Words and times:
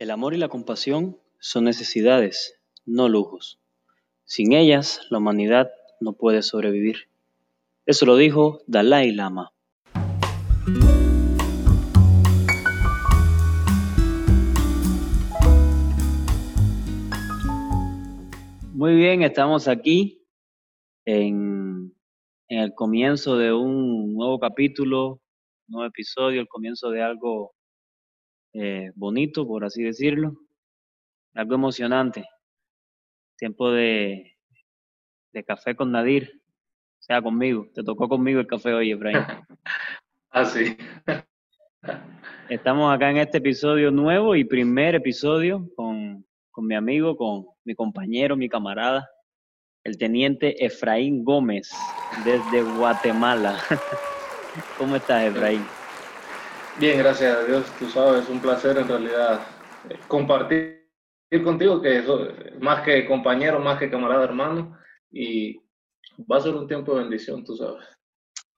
El 0.00 0.10
amor 0.10 0.32
y 0.32 0.38
la 0.38 0.48
compasión 0.48 1.18
son 1.40 1.64
necesidades, 1.64 2.58
no 2.86 3.10
lujos. 3.10 3.60
Sin 4.24 4.54
ellas, 4.54 5.06
la 5.10 5.18
humanidad 5.18 5.70
no 6.00 6.14
puede 6.14 6.40
sobrevivir. 6.40 7.10
Eso 7.84 8.06
lo 8.06 8.16
dijo 8.16 8.62
Dalai 8.66 9.12
Lama. 9.12 9.52
Muy 18.72 18.94
bien, 18.94 19.20
estamos 19.20 19.68
aquí 19.68 20.24
en, 21.04 21.94
el 22.48 22.72
comienzo 22.74 23.36
de 23.36 23.52
un 23.52 24.14
nuevo 24.14 24.38
capítulo, 24.38 25.20
un 25.68 25.72
nuevo 25.74 25.88
episodio, 25.88 26.40
el 26.40 26.48
comienzo 26.48 26.88
de 26.88 27.02
algo 27.02 27.52
eh, 28.52 28.90
bonito, 28.94 29.46
por 29.46 29.64
así 29.64 29.82
decirlo, 29.82 30.36
algo 31.34 31.54
emocionante. 31.54 32.28
Tiempo 33.36 33.70
de, 33.70 34.36
de 35.32 35.44
café 35.44 35.74
con 35.74 35.92
Nadir, 35.92 36.42
o 36.98 37.02
sea, 37.02 37.22
conmigo. 37.22 37.68
Te 37.74 37.82
tocó 37.82 38.08
conmigo 38.08 38.40
el 38.40 38.46
café 38.46 38.72
hoy, 38.74 38.92
Efraín. 38.92 39.18
ah, 40.30 40.44
sí. 40.44 40.76
Estamos 42.48 42.92
acá 42.92 43.10
en 43.10 43.18
este 43.18 43.38
episodio 43.38 43.90
nuevo 43.90 44.34
y 44.34 44.44
primer 44.44 44.94
episodio 44.94 45.68
con, 45.76 46.26
con 46.50 46.66
mi 46.66 46.74
amigo, 46.74 47.16
con 47.16 47.46
mi 47.64 47.74
compañero, 47.74 48.36
mi 48.36 48.48
camarada, 48.48 49.08
el 49.84 49.96
teniente 49.96 50.64
Efraín 50.64 51.24
Gómez, 51.24 51.70
desde 52.24 52.62
Guatemala. 52.76 53.56
¿Cómo 54.78 54.96
estás, 54.96 55.24
Efraín? 55.24 55.64
Bien, 56.80 56.96
gracias 56.96 57.36
a 57.36 57.44
Dios, 57.44 57.70
tú 57.78 57.90
sabes, 57.90 58.22
es 58.22 58.30
un 58.30 58.40
placer 58.40 58.78
en 58.78 58.88
realidad 58.88 59.42
eh, 59.90 59.98
compartir 60.08 60.88
contigo, 61.44 61.82
que 61.82 61.98
eso, 61.98 62.26
más 62.58 62.80
que 62.80 63.04
compañero, 63.04 63.60
más 63.60 63.78
que 63.78 63.90
camarada 63.90 64.24
hermano, 64.24 64.78
y 65.10 65.60
va 66.20 66.38
a 66.38 66.40
ser 66.40 66.54
un 66.54 66.66
tiempo 66.66 66.94
de 66.94 67.02
bendición, 67.02 67.44
tú 67.44 67.54
sabes. 67.54 67.84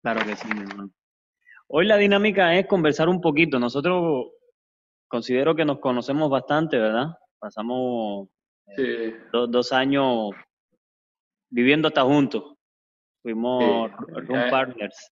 Claro 0.02 0.24
que 0.24 0.36
sí, 0.36 0.46
mi 0.54 0.60
hermano. 0.60 0.92
Hoy 1.66 1.84
la 1.84 1.96
dinámica 1.96 2.56
es 2.56 2.68
conversar 2.68 3.08
un 3.08 3.20
poquito. 3.20 3.58
Nosotros 3.58 4.28
considero 5.08 5.56
que 5.56 5.64
nos 5.64 5.80
conocemos 5.80 6.30
bastante, 6.30 6.78
¿verdad? 6.78 7.08
Pasamos 7.40 8.28
eh, 8.78 9.18
dos 9.32 9.72
años 9.72 10.30
viviendo 11.50 11.88
hasta 11.88 12.02
juntos. 12.02 12.54
Fuimos 13.20 13.90
room 13.96 14.48
partners. 14.48 15.10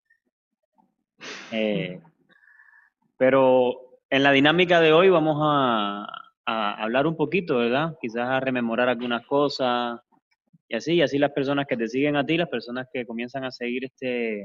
Eh, 1.50 2.00
pero 3.20 3.98
en 4.08 4.22
la 4.22 4.32
dinámica 4.32 4.80
de 4.80 4.94
hoy 4.94 5.10
vamos 5.10 5.36
a, 5.42 6.06
hablar 6.46 7.06
un 7.06 7.18
poquito, 7.18 7.58
¿verdad? 7.58 7.94
Quizás 8.00 8.26
a 8.26 8.40
rememorar 8.40 8.88
algunas 8.88 9.26
cosas 9.26 10.00
y 10.66 10.74
así, 10.74 10.94
y 10.94 11.02
así 11.02 11.18
las 11.18 11.30
personas 11.32 11.66
que 11.66 11.76
te 11.76 11.86
siguen 11.86 12.16
a 12.16 12.24
ti, 12.24 12.38
las 12.38 12.48
personas 12.48 12.88
que 12.90 13.04
comienzan 13.04 13.44
a 13.44 13.50
seguir 13.50 13.84
este, 13.84 14.42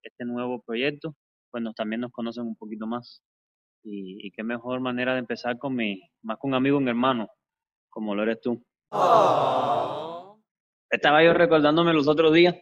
este 0.00 0.24
nuevo 0.24 0.62
proyecto, 0.62 1.16
pues 1.50 1.64
nos, 1.64 1.74
también 1.74 2.02
nos 2.02 2.12
conocen 2.12 2.44
un 2.44 2.54
poquito 2.54 2.86
más. 2.86 3.20
Y, 3.82 4.30
qué 4.30 4.44
mejor 4.44 4.78
manera 4.78 5.14
de 5.14 5.18
empezar 5.18 5.58
con 5.58 5.74
mi, 5.74 6.00
más 6.22 6.38
con 6.38 6.52
un 6.52 6.54
amigo, 6.54 6.78
un 6.78 6.88
hermano, 6.88 7.28
como 7.90 8.14
lo 8.14 8.22
eres 8.22 8.40
tú. 8.40 8.64
Estaba 10.88 11.24
yo 11.24 11.34
recordándome 11.34 11.92
los 11.92 12.06
otros 12.06 12.32
días 12.32 12.54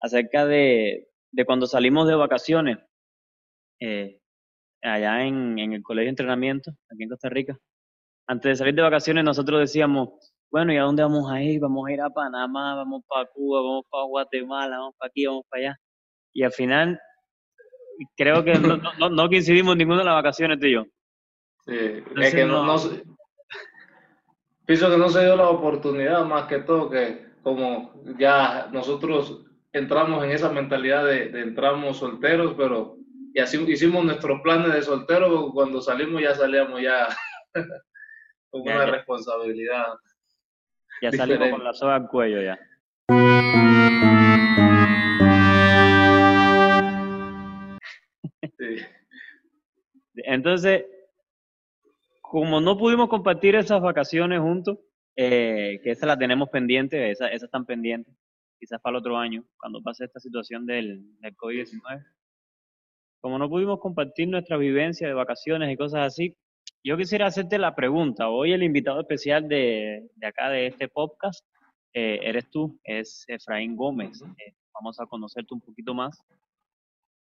acerca 0.00 0.44
de, 0.44 1.08
de 1.30 1.44
cuando 1.46 1.66
salimos 1.66 2.08
de 2.08 2.16
vacaciones. 2.16 2.78
Eh, 3.80 4.20
allá 4.84 5.24
en, 5.24 5.58
en 5.58 5.72
el 5.72 5.82
colegio 5.82 6.06
de 6.06 6.10
entrenamiento, 6.10 6.70
aquí 6.90 7.02
en 7.02 7.08
Costa 7.08 7.28
Rica, 7.28 7.58
antes 8.26 8.50
de 8.50 8.56
salir 8.56 8.74
de 8.74 8.82
vacaciones 8.82 9.24
nosotros 9.24 9.60
decíamos, 9.60 10.10
bueno, 10.50 10.72
¿y 10.72 10.76
a 10.76 10.82
dónde 10.82 11.02
vamos 11.02 11.30
a 11.30 11.42
ir? 11.42 11.60
Vamos 11.60 11.86
a 11.88 11.92
ir 11.92 12.00
a 12.00 12.10
Panamá, 12.10 12.76
vamos 12.76 13.02
para 13.08 13.26
Cuba, 13.26 13.60
vamos 13.60 13.84
para 13.90 14.04
Guatemala, 14.04 14.78
vamos 14.78 14.94
para 14.96 15.08
aquí, 15.08 15.26
vamos 15.26 15.44
para 15.48 15.60
allá. 15.62 15.76
Y 16.32 16.42
al 16.42 16.52
final, 16.52 17.00
creo 18.16 18.44
que 18.44 18.54
no, 18.54 18.76
no, 18.76 19.10
no 19.10 19.28
coincidimos 19.28 19.72
en 19.72 19.78
ninguna 19.78 19.98
de 19.98 20.04
las 20.04 20.14
vacaciones 20.14 20.60
tú 20.60 20.66
y 20.66 20.74
yo. 20.74 20.84
Sí, 21.66 21.76
es 22.20 22.34
que 22.34 22.44
no, 22.44 22.64
pienso 24.66 24.90
que 24.90 24.98
no 24.98 25.08
se 25.08 25.24
dio 25.24 25.36
la 25.36 25.48
oportunidad 25.48 26.24
más 26.24 26.44
que 26.44 26.58
todo 26.58 26.90
que 26.90 27.24
como 27.42 27.92
ya 28.18 28.68
nosotros 28.72 29.44
entramos 29.72 30.24
en 30.24 30.30
esa 30.30 30.50
mentalidad 30.50 31.04
de, 31.04 31.30
de 31.30 31.40
entramos 31.40 31.98
solteros, 31.98 32.54
pero 32.56 32.96
y 33.34 33.40
así 33.40 33.60
hicimos 33.68 34.04
nuestros 34.04 34.40
planes 34.42 34.72
de 34.72 34.82
soltero, 34.82 35.50
cuando 35.52 35.80
salimos 35.80 36.22
ya 36.22 36.36
salíamos 36.36 36.80
ya 36.80 37.08
con 38.50 38.62
una 38.62 38.86
responsabilidad. 38.86 39.86
Ya 41.02 41.10
salimos 41.10 41.50
con 41.50 41.64
la 41.64 41.72
soga 41.72 41.96
al 41.96 42.06
cuello 42.06 42.40
ya. 42.40 42.56
Entonces, 50.14 50.84
como 52.20 52.60
no 52.60 52.78
pudimos 52.78 53.08
compartir 53.08 53.56
esas 53.56 53.82
vacaciones 53.82 54.38
juntos, 54.38 54.78
eh, 55.16 55.80
que 55.82 55.90
esas 55.90 56.06
las 56.06 56.18
tenemos 56.20 56.50
pendientes, 56.50 57.00
esas, 57.18 57.30
esas 57.30 57.48
están 57.48 57.66
pendientes, 57.66 58.14
quizás 58.60 58.80
para 58.80 58.96
el 58.96 59.00
otro 59.00 59.16
año, 59.16 59.44
cuando 59.58 59.82
pase 59.82 60.04
esta 60.04 60.20
situación 60.20 60.66
del, 60.66 61.02
del 61.18 61.36
COVID-19 61.36 62.14
como 63.24 63.38
no 63.38 63.48
pudimos 63.48 63.80
compartir 63.80 64.28
nuestra 64.28 64.58
vivencia 64.58 65.08
de 65.08 65.14
vacaciones 65.14 65.72
y 65.72 65.78
cosas 65.78 66.08
así, 66.08 66.36
yo 66.84 66.94
quisiera 66.98 67.24
hacerte 67.24 67.56
la 67.56 67.74
pregunta. 67.74 68.28
Hoy 68.28 68.52
el 68.52 68.62
invitado 68.62 69.00
especial 69.00 69.48
de, 69.48 70.06
acá, 70.22 70.50
de 70.50 70.66
este 70.66 70.88
podcast, 70.88 71.42
eh, 71.94 72.18
eres 72.22 72.50
tú, 72.50 72.78
es 72.84 73.24
Efraín 73.26 73.76
Gómez. 73.76 74.20
Eh, 74.20 74.52
vamos 74.74 75.00
a 75.00 75.06
conocerte 75.06 75.54
un 75.54 75.62
poquito 75.62 75.94
más. 75.94 76.22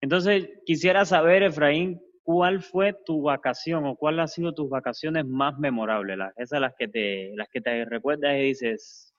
Entonces, 0.00 0.48
quisiera 0.64 1.04
saber, 1.04 1.44
Efraín, 1.44 2.00
¿cuál 2.24 2.62
fue 2.62 2.92
tu 3.04 3.22
vacación 3.22 3.86
o 3.86 3.94
cuál 3.94 4.18
han 4.18 4.26
sido 4.26 4.52
tus 4.54 4.68
vacaciones 4.68 5.24
más 5.24 5.56
memorables? 5.56 6.18
Las, 6.18 6.36
esas 6.36 6.60
las 6.60 6.74
que 6.76 6.88
te, 6.88 7.30
las 7.36 7.48
que 7.48 7.60
te 7.60 7.84
recuerdas 7.84 8.34
y 8.34 8.42
dices, 8.42 9.14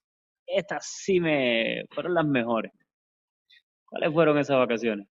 estas 0.45 0.85
sí 0.85 1.21
me 1.21 1.85
fueron 1.91 2.13
las 2.13 2.25
mejores. 2.25 2.73
¿Cuáles 3.85 4.11
fueron 4.11 4.37
esas 4.37 4.57
vacaciones? 4.57 5.07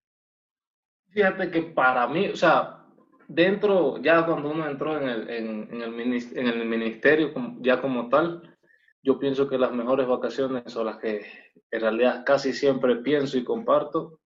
Fíjate 1.16 1.50
que 1.50 1.62
para 1.62 2.06
mí, 2.08 2.28
o 2.28 2.36
sea, 2.36 2.84
dentro, 3.26 3.96
ya 4.02 4.26
cuando 4.26 4.50
uno 4.50 4.68
entró 4.68 5.00
en 5.00 5.08
el, 5.08 5.30
en, 5.30 5.80
el, 5.80 6.66
ministerio, 6.66 7.32
ya 7.60 7.80
como 7.80 8.10
tal, 8.10 8.54
yo 9.02 9.18
pienso 9.18 9.48
que 9.48 9.56
las 9.56 9.72
mejores 9.72 10.06
vacaciones 10.06 10.76
o 10.76 10.84
las 10.84 10.98
que 10.98 11.24
en 11.70 11.80
realidad 11.80 12.22
casi 12.26 12.52
siempre 12.52 12.96
pienso 12.96 13.38
y 13.38 13.44
comparto, 13.44 14.20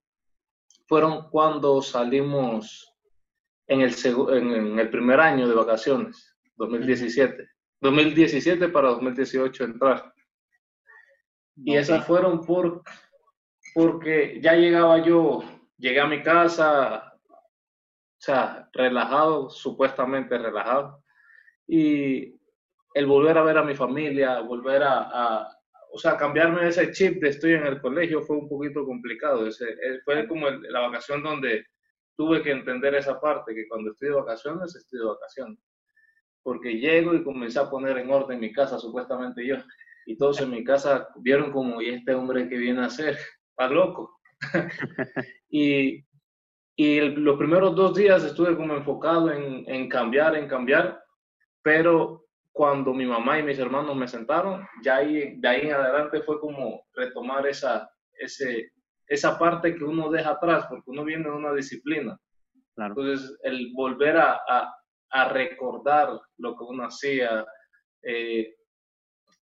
fueron 0.89 1.31
cuando 1.31 1.81
salimos 1.81 2.93
en 3.69 3.83
el, 3.83 3.95
en 4.31 4.81
el 4.81 4.91
primer 4.91 5.21
año 5.21 5.47
de 5.47 5.55
vacaciones, 5.55 6.37
2017. 6.57 7.51
2017 7.83 8.69
para 8.69 8.89
2018 8.89 9.63
entrar. 9.63 10.13
Y 11.55 11.77
esas 11.77 12.05
fueron 12.05 12.45
por, 12.45 12.83
porque 13.75 14.41
ya 14.43 14.55
llegaba 14.55 14.99
yo 15.07 15.45
llegué 15.81 16.01
a 16.01 16.07
mi 16.07 16.23
casa, 16.23 17.15
o 17.29 18.23
sea, 18.23 18.69
relajado, 18.73 19.51
supuestamente 19.51 20.39
relajado, 20.39 21.03
y 21.67 22.39
el 22.95 23.07
volver 23.07 23.39
a 23.39 23.43
ver 23.43 23.59
a 23.59 23.65
mi 23.65 23.75
familia, 23.75 24.41
volver 24.41 24.83
a, 24.85 25.49
o 25.93 25.99
sea, 25.99 26.17
cambiarme 26.17 26.69
ese 26.69 26.93
chip 26.93 27.23
de 27.23 27.31
estoy 27.31 27.55
en 27.55 27.67
el 27.67 27.81
colegio 27.81 28.23
fue 28.23 28.37
un 28.37 28.49
poquito 28.49 28.85
complicado. 28.85 29.47
Ese, 29.47 29.71
eh, 29.71 30.01
fue 30.05 30.27
como 30.29 30.49
la 30.49 30.81
vacación 30.81 31.23
donde 31.23 31.67
tuve 32.17 32.43
que 32.43 32.51
entender 32.51 32.95
esa 32.95 33.21
parte, 33.21 33.55
que 33.55 33.67
cuando 33.69 33.91
estoy 33.91 34.09
de 34.09 34.15
vacaciones, 34.15 34.75
estoy 34.77 35.01
de 35.01 35.07
vacaciones. 35.07 35.59
Porque 36.43 36.75
llego 36.75 37.15
y 37.15 37.25
comencé 37.25 37.59
a 37.59 37.71
poner 37.71 37.99
en 37.99 38.11
orden 38.11 38.41
mi 38.41 38.53
casa, 38.53 38.79
supuestamente 38.79 39.47
yo, 39.47 39.57
y 40.07 40.17
todos 40.17 40.41
en 40.41 40.51
mi 40.51 40.65
casa 40.65 41.09
vieron 41.17 41.53
como, 41.53 41.81
¿y 41.81 41.91
este 41.91 42.15
hombre 42.15 42.49
que 42.49 42.57
viene 42.57 42.83
a 42.83 42.87
hacer? 42.87 43.17
Está 43.51 43.69
loco. 43.69 44.20
y, 45.51 46.05
y 46.77 47.01
los 47.01 47.37
primeros 47.39 47.75
dos 47.75 47.95
días 47.95 48.25
estuve 48.25 48.57
como 48.57 48.75
enfocado 48.75 49.33
en, 49.33 49.65
en, 49.69 49.89
cambiar, 49.89 50.37
en 50.37 50.49
cambiar, 50.49 51.03
pero 51.63 52.25
cuando 52.53 52.93
mi 52.93 53.07
mamá 53.07 53.39
y 53.39 53.43
mis 53.43 53.59
hermanos 53.59 53.97
me 53.97 54.09
sentaron, 54.09 54.67
ya 54.83 54.97
ahí, 54.97 55.39
de 55.39 55.49
ahí 55.49 55.61
en 55.67 55.75
adelante 55.75 56.23
fue 56.23 56.41
como 56.41 56.83
retomar 56.95 57.47
esa, 57.47 57.91
ese, 58.19 58.73
esa 59.07 59.39
parte 59.39 59.75
que 59.77 59.85
uno 59.85 60.11
deja 60.11 60.31
atrás, 60.31 60.67
porque 60.69 60.91
uno 60.91 61.05
viene 61.05 61.25
de 61.25 61.37
una 61.37 61.53
disciplina. 61.53 62.19
Entonces, 62.77 63.37
el 63.43 63.73
volver 63.75 64.17
a, 64.17 64.41
a, 64.49 64.75
a, 65.11 65.29
recordar 65.29 66.19
lo 66.39 66.57
que 66.57 66.65
uno 66.65 66.85
hacía, 66.85 67.45
eh, 68.03 68.55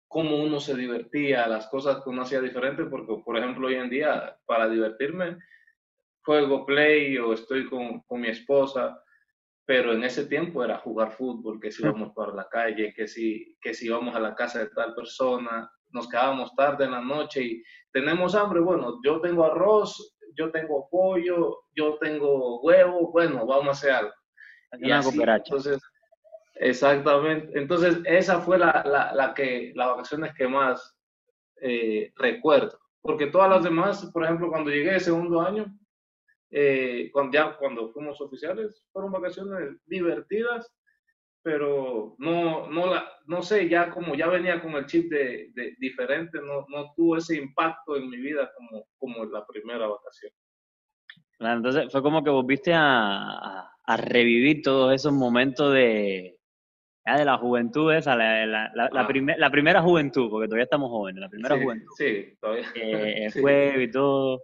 cómo 0.08 0.36
uno 0.36 0.60
se 0.60 0.74
divertía, 0.74 1.46
las 1.46 1.66
cosas 1.68 2.02
que 2.02 2.10
uno 2.10 2.22
hacía 2.22 2.40
diferente, 2.40 2.84
porque 2.84 3.22
por 3.24 3.36
ejemplo 3.36 3.68
hoy 3.68 3.74
en 3.74 3.90
día 3.90 4.36
para 4.46 4.68
divertirme 4.68 5.38
juego 6.26 6.66
play 6.66 7.16
o 7.18 7.32
estoy 7.32 7.68
con, 7.68 8.00
con 8.00 8.20
mi 8.20 8.28
esposa, 8.28 9.00
pero 9.64 9.92
en 9.92 10.02
ese 10.02 10.26
tiempo 10.26 10.64
era 10.64 10.78
jugar 10.78 11.12
fútbol, 11.12 11.60
que 11.60 11.70
si 11.70 11.82
íbamos 11.82 12.12
para 12.14 12.32
la 12.32 12.48
calle, 12.48 12.92
que 12.94 13.06
si, 13.06 13.56
que 13.60 13.72
si 13.72 13.86
íbamos 13.86 14.14
a 14.14 14.20
la 14.20 14.34
casa 14.34 14.58
de 14.58 14.70
tal 14.70 14.94
persona, 14.94 15.70
nos 15.90 16.08
quedábamos 16.08 16.54
tarde 16.56 16.84
en 16.84 16.90
la 16.90 17.00
noche 17.00 17.42
y 17.42 17.62
tenemos 17.92 18.34
hambre, 18.34 18.60
bueno, 18.60 19.00
yo 19.04 19.20
tengo 19.20 19.44
arroz, 19.44 20.16
yo 20.36 20.50
tengo 20.50 20.88
pollo, 20.90 21.64
yo 21.74 21.96
tengo 21.98 22.60
huevo, 22.60 23.12
bueno, 23.12 23.46
vamos 23.46 23.68
a 23.68 23.70
hacer 23.70 23.90
algo. 23.92 24.12
Y 24.78 24.90
así, 24.90 25.18
entonces, 25.22 25.80
exactamente, 26.56 27.58
entonces 27.58 27.98
esa 28.04 28.40
fue 28.40 28.58
la, 28.58 28.84
la, 28.86 29.14
la 29.14 29.34
que, 29.34 29.72
las 29.74 29.88
vacaciones 29.88 30.34
que 30.34 30.48
más 30.48 30.96
eh, 31.60 32.12
recuerdo, 32.16 32.78
porque 33.00 33.26
todas 33.28 33.50
las 33.50 33.64
demás, 33.64 34.10
por 34.12 34.24
ejemplo, 34.24 34.48
cuando 34.48 34.70
llegué 34.70 34.94
el 34.94 35.00
segundo 35.00 35.40
año, 35.40 35.66
eh, 36.50 37.10
cuando, 37.12 37.32
ya 37.32 37.56
cuando 37.56 37.90
fuimos 37.92 38.20
oficiales, 38.20 38.84
fueron 38.92 39.12
vacaciones 39.12 39.76
divertidas, 39.86 40.72
pero 41.42 42.16
no, 42.18 42.68
no, 42.68 42.86
la, 42.86 43.08
no 43.26 43.42
sé, 43.42 43.68
ya 43.68 43.90
como 43.90 44.14
ya 44.14 44.26
venía 44.26 44.60
con 44.60 44.72
el 44.72 44.86
chip 44.86 45.10
de, 45.10 45.52
diferente, 45.78 46.40
no, 46.40 46.66
no, 46.68 46.92
tuvo 46.96 47.16
ese 47.16 47.36
impacto 47.36 47.96
en 47.96 48.10
mi 48.10 48.16
vida 48.16 48.50
como, 48.56 48.86
como 48.98 49.22
en 49.24 49.32
la 49.32 49.46
primera 49.46 49.86
vacación. 49.86 50.32
entonces 51.38 51.92
fue 51.92 52.02
como 52.02 52.24
que 52.24 52.30
volviste 52.30 52.72
a, 52.74 53.70
a, 53.84 53.96
revivir 53.96 54.62
todos 54.62 54.92
esos 54.92 55.12
momentos 55.12 55.72
de, 55.72 56.35
de 57.14 57.24
la 57.24 57.38
juventud 57.38 57.92
esa, 57.92 58.16
la, 58.16 58.44
la, 58.46 58.70
la, 58.74 58.84
ah. 58.86 59.36
la, 59.38 59.50
primera 59.50 59.80
juventud, 59.80 60.28
porque 60.28 60.48
todavía 60.48 60.64
estamos 60.64 60.90
jóvenes, 60.90 61.20
la 61.20 61.28
primera 61.28 61.56
juventud. 61.56 61.92
Sí, 61.96 62.36
todavía. 62.40 62.66
Eh, 62.74 63.30
Fue 63.40 63.84
y 63.84 63.90
todo. 63.90 64.42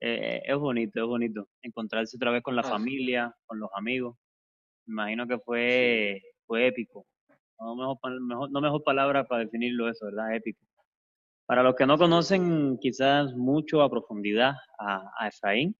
Eh, 0.00 0.42
es 0.44 0.56
bonito, 0.56 1.00
es 1.00 1.06
bonito 1.06 1.48
encontrarse 1.62 2.16
otra 2.16 2.30
vez 2.30 2.42
con 2.42 2.54
la 2.54 2.62
ah, 2.62 2.68
familia, 2.68 3.34
con 3.46 3.58
los 3.58 3.70
amigos. 3.74 4.16
Me 4.86 4.92
imagino 4.92 5.26
que 5.26 5.38
fue 5.38 6.20
fue 6.46 6.66
épico. 6.66 7.06
No 7.58 7.74
mejor, 7.74 8.50
no 8.50 8.60
mejor 8.60 8.82
palabra 8.84 9.24
para 9.24 9.44
definirlo 9.44 9.88
eso, 9.88 10.06
¿verdad? 10.06 10.34
Épico. 10.34 10.60
Para 11.46 11.62
los 11.62 11.74
que 11.74 11.86
no 11.86 11.98
conocen 11.98 12.78
quizás 12.78 13.34
mucho 13.34 13.82
a 13.82 13.90
profundidad 13.90 14.54
a, 14.78 15.28
Efraín, 15.28 15.76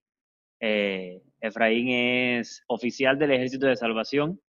eh, 0.61 1.23
Efraín 1.41 1.89
es 1.89 2.63
oficial 2.67 3.19
del 3.19 3.33
Ejército 3.33 3.67
de 3.67 3.77
Salvación, 3.77 4.41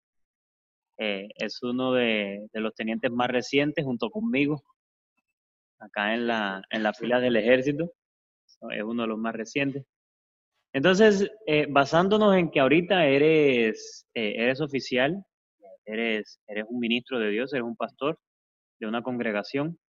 eh, 0.98 1.28
es 1.36 1.62
uno 1.64 1.94
de, 1.94 2.48
los 2.54 2.74
tenientes 2.76 3.12
más 3.12 3.30
recientes 3.30 3.86
junto 3.86 4.10
conmigo, 4.10 4.64
acá 5.80 6.14
en 6.14 6.28
la, 6.28 6.62
en 6.70 6.84
la 6.84 6.94
fila 6.94 7.20
del 7.20 7.36
ejército, 7.36 7.92
es 8.72 8.84
uno 8.84 9.04
de 9.04 9.08
los 9.10 9.18
más 9.18 9.36
recientes. 9.36 9.86
Entonces, 10.74 11.30
eh, 11.48 11.68
basándonos 11.70 12.36
en 12.36 12.52
que 12.52 12.60
ahorita 12.60 13.06
eres, 13.06 14.06
eres 14.14 14.60
oficial 14.62 15.26
eres, 15.86 16.40
eres 16.48 16.66
un 16.68 16.80
ministro 16.80 17.20
de 17.20 17.30
Dios, 17.30 17.54
eres 17.54 17.66
un 17.66 17.76
pastor 17.76 18.20
de 18.80 18.88
una 18.88 19.02
congregación. 19.02 19.80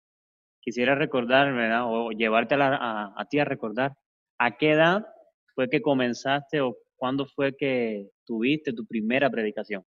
Quisiera 0.60 0.94
recordar. 0.94 1.48
O 1.84 2.10
llevarte 2.10 2.54
a, 2.54 3.12
a, 3.16 3.24
ti 3.26 3.38
a 3.38 3.44
recordar, 3.44 3.92
¿a 4.38 4.56
qué 4.56 4.72
edad 4.72 5.06
fue 5.54 5.68
que 5.68 5.82
comenzaste 5.82 6.60
o 6.60 6.76
cuándo 6.96 7.26
fue 7.26 7.56
que 7.56 8.08
tuviste 8.24 8.72
tu 8.72 8.86
primera 8.86 9.30
predicación? 9.30 9.84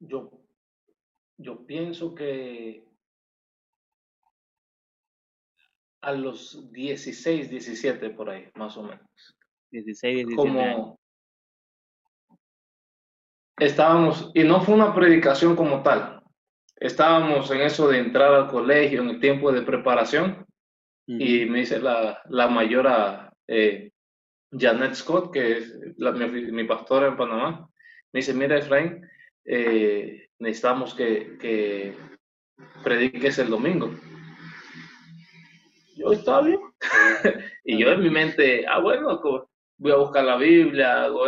Yo, 0.00 0.30
yo 1.38 1.66
pienso 1.66 2.14
que 2.14 2.84
a 6.02 6.12
los 6.12 6.70
16, 6.72 7.50
17 7.50 8.10
por 8.10 8.30
ahí, 8.30 8.48
más 8.54 8.76
o 8.76 8.82
menos. 8.82 9.08
16, 9.72 10.26
17 10.28 10.36
como, 10.36 11.00
estábamos, 13.58 14.30
y 14.34 14.44
no 14.44 14.60
fue 14.60 14.74
una 14.74 14.94
predicación 14.94 15.56
como 15.56 15.82
tal, 15.82 16.22
estábamos 16.76 17.50
en 17.50 17.62
eso 17.62 17.88
de 17.88 17.98
entrar 17.98 18.32
al 18.32 18.48
colegio, 18.48 19.02
en 19.02 19.10
el 19.10 19.20
tiempo 19.20 19.50
de 19.50 19.62
preparación, 19.62 20.46
y 21.08 21.44
me 21.46 21.60
dice 21.60 21.78
la, 21.78 22.20
la 22.28 22.48
mayora 22.48 23.32
eh, 23.46 23.92
Janet 24.50 24.94
Scott, 24.94 25.32
que 25.32 25.58
es 25.58 25.78
mi, 25.98 26.64
pastora 26.64 27.08
en 27.08 27.16
Panamá, 27.16 27.68
me 28.12 28.20
dice, 28.20 28.34
mira 28.34 28.58
Efraín, 28.58 29.06
eh, 29.46 30.28
necesitamos 30.38 30.94
que, 30.94 31.38
que 31.38 31.94
prediques 32.82 33.38
el 33.38 33.50
domingo. 33.50 33.90
Yo, 35.96 36.12
está 36.12 36.40
bien. 36.42 36.60
y 37.64 37.78
yo 37.78 37.90
en 37.90 38.02
mi 38.02 38.10
mente, 38.10 38.66
ah, 38.66 38.80
bueno, 38.80 39.20
voy 39.78 39.92
a 39.92 39.96
buscar 39.96 40.24
la 40.24 40.36
Biblia, 40.36 41.04
hago, 41.04 41.26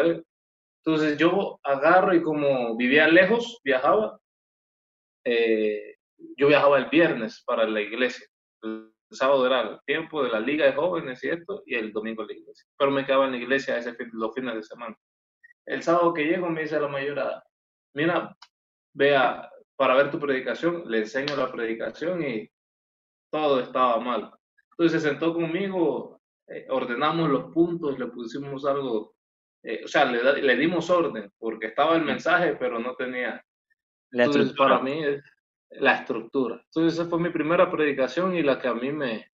entonces 0.84 1.18
yo 1.18 1.58
agarro 1.62 2.14
y 2.14 2.22
como 2.22 2.76
vivía 2.76 3.08
lejos, 3.08 3.60
viajaba, 3.64 4.18
eh, 5.24 5.96
yo 6.36 6.48
viajaba 6.48 6.78
el 6.78 6.86
viernes 6.86 7.42
para 7.46 7.66
la 7.66 7.80
iglesia. 7.80 8.26
El 8.62 8.90
sábado 9.10 9.46
era 9.46 9.60
el 9.62 9.78
tiempo 9.86 10.22
de 10.22 10.30
la 10.30 10.40
liga 10.40 10.66
de 10.66 10.72
jóvenes, 10.72 11.20
¿cierto? 11.20 11.62
Y 11.66 11.74
el 11.74 11.92
domingo 11.92 12.24
la 12.24 12.32
iglesia. 12.32 12.66
Pero 12.76 12.90
me 12.90 13.04
quedaba 13.04 13.26
en 13.26 13.32
la 13.32 13.38
iglesia 13.38 13.76
ese 13.76 13.96
los 14.12 14.34
fines 14.34 14.54
de 14.54 14.62
semana. 14.62 14.96
El 15.66 15.82
sábado 15.82 16.14
que 16.14 16.24
llego 16.24 16.48
me 16.48 16.62
dice 16.62 16.80
la 16.80 16.88
mayorada, 16.88 17.44
mira, 17.94 18.36
vea, 18.94 19.50
para 19.76 19.94
ver 19.94 20.10
tu 20.10 20.18
predicación, 20.18 20.84
le 20.86 20.98
enseño 20.98 21.36
la 21.36 21.50
predicación 21.50 22.22
y 22.22 22.50
todo 23.30 23.60
estaba 23.60 23.98
mal. 24.00 24.32
Entonces 24.72 25.02
se 25.02 25.08
sentó 25.08 25.34
conmigo, 25.34 26.20
eh, 26.46 26.66
ordenamos 26.70 27.28
los 27.28 27.52
puntos, 27.52 27.98
le 27.98 28.06
pusimos 28.06 28.64
algo 28.64 29.14
eh, 29.62 29.82
o 29.84 29.88
sea, 29.88 30.04
le, 30.04 30.40
le, 30.40 30.56
dimos 30.56 30.88
orden, 30.88 31.32
porque 31.38 31.66
estaba 31.66 31.96
el 31.96 32.02
mensaje, 32.02 32.56
pero 32.56 32.78
no 32.78 32.94
tenía. 32.94 33.44
La 34.10 34.24
Entonces, 34.24 34.56
para 34.56 34.80
mí 34.80 35.04
es 35.04 35.22
la 35.70 35.96
estructura. 35.96 36.62
Entonces, 36.64 36.98
esa 36.98 37.08
fue 37.08 37.18
mi 37.18 37.30
primera 37.30 37.70
predicación 37.70 38.36
y 38.36 38.42
la 38.42 38.58
que 38.58 38.68
a 38.68 38.74
mí 38.74 38.92
me. 38.92 39.30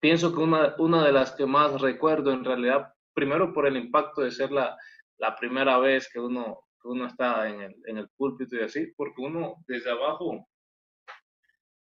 Pienso 0.00 0.34
que 0.34 0.40
una, 0.40 0.74
una 0.78 1.04
de 1.04 1.12
las 1.12 1.32
que 1.32 1.46
más 1.46 1.80
recuerdo, 1.80 2.32
en 2.32 2.44
realidad, 2.44 2.92
primero 3.14 3.52
por 3.52 3.66
el 3.66 3.76
impacto 3.76 4.22
de 4.22 4.30
ser 4.30 4.50
la, 4.50 4.76
la 5.18 5.36
primera 5.36 5.78
vez 5.78 6.08
que 6.12 6.20
uno, 6.20 6.60
uno 6.88 7.06
está 7.06 7.48
en 7.48 7.62
el, 7.62 7.76
en 7.86 7.98
el 7.98 8.08
púlpito 8.16 8.56
y 8.56 8.60
así, 8.60 8.92
porque 8.96 9.20
uno 9.22 9.56
desde 9.66 9.90
abajo 9.90 10.46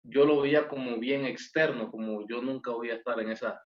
yo 0.07 0.25
lo 0.25 0.41
veía 0.41 0.67
como 0.67 0.97
bien 0.97 1.25
externo, 1.25 1.89
como 1.89 2.27
yo 2.27 2.41
nunca 2.41 2.71
voy 2.71 2.91
a 2.91 2.95
estar 2.95 3.19
en 3.19 3.31
esa, 3.31 3.61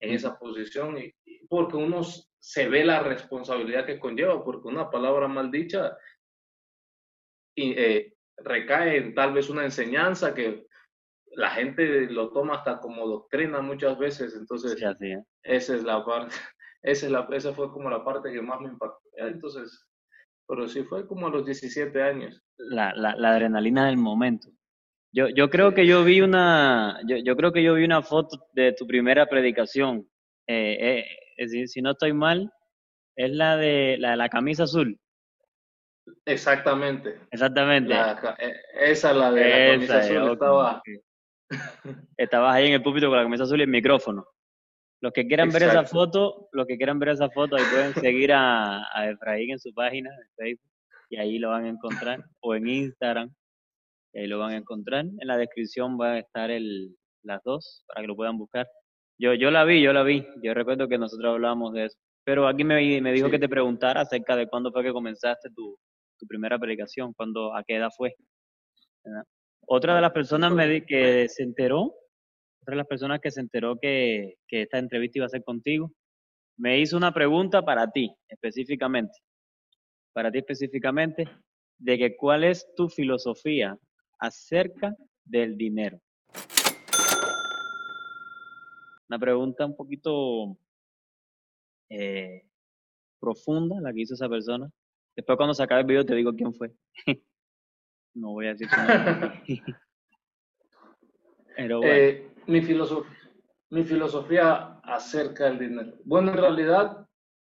en 0.00 0.14
esa 0.14 0.38
posición, 0.38 0.98
y, 0.98 1.14
porque 1.48 1.76
uno 1.76 2.02
se 2.38 2.68
ve 2.68 2.84
la 2.84 3.02
responsabilidad 3.02 3.86
que 3.86 3.98
conlleva, 3.98 4.44
porque 4.44 4.68
una 4.68 4.90
palabra 4.90 5.28
maldicha 5.28 5.96
y, 7.54 7.72
eh, 7.72 8.14
recae 8.36 8.96
en 8.96 9.14
tal 9.14 9.32
vez 9.32 9.50
una 9.50 9.64
enseñanza 9.64 10.34
que 10.34 10.66
la 11.32 11.50
gente 11.50 12.10
lo 12.10 12.32
toma 12.32 12.56
hasta 12.56 12.80
como 12.80 13.06
doctrina 13.06 13.60
muchas 13.60 13.98
veces, 13.98 14.34
entonces 14.34 14.82
esa 15.42 15.74
es 15.76 15.82
la 15.84 16.04
parte, 16.04 16.34
esa, 16.82 17.06
es 17.06 17.12
la, 17.12 17.28
esa 17.32 17.52
fue 17.52 17.70
como 17.70 17.90
la 17.90 18.04
parte 18.04 18.32
que 18.32 18.42
más 18.42 18.60
me 18.60 18.68
impactó. 18.68 19.00
Entonces, 19.14 19.86
pero 20.50 20.66
sí 20.66 20.82
fue 20.82 21.06
como 21.06 21.28
a 21.28 21.30
los 21.30 21.46
17 21.46 22.02
años. 22.02 22.42
La, 22.58 22.92
la, 22.96 23.14
la 23.14 23.30
adrenalina 23.30 23.86
del 23.86 23.98
momento. 23.98 24.48
Yo, 25.12 25.28
yo 25.28 25.48
creo 25.48 25.72
que 25.74 25.86
yo 25.86 26.02
vi 26.02 26.22
una, 26.22 26.98
yo, 27.06 27.18
yo, 27.18 27.36
creo 27.36 27.52
que 27.52 27.62
yo 27.62 27.74
vi 27.74 27.84
una 27.84 28.02
foto 28.02 28.48
de 28.52 28.72
tu 28.72 28.84
primera 28.84 29.26
predicación. 29.26 30.08
Eh, 30.48 31.04
eh, 31.36 31.66
si 31.68 31.80
no 31.80 31.92
estoy 31.92 32.12
mal, 32.12 32.52
es 33.14 33.30
la 33.30 33.56
de 33.56 33.96
la, 34.00 34.16
la 34.16 34.28
camisa 34.28 34.64
azul. 34.64 34.98
Exactamente. 36.24 37.20
Exactamente. 37.30 37.94
Eh, 37.94 38.54
esa 38.80 39.12
es 39.12 39.16
la 39.16 39.30
de 39.30 39.48
la 39.48 39.72
camisa 39.72 39.98
azul. 39.98 40.32
Estaba... 40.32 40.82
Estabas 42.16 42.54
ahí 42.56 42.66
en 42.66 42.72
el 42.74 42.82
púlpito 42.82 43.06
con 43.06 43.18
la 43.18 43.22
camisa 43.22 43.44
azul 43.44 43.60
y 43.60 43.62
el 43.62 43.68
micrófono. 43.68 44.26
Los 45.00 45.12
que 45.12 45.26
quieran 45.26 45.50
ver 45.50 45.62
esa 45.62 45.84
foto, 45.84 46.48
los 46.52 46.66
que 46.66 46.76
quieran 46.76 46.98
ver 46.98 47.10
esa 47.10 47.30
foto, 47.30 47.56
ahí 47.56 47.64
pueden 47.72 47.94
seguir 47.94 48.32
a, 48.32 48.84
a 48.92 49.10
Efraín 49.10 49.52
en 49.52 49.58
su 49.58 49.72
página 49.72 50.10
de 50.10 50.44
Facebook 50.44 50.70
y 51.08 51.16
ahí 51.16 51.38
lo 51.38 51.50
van 51.50 51.64
a 51.64 51.68
encontrar, 51.68 52.24
o 52.40 52.54
en 52.54 52.68
Instagram 52.68 53.34
ahí 54.14 54.26
lo 54.26 54.38
van 54.38 54.52
a 54.52 54.56
encontrar. 54.56 55.04
En 55.04 55.26
la 55.26 55.36
descripción 55.36 55.96
van 55.96 56.16
a 56.16 56.18
estar 56.18 56.50
el, 56.50 56.96
las 57.22 57.42
dos 57.44 57.84
para 57.86 58.02
que 58.02 58.08
lo 58.08 58.16
puedan 58.16 58.38
buscar. 58.38 58.68
Yo, 59.18 59.34
yo 59.34 59.50
la 59.50 59.64
vi, 59.64 59.82
yo 59.82 59.92
la 59.92 60.02
vi. 60.02 60.26
Yo 60.42 60.54
recuerdo 60.54 60.88
que 60.88 60.98
nosotros 60.98 61.34
hablábamos 61.34 61.72
de 61.74 61.86
eso. 61.86 61.98
Pero 62.24 62.46
aquí 62.48 62.64
me, 62.64 63.00
me 63.00 63.12
dijo 63.12 63.30
que 63.30 63.38
te 63.38 63.48
preguntara 63.48 64.02
acerca 64.02 64.36
de 64.36 64.48
cuándo 64.48 64.72
fue 64.72 64.82
que 64.82 64.92
comenzaste 64.92 65.50
tu, 65.54 65.78
tu 66.18 66.26
primera 66.26 66.58
predicación, 66.58 67.12
cuándo, 67.14 67.54
a 67.54 67.64
qué 67.64 67.76
edad 67.76 67.90
fue. 67.96 68.14
Otra 69.66 69.94
de 69.94 70.00
las 70.00 70.12
personas 70.12 70.52
me 70.52 70.84
que 70.84 71.28
se 71.28 71.42
enteró, 71.42 71.94
otra 72.62 72.72
de 72.72 72.76
las 72.76 72.86
personas 72.86 73.20
que 73.20 73.30
se 73.30 73.40
enteró 73.40 73.78
que, 73.78 74.36
que 74.46 74.62
esta 74.62 74.78
entrevista 74.78 75.18
iba 75.18 75.26
a 75.26 75.30
ser 75.30 75.44
contigo, 75.44 75.92
me 76.56 76.78
hizo 76.78 76.96
una 76.96 77.12
pregunta 77.12 77.62
para 77.62 77.90
ti 77.90 78.14
específicamente. 78.28 79.18
Para 80.12 80.30
ti 80.30 80.38
específicamente, 80.38 81.28
de 81.78 81.98
que 81.98 82.16
cuál 82.16 82.44
es 82.44 82.66
tu 82.76 82.88
filosofía 82.88 83.78
acerca 84.18 84.94
del 85.24 85.56
dinero. 85.56 86.00
Una 89.08 89.18
pregunta 89.18 89.66
un 89.66 89.74
poquito, 89.74 90.56
eh, 91.88 92.44
profunda 93.18 93.80
la 93.80 93.92
que 93.92 94.02
hizo 94.02 94.14
esa 94.14 94.28
persona. 94.28 94.70
Después 95.16 95.36
cuando 95.36 95.54
se 95.54 95.62
acabe 95.62 95.80
el 95.80 95.86
video 95.86 96.04
te 96.04 96.14
digo 96.14 96.34
quién 96.34 96.52
fue. 96.54 96.72
no 98.14 98.32
voy 98.32 98.46
a 98.46 98.54
decir 98.54 98.68
Pero 101.56 101.82
eh, 101.82 102.29
mi, 102.50 102.62
filosofía, 102.62 103.10
mi 103.70 103.84
filosofía 103.84 104.80
acerca 104.82 105.44
del 105.44 105.58
dinero. 105.58 105.92
Bueno, 106.04 106.32
en 106.32 106.38
realidad 106.38 107.06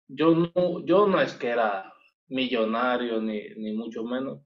yo 0.08 0.36
no, 0.36 0.86
yo 0.86 1.08
no 1.08 1.22
es 1.22 1.34
que 1.34 1.50
era 1.50 1.92
millonario 2.28 3.22
ni, 3.22 3.50
ni 3.56 3.74
mucho 3.74 4.04
menos, 4.04 4.42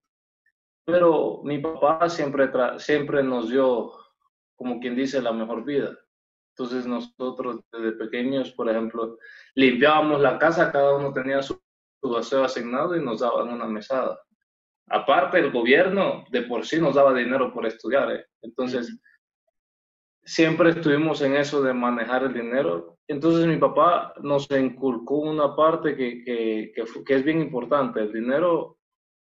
pero 0.85 1.41
mi 1.43 1.59
papá 1.59 2.07
siempre, 2.09 2.49
siempre 2.77 3.23
nos 3.23 3.49
dio, 3.49 3.91
como 4.55 4.79
quien 4.79 4.95
dice, 4.95 5.21
la 5.21 5.31
mejor 5.31 5.65
vida. 5.65 5.97
Entonces 6.55 6.85
nosotros 6.85 7.61
desde 7.71 7.93
pequeños, 7.93 8.51
por 8.51 8.69
ejemplo, 8.69 9.17
limpiábamos 9.55 10.21
la 10.21 10.37
casa, 10.37 10.71
cada 10.71 10.95
uno 10.95 11.11
tenía 11.11 11.41
su, 11.41 11.59
su 12.01 12.15
aseo 12.15 12.43
asignado 12.43 12.95
y 12.95 13.03
nos 13.03 13.21
daban 13.21 13.49
una 13.49 13.65
mesada. 13.65 14.19
Aparte, 14.87 15.39
el 15.39 15.51
gobierno 15.51 16.25
de 16.29 16.43
por 16.43 16.65
sí 16.65 16.79
nos 16.79 16.95
daba 16.95 17.13
dinero 17.13 17.51
por 17.53 17.65
estudiar. 17.65 18.11
¿eh? 18.11 18.25
Entonces, 18.41 18.99
siempre 20.25 20.71
estuvimos 20.71 21.21
en 21.21 21.35
eso 21.35 21.61
de 21.61 21.73
manejar 21.73 22.23
el 22.23 22.33
dinero. 22.33 22.97
Entonces, 23.07 23.45
mi 23.45 23.57
papá 23.57 24.13
nos 24.21 24.49
inculcó 24.51 25.17
una 25.17 25.55
parte 25.55 25.95
que, 25.95 26.23
que, 26.23 26.71
que, 26.75 27.03
que 27.03 27.15
es 27.15 27.23
bien 27.23 27.41
importante. 27.41 27.99
El 27.99 28.13
dinero 28.13 28.77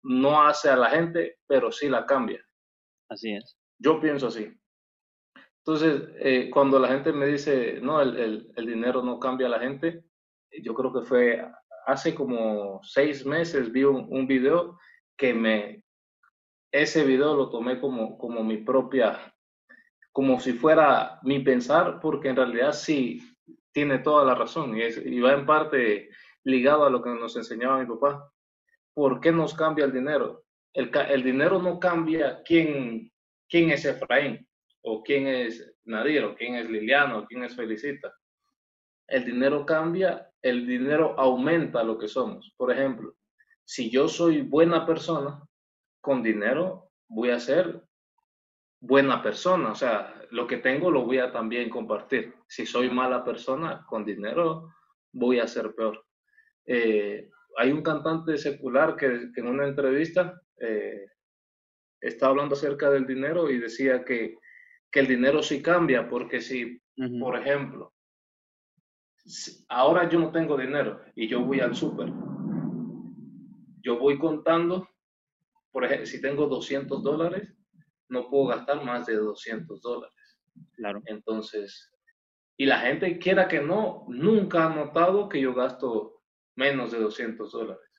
no 0.04 0.42
hace 0.42 0.70
a 0.70 0.76
la 0.76 0.90
gente, 0.90 1.38
pero 1.48 1.72
sí 1.72 1.90
la 1.90 2.06
cambia. 2.06 2.44
Así 3.10 3.34
es. 3.34 3.58
Yo 3.80 4.00
pienso 4.00 4.28
así. 4.28 4.54
Entonces, 5.66 6.10
eh, 6.20 6.50
cuando 6.50 6.80
la 6.80 6.88
gente 6.88 7.12
me 7.12 7.28
dice, 7.28 7.80
no, 7.82 8.02
el, 8.02 8.52
el, 8.56 8.66
dinero 8.66 9.04
no 9.04 9.20
cambia 9.20 9.48
a 9.48 9.52
la 9.52 9.60
gente, 9.60 10.04
yo 10.64 10.74
creo 10.74 10.94
que 10.94 11.02
fue 11.02 11.46
hace 11.86 12.16
como 12.16 12.82
seis 12.84 13.26
meses 13.26 13.72
vi 13.72 13.84
un, 13.84 14.08
un, 14.10 14.28
video 14.28 14.80
que 15.18 15.34
me, 15.34 15.84
ese 16.72 17.04
video 17.06 17.36
lo 17.36 17.50
tomé 17.50 17.80
como, 17.80 18.18
como 18.18 18.44
mi 18.44 18.58
propia, 18.58 19.34
como 20.12 20.40
si 20.40 20.54
fuera 20.54 21.20
mi 21.24 21.40
pensar, 21.40 22.00
porque 22.02 22.30
en 22.30 22.36
realidad 22.36 22.74
sí 22.74 23.22
tiene 23.72 24.00
toda 24.00 24.26
la 24.26 24.36
razón 24.36 24.78
y, 24.78 24.82
es, 24.82 24.98
y 24.98 25.20
va 25.20 25.34
en 25.34 25.46
parte 25.46 26.10
ligado 26.44 26.86
a 26.86 26.90
lo 26.90 27.02
que 27.02 27.10
nos 27.10 27.36
enseñaba 27.36 27.80
mi 27.80 27.86
papá. 27.86 28.32
¿Por 28.94 29.20
qué 29.20 29.32
nos 29.32 29.54
cambia 29.54 29.86
el 29.86 29.94
dinero? 29.94 30.44
El, 30.74 30.92
el 31.10 31.24
dinero 31.24 31.62
no 31.62 31.80
cambia 31.80 32.42
quién, 32.44 33.12
quién 33.48 33.70
es 33.72 33.86
Efraín 33.86 34.48
o 34.82 35.04
quién 35.04 35.28
es 35.28 35.74
Nadir, 35.86 36.24
o 36.24 36.36
quién 36.36 36.56
es 36.56 36.70
Liliano, 36.70 37.20
o 37.20 37.26
quién 37.26 37.44
es 37.44 37.56
Felicita. 37.56 38.14
El 39.08 39.26
dinero 39.26 39.66
cambia, 39.66 40.32
el 40.42 40.66
dinero 40.66 41.16
aumenta 41.18 41.84
lo 41.84 41.98
que 41.98 42.08
somos. 42.08 42.54
Por 42.58 42.72
ejemplo, 42.72 43.16
si 43.66 43.90
yo 43.90 44.08
soy 44.08 44.42
buena 44.42 44.86
persona, 44.86 45.44
con 46.02 46.24
dinero 46.24 46.92
voy 47.08 47.32
a 47.32 47.40
ser 47.40 47.84
buena 48.80 49.22
persona. 49.22 49.72
O 49.72 49.76
sea, 49.76 50.22
lo 50.32 50.48
que 50.48 50.58
tengo 50.58 50.92
lo 50.92 51.06
voy 51.06 51.20
a 51.20 51.32
también 51.32 51.70
compartir. 51.70 52.34
Si 52.48 52.66
soy 52.66 52.90
mala 52.90 53.24
persona, 53.24 53.86
con 53.88 54.06
dinero 54.06 54.74
voy 55.12 55.40
a 55.40 55.48
ser 55.48 55.74
peor. 55.74 56.06
Eh, 56.66 57.30
hay 57.58 57.72
un 57.72 57.82
cantante 57.82 58.38
secular 58.38 58.96
que, 58.96 59.32
en 59.36 59.48
una 59.48 59.68
entrevista 59.68 60.42
eh, 60.58 61.08
está 62.00 62.28
hablando 62.28 62.56
acerca 62.56 62.90
del 62.90 63.08
dinero 63.08 63.50
y 63.50 63.58
decía 63.58 64.06
que 64.06 64.38
que 64.92 65.00
el 65.02 65.08
dinero 65.08 65.44
sí 65.44 65.62
cambia, 65.62 66.10
porque 66.10 66.42
si, 66.42 66.82
por 67.20 67.38
ejemplo, 67.38 67.94
ahora 69.68 70.10
yo 70.10 70.20
no 70.20 70.32
tengo 70.32 70.58
dinero 70.58 71.02
y 71.16 71.28
yo 71.28 71.44
voy 71.44 71.60
al 71.60 71.76
súper, 71.76 72.12
yo 73.82 74.00
voy 74.00 74.18
contando, 74.18 74.90
por 75.72 75.86
ejemplo, 75.86 76.08
si 76.08 76.22
tengo 76.22 76.48
200 76.48 77.04
dólares, 77.04 77.54
no 78.10 78.30
puedo 78.30 78.48
gastar 78.48 78.84
más 78.84 79.06
de 79.06 79.16
200 79.16 79.82
dólares. 79.82 80.16
Claro. 80.76 81.02
Entonces, 81.06 81.92
y 82.58 82.66
la 82.66 82.80
gente 82.80 83.18
quiera 83.20 83.48
que 83.48 83.62
no, 83.62 84.06
nunca 84.10 84.66
ha 84.66 84.76
notado 84.76 85.30
que 85.30 85.40
yo 85.40 85.54
gasto 85.54 86.22
menos 86.56 86.92
de 86.92 87.00
200 87.00 87.52
dólares. 87.52 87.90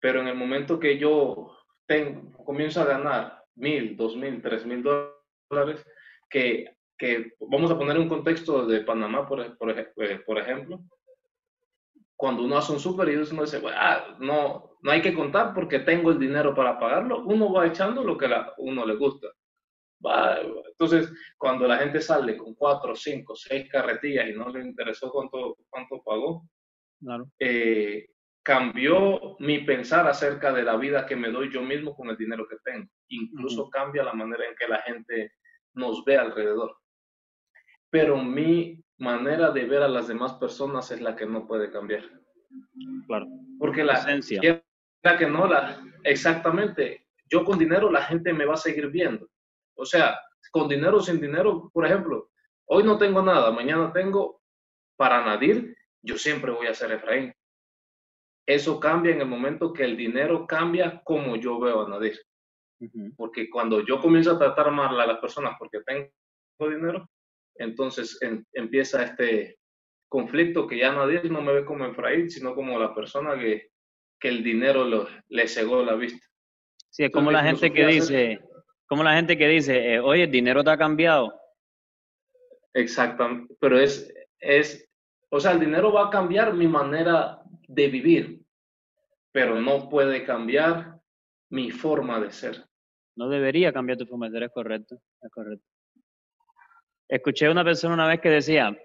Pero 0.00 0.20
en 0.20 0.28
el 0.28 0.36
momento 0.36 0.78
que 0.78 0.98
yo 0.98 1.56
tengo, 1.86 2.30
comienzo 2.44 2.82
a 2.82 2.84
ganar 2.84 3.42
mil, 3.54 3.96
dos 3.96 4.16
mil, 4.16 4.42
tres 4.42 4.66
mil 4.66 4.82
dólares, 4.82 5.86
que, 6.28 6.76
que, 6.98 7.32
vamos 7.40 7.70
a 7.70 7.78
poner 7.78 7.98
un 7.98 8.08
contexto 8.08 8.66
de 8.66 8.80
Panamá, 8.80 9.26
por, 9.26 9.56
por, 9.56 9.70
eh, 9.70 10.22
por 10.26 10.38
ejemplo, 10.38 10.82
cuando 12.16 12.44
uno 12.44 12.56
hace 12.56 12.72
un 12.72 12.80
super 12.80 13.08
y 13.08 13.16
uno 13.16 13.42
dice, 13.42 13.62
ah, 13.74 14.16
no, 14.20 14.78
no 14.82 14.90
hay 14.90 15.02
que 15.02 15.14
contar 15.14 15.52
porque 15.54 15.80
tengo 15.80 16.10
el 16.10 16.18
dinero 16.18 16.54
para 16.54 16.78
pagarlo, 16.78 17.24
uno 17.24 17.52
va 17.52 17.66
echando 17.66 18.04
lo 18.04 18.16
que 18.16 18.26
a 18.26 18.52
uno 18.58 18.86
le 18.86 18.96
gusta. 18.96 19.28
Va, 20.04 20.38
entonces, 20.40 21.10
cuando 21.38 21.66
la 21.66 21.78
gente 21.78 22.00
sale 22.00 22.36
con 22.36 22.54
cuatro, 22.54 22.94
cinco, 22.94 23.34
seis 23.34 23.68
carretillas 23.70 24.28
y 24.28 24.34
no 24.34 24.50
le 24.50 24.60
interesó 24.60 25.10
cuánto, 25.10 25.56
cuánto 25.70 26.02
pagó, 26.04 26.46
claro. 27.00 27.26
eh, 27.38 28.06
cambió 28.42 29.36
mi 29.38 29.60
pensar 29.60 30.06
acerca 30.06 30.52
de 30.52 30.62
la 30.62 30.76
vida 30.76 31.06
que 31.06 31.16
me 31.16 31.30
doy 31.30 31.50
yo 31.50 31.62
mismo 31.62 31.96
con 31.96 32.10
el 32.10 32.16
dinero 32.18 32.46
que 32.46 32.56
tengo. 32.62 32.86
Incluso 33.08 33.70
cambia 33.70 34.04
la 34.04 34.12
manera 34.12 34.44
en 34.46 34.54
que 34.56 34.68
la 34.68 34.82
gente 34.82 35.32
nos 35.72 36.04
ve 36.04 36.18
alrededor. 36.18 36.76
Pero 37.90 38.18
mi 38.18 38.83
manera 38.98 39.50
de 39.50 39.64
ver 39.64 39.82
a 39.82 39.88
las 39.88 40.08
demás 40.08 40.34
personas 40.34 40.90
es 40.90 41.00
la 41.00 41.16
que 41.16 41.26
no 41.26 41.46
puede 41.46 41.70
cambiar. 41.70 42.04
Claro. 43.06 43.26
Porque 43.58 43.84
la 43.84 43.94
esencia. 43.94 44.40
que 44.40 45.26
no, 45.26 45.46
la, 45.46 45.82
exactamente. 46.04 47.06
Yo 47.30 47.44
con 47.44 47.58
dinero 47.58 47.90
la 47.90 48.02
gente 48.02 48.32
me 48.32 48.44
va 48.44 48.54
a 48.54 48.58
seguir 48.58 48.88
viendo. 48.88 49.28
O 49.76 49.84
sea, 49.84 50.18
con 50.52 50.68
dinero 50.68 50.98
o 50.98 51.00
sin 51.00 51.20
dinero, 51.20 51.70
por 51.72 51.86
ejemplo, 51.86 52.30
hoy 52.66 52.84
no 52.84 52.96
tengo 52.98 53.22
nada, 53.22 53.50
mañana 53.50 53.92
tengo 53.92 54.40
para 54.96 55.24
Nadir, 55.24 55.76
yo 56.02 56.16
siempre 56.16 56.52
voy 56.52 56.68
a 56.68 56.74
ser 56.74 56.92
Efraín 56.92 57.34
eso 58.46 58.78
cambia 58.78 59.12
en 59.12 59.20
el 59.20 59.26
momento 59.26 59.72
que 59.72 59.84
el 59.84 59.96
dinero 59.96 60.46
cambia 60.46 61.02
como 61.04 61.36
yo 61.36 61.58
veo 61.58 61.86
a 61.86 61.88
Nadir. 61.88 62.20
Porque 63.16 63.48
cuando 63.48 63.80
yo 63.80 64.00
comienzo 64.00 64.32
a 64.32 64.38
tratar 64.38 64.70
mal 64.70 65.00
a 65.00 65.06
las 65.06 65.18
personas 65.18 65.54
porque 65.58 65.80
tengo 65.80 66.10
dinero, 66.60 67.08
entonces 67.56 68.18
empieza 68.52 69.04
este 69.04 69.58
conflicto 70.08 70.66
que 70.66 70.78
ya 70.78 70.92
Nadir 70.92 71.30
no 71.30 71.42
me 71.42 71.52
ve 71.52 71.64
como 71.64 71.86
Efraín, 71.86 72.30
sino 72.30 72.54
como 72.54 72.78
la 72.78 72.94
persona 72.94 73.38
que, 73.38 73.70
que 74.20 74.28
el 74.28 74.44
dinero 74.44 74.84
lo, 74.84 75.08
le 75.28 75.48
cegó 75.48 75.82
la 75.82 75.94
vista. 75.94 76.24
Sí, 76.90 77.04
es 77.04 77.10
como 77.10 77.30
la 77.32 77.42
gente 77.42 77.72
que 77.72 77.86
dice, 77.86 78.40
como 78.86 79.02
la 79.02 79.14
gente 79.16 79.36
que 79.36 79.48
dice, 79.48 79.98
oye, 79.98 80.24
el 80.24 80.30
dinero 80.30 80.62
te 80.62 80.70
ha 80.70 80.78
cambiado. 80.78 81.34
Exactamente, 82.72 83.54
pero 83.60 83.78
es, 83.78 84.12
es, 84.38 84.88
o 85.30 85.40
sea, 85.40 85.52
el 85.52 85.60
dinero 85.60 85.92
va 85.92 86.06
a 86.06 86.10
cambiar 86.10 86.54
mi 86.54 86.68
manera 86.68 87.40
de 87.66 87.88
vivir, 87.88 88.40
pero 89.32 89.60
no 89.60 89.88
puede 89.88 90.24
cambiar 90.24 91.00
mi 91.50 91.70
forma 91.70 92.20
de 92.20 92.30
ser. 92.30 92.64
No 93.16 93.28
debería 93.28 93.72
cambiar 93.72 93.98
tu 93.98 94.06
forma 94.06 94.26
de 94.26 94.32
ser, 94.32 94.42
es 94.44 94.52
correcto, 94.52 94.96
es 95.20 95.30
correcto. 95.32 95.66
Escuché 97.08 97.46
a 97.46 97.50
una 97.50 97.64
persona 97.64 97.94
una 97.94 98.08
vez 98.08 98.20
que 98.20 98.30
decía, 98.30 98.76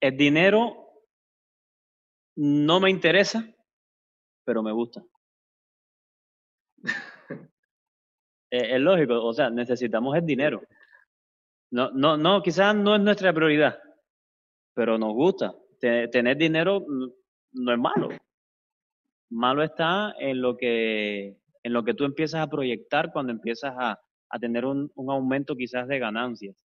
el 0.00 0.16
dinero 0.16 0.82
no 2.36 2.80
me 2.80 2.90
interesa, 2.90 3.46
pero 4.44 4.62
me 4.62 4.72
gusta. 4.72 5.02
es, 8.50 8.80
lógico, 8.80 9.24
o 9.24 9.32
sea, 9.32 9.50
necesitamos 9.50 10.16
el 10.16 10.26
dinero. 10.26 10.62
No, 11.70 11.90
no, 11.92 12.16
no, 12.16 12.42
quizás 12.42 12.74
no 12.74 12.94
es 12.94 13.00
nuestra 13.00 13.32
prioridad, 13.32 13.78
pero 14.74 14.98
nos 14.98 15.12
gusta. 15.14 15.54
Tener 15.80 16.36
dinero 16.36 16.84
no 17.52 17.72
es 17.72 17.78
malo. 17.78 18.08
Malo 19.30 19.62
está 19.62 20.14
en 20.18 20.42
lo 20.42 20.56
que, 20.56 21.38
en 21.62 21.72
lo 21.72 21.82
que 21.82 21.94
tú 21.94 22.04
empiezas 22.04 22.42
a 22.42 22.50
proyectar 22.50 23.12
cuando 23.12 23.32
empiezas 23.32 23.74
a, 23.76 24.00
a 24.28 24.38
tener 24.38 24.64
un, 24.64 24.92
un, 24.94 25.10
aumento 25.10 25.56
quizás 25.56 25.88
de 25.88 25.98
ganancias. 25.98 26.56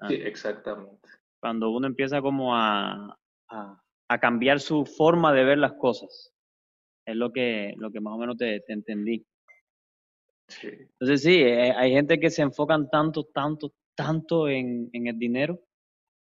¿Ah? 0.00 0.08
Sí, 0.08 0.14
exactamente. 0.14 1.08
Cuando 1.40 1.70
uno 1.70 1.86
empieza 1.86 2.20
como 2.20 2.54
a, 2.54 3.18
a, 3.48 3.82
a, 4.08 4.20
cambiar 4.20 4.60
su 4.60 4.84
forma 4.84 5.32
de 5.32 5.44
ver 5.44 5.58
las 5.58 5.72
cosas. 5.74 6.32
Es 7.06 7.16
lo 7.16 7.32
que, 7.32 7.74
lo 7.76 7.90
que 7.90 8.00
más 8.00 8.14
o 8.14 8.18
menos 8.18 8.36
te, 8.36 8.60
te 8.60 8.72
entendí. 8.72 9.26
Sí. 10.48 10.68
Entonces 10.68 11.22
sí, 11.22 11.42
eh, 11.42 11.72
hay 11.72 11.92
gente 11.92 12.20
que 12.20 12.30
se 12.30 12.42
enfocan 12.42 12.90
tanto, 12.90 13.24
tanto, 13.24 13.72
tanto 13.94 14.48
en, 14.48 14.90
en 14.92 15.06
el 15.06 15.18
dinero 15.18 15.60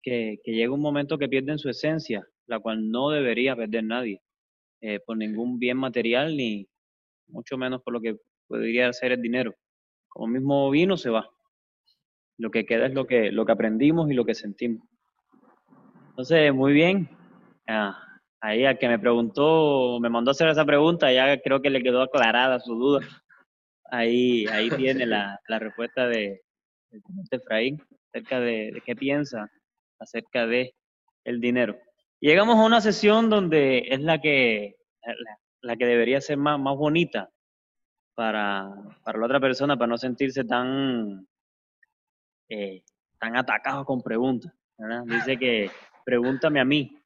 que, 0.01 0.39
que 0.43 0.51
llega 0.51 0.73
un 0.73 0.81
momento 0.81 1.17
que 1.17 1.29
pierden 1.29 1.57
su 1.57 1.69
esencia 1.69 2.27
la 2.47 2.59
cual 2.59 2.89
no 2.89 3.09
debería 3.09 3.55
perder 3.55 3.83
nadie 3.83 4.21
eh, 4.81 4.99
por 5.05 5.17
ningún 5.17 5.59
bien 5.59 5.77
material 5.77 6.35
ni 6.35 6.67
mucho 7.27 7.57
menos 7.57 7.81
por 7.83 7.93
lo 7.93 8.01
que 8.01 8.17
podría 8.47 8.91
ser 8.93 9.11
el 9.11 9.21
dinero. 9.21 9.53
Como 10.07 10.27
mismo 10.27 10.71
vino 10.71 10.97
se 10.97 11.09
va. 11.09 11.29
Lo 12.37 12.51
que 12.51 12.65
queda 12.65 12.85
es 12.87 12.93
lo 12.93 13.05
que, 13.05 13.31
lo 13.31 13.45
que 13.45 13.51
aprendimos 13.51 14.09
y 14.11 14.13
lo 14.13 14.25
que 14.25 14.35
sentimos. 14.35 14.87
Entonces, 16.09 16.53
muy 16.53 16.73
bien. 16.73 17.09
Ah, 17.67 17.97
ahí 18.41 18.65
al 18.65 18.77
que 18.77 18.87
me 18.87 18.99
preguntó, 18.99 19.99
me 19.99 20.09
mandó 20.09 20.31
hacer 20.31 20.47
esa 20.47 20.65
pregunta, 20.65 21.11
ya 21.11 21.39
creo 21.41 21.61
que 21.61 21.69
le 21.69 21.83
quedó 21.83 22.01
aclarada 22.01 22.59
su 22.59 22.75
duda. 22.75 23.01
Ahí, 23.89 24.45
ahí 24.47 24.69
tiene 24.69 25.05
la, 25.05 25.39
la 25.47 25.59
respuesta 25.59 26.07
de, 26.07 26.41
de 26.89 27.37
Efraín 27.37 27.81
acerca 28.11 28.39
de, 28.39 28.71
de, 28.73 28.81
qué 28.85 28.95
piensa 28.95 29.49
acerca 29.99 30.45
de 30.45 30.73
el 31.23 31.39
dinero. 31.39 31.77
Llegamos 32.19 32.57
a 32.57 32.65
una 32.65 32.81
sesión 32.81 33.29
donde 33.29 33.85
es 33.89 34.01
la 34.01 34.19
que, 34.19 34.75
la 35.61 35.75
que 35.75 35.85
debería 35.85 36.19
ser 36.21 36.37
más, 36.37 36.59
más 36.59 36.75
bonita 36.75 37.29
para, 38.15 38.73
para 39.03 39.19
la 39.19 39.25
otra 39.25 39.39
persona, 39.39 39.77
para 39.77 39.87
no 39.87 39.97
sentirse 39.97 40.43
tan, 40.43 41.27
eh, 42.49 42.83
tan 43.19 43.35
atacado 43.35 43.85
con 43.85 44.01
preguntas. 44.01 44.53
¿verdad? 44.77 45.03
Dice 45.05 45.37
que 45.37 45.71
pregúntame 46.05 46.59
a 46.59 46.65
mí. 46.65 46.97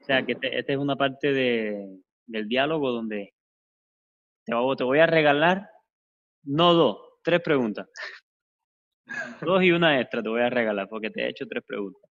O 0.00 0.04
sea, 0.04 0.24
que 0.24 0.32
esta 0.32 0.48
este 0.48 0.72
es 0.72 0.78
una 0.78 0.96
parte 0.96 1.32
de, 1.32 2.00
del 2.26 2.48
diálogo 2.48 2.90
donde 2.90 3.34
te, 4.44 4.52
te 4.76 4.84
voy 4.84 4.98
a 4.98 5.06
regalar, 5.06 5.70
no 6.44 6.74
dos, 6.74 6.98
tres 7.22 7.40
preguntas. 7.40 7.88
Dos 9.40 9.62
y 9.62 9.72
una 9.72 10.00
extra 10.00 10.22
te 10.22 10.28
voy 10.28 10.40
a 10.40 10.48
regalar 10.48 10.88
porque 10.88 11.10
te 11.10 11.22
he 11.22 11.28
hecho 11.28 11.46
tres 11.46 11.62
preguntas. 11.66 12.08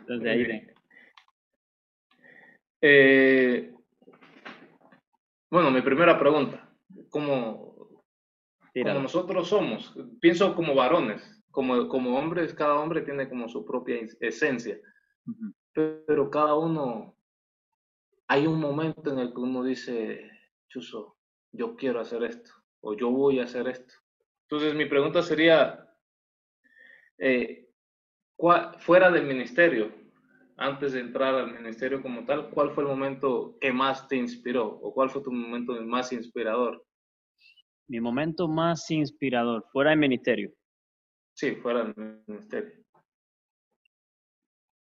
Entonces 0.00 0.28
ahí 0.28 0.70
eh, 2.82 3.74
bueno, 5.50 5.70
mi 5.70 5.82
primera 5.82 6.18
pregunta. 6.18 6.68
Como, 8.74 8.84
como 8.84 9.00
nosotros 9.00 9.48
somos, 9.48 9.94
pienso 10.20 10.54
como 10.54 10.74
varones, 10.74 11.42
como, 11.50 11.88
como 11.88 12.18
hombres, 12.18 12.54
cada 12.54 12.78
hombre 12.78 13.02
tiene 13.02 13.28
como 13.28 13.48
su 13.48 13.64
propia 13.64 13.96
esencia. 14.20 14.78
Uh 15.26 15.32
-huh 15.32 15.54
pero 15.72 16.30
cada 16.30 16.54
uno, 16.54 17.16
hay 18.28 18.46
un 18.46 18.60
momento 18.60 19.12
en 19.12 19.18
el 19.18 19.32
que 19.32 19.40
uno 19.40 19.62
dice, 19.62 20.30
Chuso, 20.68 21.16
yo 21.52 21.76
quiero 21.76 22.00
hacer 22.00 22.22
esto, 22.24 22.52
o 22.80 22.94
yo 22.94 23.10
voy 23.10 23.40
a 23.40 23.44
hacer 23.44 23.68
esto. 23.68 23.94
Entonces 24.42 24.74
mi 24.74 24.86
pregunta 24.86 25.22
sería, 25.22 25.88
eh, 27.18 27.68
fuera 28.78 29.10
del 29.10 29.26
ministerio, 29.26 29.92
antes 30.56 30.92
de 30.92 31.00
entrar 31.00 31.34
al 31.34 31.52
ministerio 31.52 32.02
como 32.02 32.24
tal, 32.26 32.50
¿cuál 32.50 32.72
fue 32.72 32.84
el 32.84 32.90
momento 32.90 33.56
que 33.60 33.72
más 33.72 34.08
te 34.08 34.16
inspiró 34.16 34.66
o 34.66 34.92
cuál 34.92 35.08
fue 35.08 35.22
tu 35.22 35.32
momento 35.32 35.72
más 35.82 36.12
inspirador? 36.12 36.84
Mi 37.90 38.00
momento 38.00 38.46
más 38.46 38.88
inspirador, 38.92 39.64
fuera 39.72 39.90
del 39.90 39.98
ministerio. 39.98 40.52
Sí, 41.34 41.56
fuera 41.56 41.82
del 41.82 42.22
ministerio. 42.24 42.70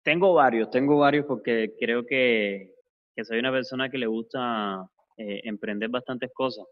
Tengo 0.05 0.35
varios, 0.35 0.71
tengo 0.71 0.99
varios 0.99 1.25
porque 1.25 1.73
creo 1.81 2.05
que, 2.05 2.75
que 3.17 3.25
soy 3.25 3.39
una 3.39 3.51
persona 3.51 3.89
que 3.89 3.97
le 3.97 4.07
gusta 4.07 4.87
eh, 5.17 5.41
emprender 5.45 5.89
bastantes 5.89 6.31
cosas, 6.35 6.67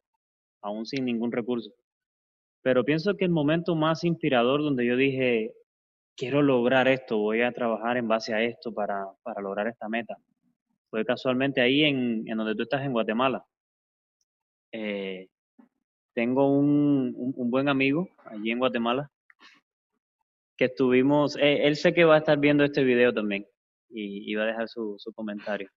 aún 0.60 0.84
sin 0.84 1.06
ningún 1.06 1.32
recurso. 1.32 1.70
Pero 2.60 2.84
pienso 2.84 3.16
que 3.16 3.24
el 3.24 3.30
momento 3.30 3.74
más 3.74 4.04
inspirador 4.04 4.60
donde 4.62 4.84
yo 4.84 4.96
dije, 4.96 5.54
quiero 6.14 6.42
lograr 6.42 6.86
esto, 6.86 7.16
voy 7.16 7.40
a 7.40 7.52
trabajar 7.52 7.96
en 7.96 8.08
base 8.08 8.34
a 8.34 8.42
esto 8.42 8.74
para, 8.74 9.06
para 9.22 9.40
lograr 9.40 9.68
esta 9.68 9.88
meta, 9.88 10.18
fue 10.90 11.02
casualmente 11.06 11.62
ahí 11.62 11.84
en, 11.84 12.28
en 12.28 12.36
donde 12.36 12.54
tú 12.54 12.64
estás 12.64 12.84
en 12.84 12.92
Guatemala. 12.92 13.42
Eh, 14.70 15.30
tengo 16.20 16.52
un, 16.52 17.14
un, 17.16 17.32
un 17.34 17.50
buen 17.50 17.66
amigo 17.70 18.06
allí 18.26 18.50
en 18.50 18.58
Guatemala 18.58 19.10
que 20.58 20.66
estuvimos, 20.66 21.34
eh, 21.36 21.66
él 21.66 21.76
sé 21.76 21.94
que 21.94 22.04
va 22.04 22.16
a 22.16 22.18
estar 22.18 22.38
viendo 22.38 22.62
este 22.62 22.84
video 22.84 23.10
también 23.10 23.46
y, 23.88 24.30
y 24.30 24.34
va 24.34 24.42
a 24.42 24.48
dejar 24.48 24.68
su, 24.68 24.96
su, 24.98 25.14
comentario. 25.14 25.70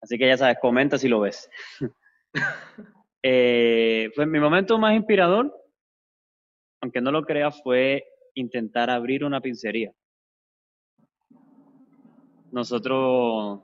Así 0.00 0.16
que 0.18 0.28
ya 0.28 0.36
sabes, 0.36 0.58
comenta 0.60 0.98
si 0.98 1.08
lo 1.08 1.18
ves. 1.18 1.50
eh, 3.24 4.08
pues 4.14 4.28
mi 4.28 4.38
momento 4.38 4.78
más 4.78 4.94
inspirador, 4.94 5.52
aunque 6.80 7.00
no 7.00 7.10
lo 7.10 7.24
creas, 7.24 7.60
fue 7.60 8.04
intentar 8.34 8.88
abrir 8.88 9.24
una 9.24 9.40
pizzería. 9.40 9.90
Nosotros 12.52 13.62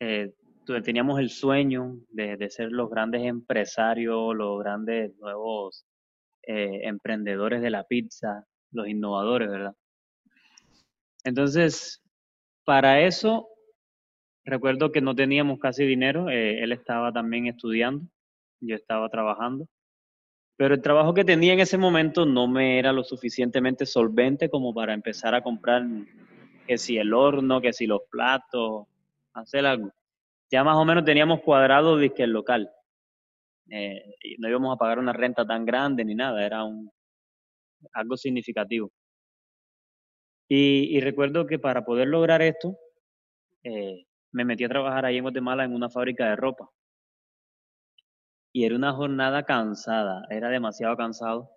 eh, 0.00 0.34
teníamos 0.66 1.20
el 1.20 1.30
sueño 1.30 1.98
de, 2.10 2.50
ser 2.50 2.72
los 2.72 2.90
grandes 2.90 3.22
empresarios, 3.24 4.34
los 4.34 4.58
grandes 4.58 5.16
nuevos 5.18 5.84
eh, 6.42 6.80
emprendedores 6.82 7.62
de 7.62 7.70
la 7.70 7.84
pizza, 7.84 8.44
los 8.72 8.88
innovadores, 8.88 9.48
¿verdad? 9.48 9.74
Entonces, 11.24 12.02
para 12.64 13.00
eso, 13.00 13.48
recuerdo 14.44 14.92
que 14.92 15.00
no 15.00 15.14
teníamos 15.14 15.58
casi 15.58 15.84
dinero, 15.84 16.28
eh, 16.30 16.62
él 16.62 16.72
estaba 16.72 17.12
también 17.12 17.46
estudiando, 17.46 18.06
yo 18.60 18.76
estaba 18.76 19.08
trabajando, 19.08 19.66
pero 20.56 20.74
el 20.74 20.82
trabajo 20.82 21.14
que 21.14 21.24
tenía 21.24 21.52
en 21.52 21.60
ese 21.60 21.78
momento 21.78 22.24
no 22.26 22.48
me 22.48 22.78
era 22.78 22.92
lo 22.92 23.04
suficientemente 23.04 23.86
solvente 23.86 24.48
como 24.48 24.72
para 24.72 24.94
empezar 24.94 25.34
a 25.34 25.42
comprar 25.42 25.84
que 26.66 26.78
si 26.78 26.96
el 26.96 27.12
horno, 27.12 27.60
que 27.60 27.72
si 27.72 27.86
los 27.86 28.02
platos, 28.10 28.86
hacer 29.34 29.66
algo. 29.66 29.92
Ya 30.50 30.62
más 30.62 30.76
o 30.76 30.84
menos 30.84 31.04
teníamos 31.04 31.40
cuadrado 31.40 31.98
que 32.14 32.22
el 32.22 32.30
local. 32.30 32.70
Eh, 33.70 34.14
no 34.38 34.48
íbamos 34.48 34.74
a 34.74 34.78
pagar 34.78 34.98
una 34.98 35.12
renta 35.12 35.44
tan 35.44 35.64
grande 35.64 36.04
ni 36.04 36.14
nada, 36.14 36.44
era 36.44 36.64
un, 36.64 36.90
algo 37.92 38.16
significativo. 38.16 38.92
Y, 40.48 41.00
recuerdo 41.00 41.46
que 41.46 41.58
para 41.58 41.84
poder 41.84 42.06
lograr 42.08 42.40
esto, 42.40 42.78
eh, 43.64 44.06
me 44.32 44.44
metí 44.44 44.62
a 44.64 44.68
trabajar 44.68 45.04
ahí 45.04 45.16
en 45.16 45.24
Guatemala 45.24 45.64
en 45.64 45.74
una 45.74 45.90
fábrica 45.90 46.28
de 46.28 46.36
ropa. 46.36 46.70
Y 48.52 48.64
era 48.64 48.76
una 48.76 48.92
jornada 48.92 49.44
cansada, 49.44 50.24
era 50.30 50.48
demasiado 50.48 50.96
cansado 50.96 51.50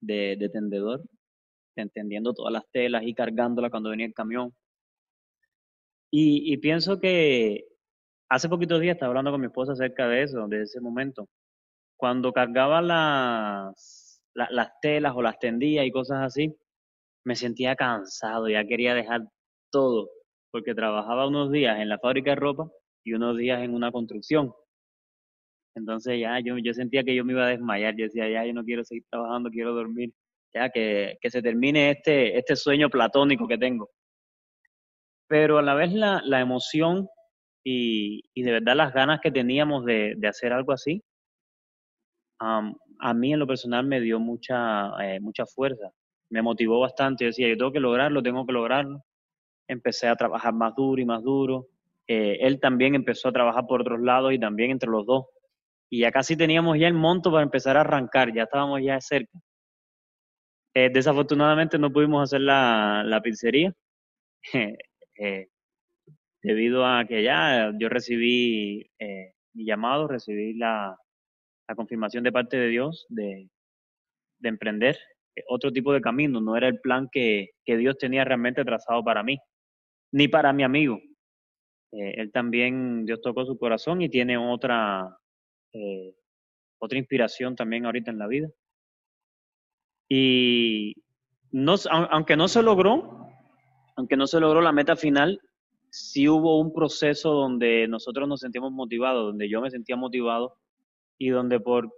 de, 0.00 0.36
de 0.38 0.48
tendedor, 0.48 1.02
entendiendo 1.76 2.32
todas 2.32 2.52
las 2.52 2.64
telas 2.70 3.02
y 3.04 3.14
cargándolas 3.14 3.70
cuando 3.70 3.90
venía 3.90 4.06
el 4.06 4.14
camión. 4.14 4.54
Y 6.16 6.56
pienso 6.58 7.00
que 7.00 7.73
hace 8.34 8.48
poquitos 8.48 8.80
días 8.80 8.94
estaba 8.94 9.10
hablando 9.10 9.30
con 9.30 9.40
mi 9.40 9.46
esposa 9.46 9.72
acerca 9.72 10.08
de 10.08 10.22
eso, 10.22 10.48
de 10.48 10.62
ese 10.62 10.80
momento. 10.80 11.28
Cuando 11.96 12.32
cargaba 12.32 12.82
las, 12.82 14.20
la, 14.34 14.48
las 14.50 14.72
telas 14.80 15.14
o 15.14 15.22
las 15.22 15.38
tendía 15.38 15.84
y 15.84 15.92
cosas 15.92 16.20
así, 16.20 16.52
me 17.24 17.36
sentía 17.36 17.76
cansado, 17.76 18.48
ya 18.48 18.66
quería 18.66 18.92
dejar 18.92 19.22
todo, 19.70 20.10
porque 20.50 20.74
trabajaba 20.74 21.28
unos 21.28 21.52
días 21.52 21.78
en 21.78 21.88
la 21.88 21.98
fábrica 22.00 22.30
de 22.30 22.36
ropa 22.36 22.68
y 23.04 23.12
unos 23.12 23.38
días 23.38 23.62
en 23.62 23.72
una 23.72 23.92
construcción. 23.92 24.52
Entonces 25.76 26.18
ya 26.20 26.40
yo, 26.40 26.58
yo 26.58 26.74
sentía 26.74 27.04
que 27.04 27.14
yo 27.14 27.24
me 27.24 27.34
iba 27.34 27.46
a 27.46 27.50
desmayar, 27.50 27.94
yo 27.96 28.04
decía, 28.04 28.28
ya 28.28 28.44
yo 28.44 28.52
no 28.52 28.64
quiero 28.64 28.82
seguir 28.84 29.04
trabajando, 29.08 29.50
quiero 29.50 29.74
dormir, 29.74 30.12
ya 30.52 30.70
que, 30.70 31.18
que 31.20 31.30
se 31.30 31.40
termine 31.40 31.92
este, 31.92 32.36
este 32.36 32.56
sueño 32.56 32.90
platónico 32.90 33.46
que 33.46 33.58
tengo. 33.58 33.90
Pero 35.28 35.58
a 35.58 35.62
la 35.62 35.74
vez 35.74 35.92
la, 35.92 36.20
la 36.24 36.40
emoción 36.40 37.08
y, 37.64 38.22
de 38.36 38.52
verdad 38.52 38.76
las 38.76 38.92
ganas 38.92 39.20
que 39.20 39.30
teníamos 39.30 39.84
de, 39.84 40.16
hacer 40.28 40.52
algo 40.52 40.72
así, 40.72 41.02
a 42.38 43.14
mí 43.14 43.32
en 43.32 43.38
lo 43.38 43.46
personal 43.46 43.86
me 43.86 44.00
dio 44.00 44.20
mucha, 44.20 44.90
eh, 45.02 45.18
mucha 45.20 45.46
fuerza, 45.46 45.90
me 46.30 46.42
motivó 46.42 46.80
bastante, 46.80 47.24
yo 47.24 47.28
decía, 47.28 47.48
yo 47.48 47.56
tengo 47.56 47.72
que 47.72 47.80
lograrlo, 47.80 48.22
tengo 48.22 48.46
que 48.46 48.52
lograrlo. 48.52 49.04
Empecé 49.68 50.08
a 50.08 50.16
trabajar 50.16 50.52
más 50.52 50.74
duro 50.74 51.00
y 51.00 51.04
más 51.04 51.22
duro. 51.22 51.68
Eh, 52.06 52.38
él 52.40 52.60
también 52.60 52.94
empezó 52.94 53.28
a 53.28 53.32
trabajar 53.32 53.66
por 53.66 53.82
otros 53.82 54.00
lados 54.00 54.32
y 54.32 54.38
también 54.38 54.72
entre 54.72 54.90
los 54.90 55.06
dos. 55.06 55.26
Y 55.90 56.00
ya 56.00 56.12
casi 56.12 56.36
teníamos 56.36 56.78
ya 56.78 56.88
el 56.88 56.94
monto 56.94 57.30
para 57.30 57.44
empezar 57.44 57.76
a 57.76 57.82
arrancar, 57.82 58.34
ya 58.34 58.44
estábamos 58.44 58.82
ya 58.82 59.00
cerca. 59.00 59.38
Eh, 60.74 60.90
desafortunadamente 60.92 61.78
no 61.78 61.92
pudimos 61.92 62.24
hacer 62.24 62.40
la, 62.40 63.04
la 63.06 63.20
pizzería, 63.22 63.72
eh, 65.18 65.48
debido 66.44 66.86
a 66.86 67.04
que 67.06 67.24
ya 67.24 67.72
yo 67.76 67.88
recibí 67.88 68.88
mi 69.54 69.64
llamado, 69.64 70.06
recibí 70.06 70.54
la, 70.54 70.96
confirmación 71.74 72.22
de 72.22 72.30
parte 72.30 72.56
de 72.56 72.68
Dios 72.68 73.06
de, 73.08 73.48
de 74.38 74.48
emprender 74.48 74.96
otro 75.48 75.72
tipo 75.72 75.92
de 75.92 76.00
camino, 76.00 76.40
no 76.40 76.56
era 76.56 76.68
el 76.68 76.80
plan 76.80 77.08
que, 77.10 77.50
Dios 77.66 77.98
tenía 77.98 78.24
realmente 78.24 78.64
trazado 78.64 79.02
para 79.02 79.22
mí, 79.22 79.38
ni 80.12 80.28
para 80.28 80.52
mi 80.52 80.62
amigo. 80.62 80.98
Eh, 81.92 82.14
él 82.16 82.32
también, 82.32 83.04
Dios 83.04 83.20
tocó 83.20 83.44
su 83.44 83.58
corazón 83.58 84.02
y 84.02 84.08
tiene 84.08 84.36
otra, 84.36 85.16
eh, 85.72 86.14
otra 86.78 86.98
inspiración 86.98 87.56
también 87.56 87.86
ahorita 87.86 88.10
en 88.10 88.18
la 88.18 88.26
vida. 88.26 88.48
Y 90.08 90.94
no, 91.50 91.74
aunque 91.90 92.36
no 92.36 92.48
se 92.48 92.62
logró, 92.62 93.28
aunque 93.96 94.16
no 94.16 94.26
se 94.26 94.40
logró 94.40 94.60
la 94.60 94.72
meta 94.72 94.96
final, 94.96 95.40
sí 95.94 96.28
hubo 96.28 96.58
un 96.58 96.72
proceso 96.72 97.32
donde 97.32 97.86
nosotros 97.86 98.28
nos 98.28 98.40
sentimos 98.40 98.72
motivados, 98.72 99.26
donde 99.26 99.48
yo 99.48 99.60
me 99.60 99.70
sentía 99.70 99.94
motivado 99.94 100.56
y 101.18 101.28
donde 101.28 101.60
por 101.60 101.88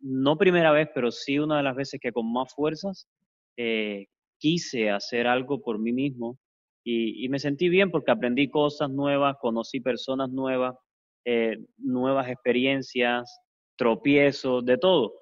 no 0.00 0.36
primera 0.36 0.70
vez, 0.70 0.90
pero 0.94 1.10
sí 1.10 1.38
una 1.38 1.56
de 1.56 1.62
las 1.62 1.74
veces 1.74 1.98
que 1.98 2.12
con 2.12 2.30
más 2.30 2.54
fuerzas 2.54 3.08
eh, 3.56 4.06
quise 4.38 4.90
hacer 4.90 5.26
algo 5.26 5.62
por 5.62 5.78
mí 5.78 5.92
mismo 5.92 6.38
Y, 6.84 7.28
me 7.30 7.38
sentí 7.38 7.68
bien 7.70 7.90
porque 7.90 8.10
aprendí 8.10 8.50
cosas 8.50 8.90
nuevas, 8.90 9.36
conocí 9.40 9.80
personas 9.80 10.30
nuevas, 10.30 10.76
eh, 11.24 11.56
nuevas 11.78 12.28
experiencias, 12.28 13.40
tropiezos, 13.76 14.64
de 14.64 14.76
todo. 14.78 15.14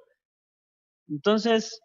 Entonces, 1.09 1.81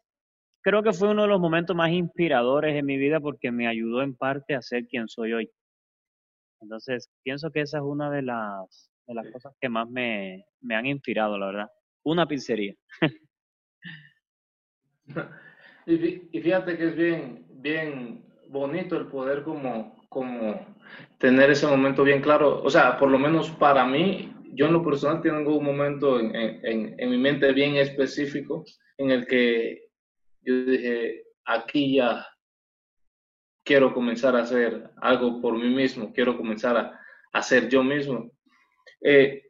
creo 0.63 0.83
que 0.83 0.93
fue 0.93 1.11
uno 1.11 1.23
de 1.23 1.29
los 1.29 1.39
momentos 1.39 1.75
más 1.75 1.91
inspiradores 1.91 2.75
en 2.75 2.85
mi 2.85 2.97
vida 2.97 3.19
porque 3.19 3.51
me 3.51 3.67
ayudó 3.67 4.01
en 4.01 4.15
parte 4.15 4.55
a 4.55 4.61
ser 4.61 4.87
quien 4.87 5.07
soy 5.07 5.33
hoy. 5.33 5.51
Entonces, 6.61 7.09
pienso 7.23 7.51
que 7.51 7.61
esa 7.61 7.77
es 7.79 7.83
una 7.83 8.09
de 8.11 8.21
las, 8.21 8.91
de 9.07 9.13
las 9.15 9.29
cosas 9.31 9.53
que 9.59 9.69
más 9.69 9.89
me, 9.89 10.45
me 10.61 10.75
han 10.75 10.85
inspirado, 10.85 11.37
la 11.37 11.47
verdad. 11.47 11.71
Una 12.03 12.27
pizzería. 12.27 12.75
y 15.85 16.41
fíjate 16.41 16.77
que 16.77 16.87
es 16.87 16.95
bien, 16.95 17.45
bien 17.49 18.23
bonito 18.47 18.97
el 18.97 19.07
poder 19.07 19.43
como, 19.43 19.95
como 20.09 20.65
tener 21.17 21.49
ese 21.51 21.67
momento 21.67 22.03
bien 22.03 22.21
claro. 22.21 22.61
O 22.63 22.69
sea, 22.69 22.97
por 22.97 23.09
lo 23.09 23.17
menos 23.17 23.49
para 23.51 23.85
mí, 23.85 24.33
yo 24.53 24.67
en 24.67 24.73
lo 24.73 24.83
personal 24.83 25.21
tengo 25.21 25.57
un 25.57 25.65
momento 25.65 26.19
en, 26.19 26.35
en, 26.35 26.95
en 26.99 27.09
mi 27.09 27.17
mente 27.17 27.51
bien 27.53 27.77
específico 27.77 28.65
en 28.97 29.11
el 29.11 29.25
que 29.25 29.87
yo 30.41 30.65
dije, 30.65 31.23
aquí 31.45 31.95
ya 31.95 32.25
quiero 33.63 33.93
comenzar 33.93 34.35
a 34.35 34.41
hacer 34.41 34.89
algo 34.97 35.41
por 35.41 35.57
mí 35.57 35.69
mismo, 35.69 36.11
quiero 36.13 36.37
comenzar 36.37 36.77
a, 36.77 36.99
hacer 37.33 37.69
yo 37.69 37.83
mismo. 37.83 38.29
Eh, 39.01 39.43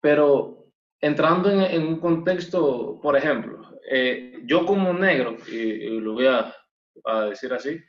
pero 0.00 0.66
entrando 1.00 1.50
en, 1.50 1.82
un 1.82 1.98
contexto, 1.98 3.00
por 3.02 3.16
ejemplo, 3.16 3.76
eh, 3.90 4.40
yo 4.44 4.64
como 4.64 4.92
negro, 4.92 5.36
y, 5.50 5.98
lo 6.00 6.14
voy 6.14 6.26
a, 6.26 6.54
decir 7.28 7.52
así, 7.52 7.80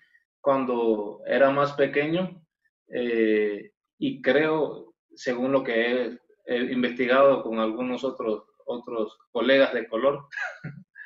cuando 0.41 1.21
era 1.27 1.51
más 1.51 1.73
pequeño, 1.73 2.43
eh, 2.89 3.71
y 3.99 4.21
creo, 4.21 4.95
según 5.15 5.51
lo 5.51 5.63
que 5.63 6.17
he, 6.45 6.57
investigado 6.71 7.43
con 7.43 7.59
algunos 7.59 8.05
otros, 8.05 8.45
otros 8.65 9.17
colegas 9.31 9.73
de 9.73 9.87
color, 9.87 10.27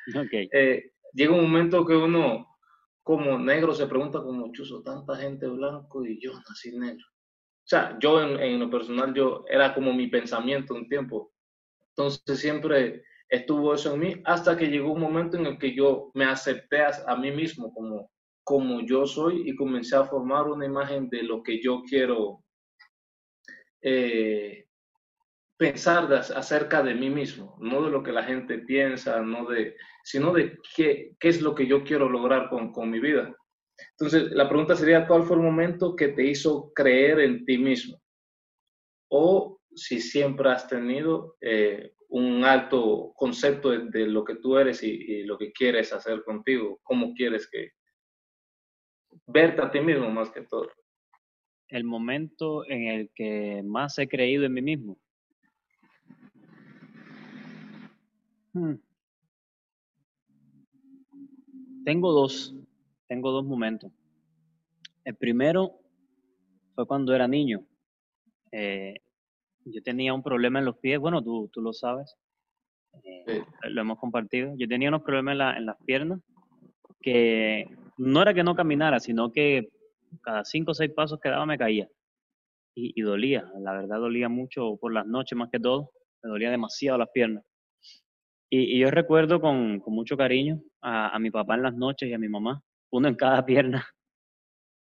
llega 1.12 1.34
un 1.34 1.42
momento 1.42 1.84
que 1.84 1.94
uno 1.94 2.51
como 3.02 3.38
negro 3.38 3.74
se 3.74 3.86
pregunta 3.86 4.22
como 4.22 4.52
chuzo, 4.52 4.82
tanta 4.82 5.16
gente 5.16 5.46
blanco 5.46 6.04
y 6.04 6.20
yo 6.20 6.32
nací 6.48 6.76
negro. 6.76 7.04
O 7.64 7.68
sea, 7.68 7.96
yo 8.00 8.20
en, 8.22 8.58
lo 8.58 8.70
personal, 8.70 9.14
yo 9.14 9.44
era 9.48 9.74
como 9.74 9.92
mi 9.92 10.08
pensamiento 10.08 10.74
un 10.74 10.88
tiempo. 10.88 11.32
Entonces 11.90 12.40
siempre 12.40 13.04
estuvo 13.28 13.74
eso 13.74 13.94
en 13.94 14.00
mí 14.00 14.22
hasta 14.24 14.56
que 14.56 14.66
llegó 14.66 14.92
un 14.92 15.00
momento 15.00 15.36
en 15.36 15.46
el 15.46 15.58
que 15.58 15.74
yo 15.74 16.10
me 16.14 16.24
acepté 16.24 16.82
a, 16.82 17.16
mí 17.16 17.30
mismo 17.30 17.72
como, 17.72 18.10
como 18.44 18.80
yo 18.82 19.06
soy 19.06 19.48
y 19.48 19.56
comencé 19.56 19.96
a 19.96 20.04
formar 20.04 20.48
una 20.48 20.66
imagen 20.66 21.08
de 21.08 21.22
lo 21.22 21.42
que 21.42 21.60
yo 21.62 21.82
quiero 21.88 22.44
eh, 23.80 24.66
pensar 25.62 26.12
acerca 26.12 26.82
de 26.82 26.92
mí 26.92 27.08
mismo, 27.08 27.56
no 27.60 27.84
de 27.84 27.90
lo 27.90 28.02
que 28.02 28.10
la 28.10 28.24
gente 28.24 28.58
piensa, 28.58 29.20
no 29.20 29.46
de, 29.46 29.76
sino 30.02 30.32
de 30.32 30.58
qué, 30.74 31.12
qué 31.20 31.28
es 31.28 31.40
lo 31.40 31.54
que 31.54 31.68
yo 31.68 31.84
quiero 31.84 32.08
lograr 32.08 32.48
con, 32.50 32.72
con, 32.72 32.90
mi 32.90 32.98
vida. 32.98 33.32
Entonces, 33.92 34.32
la 34.32 34.48
pregunta 34.48 34.74
sería, 34.74 35.06
¿cuál 35.06 35.22
fue 35.22 35.36
el 35.36 35.42
momento 35.42 35.94
que 35.94 36.08
te 36.08 36.26
hizo 36.26 36.72
creer 36.74 37.20
en 37.20 37.44
ti 37.44 37.58
mismo? 37.58 37.96
O 39.08 39.60
si 39.72 40.00
siempre 40.00 40.50
has 40.50 40.66
tenido 40.66 41.36
eh, 41.40 41.92
un 42.08 42.44
alto 42.44 43.12
concepto 43.14 43.70
de, 43.70 44.06
lo 44.06 44.24
que 44.24 44.34
tú 44.36 44.58
eres 44.58 44.82
y, 44.82 44.90
y, 44.90 45.22
lo 45.22 45.38
que 45.38 45.52
quieres 45.52 45.92
hacer 45.92 46.24
contigo, 46.24 46.80
cómo 46.82 47.14
quieres 47.14 47.48
que 47.48 47.70
verte 49.28 49.62
a 49.62 49.70
ti 49.70 49.80
mismo 49.80 50.10
más 50.10 50.28
que 50.30 50.42
todo. 50.42 50.68
El 51.68 51.84
momento 51.84 52.68
en 52.68 52.88
el 52.88 53.10
que 53.14 53.62
más 53.64 53.96
he 53.98 54.08
creído 54.08 54.44
en 54.44 54.54
mí 54.54 54.62
mismo. 54.62 54.98
Hmm. 58.54 58.74
Tengo 61.84 62.12
dos, 62.12 62.54
tengo 63.08 63.30
dos 63.30 63.44
momentos. 63.44 63.90
El 65.04 65.16
primero 65.16 65.80
fue 66.74 66.86
cuando 66.86 67.14
era 67.14 67.26
niño. 67.26 67.64
Eh, 68.52 68.94
yo 69.64 69.82
tenía 69.82 70.12
un 70.14 70.22
problema 70.22 70.58
en 70.58 70.66
los 70.66 70.76
pies, 70.78 70.98
bueno, 70.98 71.22
tú, 71.22 71.48
tú 71.52 71.60
lo 71.60 71.72
sabes, 71.72 72.16
eh, 73.04 73.42
lo 73.62 73.80
hemos 73.80 73.98
compartido. 73.98 74.54
Yo 74.56 74.68
tenía 74.68 74.88
unos 74.88 75.02
problemas 75.02 75.32
en, 75.32 75.38
la, 75.38 75.56
en, 75.56 75.66
las 75.66 75.76
piernas 75.84 76.20
que 77.00 77.66
no 77.96 78.22
era 78.22 78.34
que 78.34 78.44
no 78.44 78.54
caminara, 78.54 79.00
sino 79.00 79.32
que 79.32 79.70
cada 80.20 80.44
cinco 80.44 80.72
o 80.72 80.74
seis 80.74 80.90
pasos 80.92 81.18
que 81.20 81.30
daba 81.30 81.46
me 81.46 81.58
caía 81.58 81.88
y, 82.74 82.92
y 82.94 83.02
dolía. 83.02 83.50
La 83.60 83.72
verdad 83.72 83.98
dolía 83.98 84.28
mucho 84.28 84.76
por 84.76 84.92
las 84.92 85.06
noches 85.06 85.36
más 85.36 85.50
que 85.50 85.58
todo, 85.58 85.90
me 86.22 86.30
dolía 86.30 86.50
demasiado 86.50 86.98
las 86.98 87.10
piernas. 87.10 87.44
Y, 88.54 88.78
yo 88.78 88.90
recuerdo 88.90 89.40
con, 89.40 89.80
con 89.80 89.94
mucho 89.94 90.14
cariño 90.14 90.60
a, 90.82 91.16
a, 91.16 91.18
mi 91.18 91.30
papá 91.30 91.54
en 91.54 91.62
las 91.62 91.74
noches 91.74 92.06
y 92.06 92.12
a 92.12 92.18
mi 92.18 92.28
mamá, 92.28 92.62
uno 92.90 93.08
en 93.08 93.14
cada 93.14 93.46
pierna, 93.46 93.86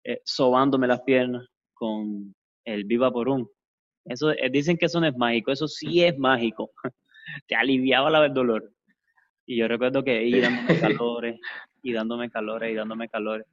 eh, 0.04 0.20
sobándome 0.26 0.88
las 0.88 1.02
piernas 1.04 1.48
con 1.74 2.36
el 2.66 2.84
Viva 2.84 3.12
por 3.12 3.30
un. 3.30 3.50
Eso, 4.04 4.32
eh, 4.32 4.50
dicen 4.52 4.78
que 4.78 4.88
eso 4.88 5.00
no 5.00 5.08
es 5.08 5.16
mágico, 5.16 5.54
eso 5.54 5.70
sí 5.70 6.04
es 6.04 6.18
mágico. 6.18 6.72
Te 7.48 7.56
aliviaba 7.56 8.10
la, 8.10 8.26
el 8.26 8.34
dolor. 8.34 8.74
Y 9.46 9.56
yo 9.56 9.70
recuerdo 9.70 10.04
que 10.04 10.22
iba 10.22 10.50
dándome 10.50 10.80
calores, 11.00 11.40
y 11.82 11.94
dándome 11.94 12.30
calores, 12.30 12.72
y 12.74 12.76
dándome 12.76 13.08
calores. 13.08 13.48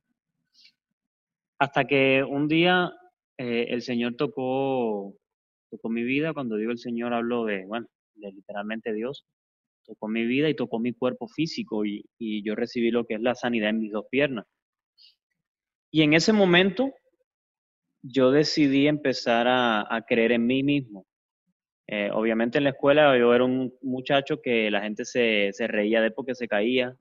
Hasta 1.61 1.85
que 1.85 2.25
un 2.29 2.49
día 2.49 2.93
eh, 3.37 3.67
el 3.69 3.83
Señor 3.83 4.17
tocó, 4.17 5.15
tocó 5.71 5.89
mi 5.89 6.03
vida. 6.03 6.35
Cuando 6.35 6.57
digo 6.57 6.73
el 6.73 6.79
Señor, 6.79 7.15
hablo 7.15 7.45
de, 7.45 7.65
bueno, 7.67 7.87
de 8.17 8.33
literalmente 8.33 8.93
Dios 8.93 9.25
tocó 9.89 10.07
mi 10.07 10.27
vida 10.27 10.49
y 10.51 10.55
tocó 10.55 10.79
mi 10.79 10.93
cuerpo 10.93 11.29
físico 11.29 11.85
y, 11.85 12.05
yo 12.19 12.55
recibí 12.55 12.91
lo 12.91 13.07
que 13.07 13.15
es 13.15 13.21
la 13.21 13.35
sanidad 13.35 13.71
en 13.71 13.81
mis 13.81 13.93
dos 13.93 14.05
piernas. 14.11 14.45
Y 15.91 16.03
en 16.03 16.13
ese 16.13 16.33
momento 16.33 16.93
yo 18.03 18.31
decidí 18.31 18.87
empezar 18.87 19.47
a, 19.49 20.05
creer 20.07 20.33
en 20.33 20.47
mí 20.47 20.63
mismo. 20.63 21.07
Eh, 21.87 22.11
obviamente 22.13 22.59
en 22.59 22.65
la 22.65 22.71
escuela 22.71 23.19
yo 23.19 23.35
era 23.35 23.45
un 23.45 23.73
muchacho 23.81 24.43
que 24.43 24.71
la 24.71 24.83
gente 24.83 25.07
se, 25.07 25.53
reía 25.67 26.03
de 26.03 26.11
porque 26.11 26.35
se 26.35 26.47
caía. 26.47 26.95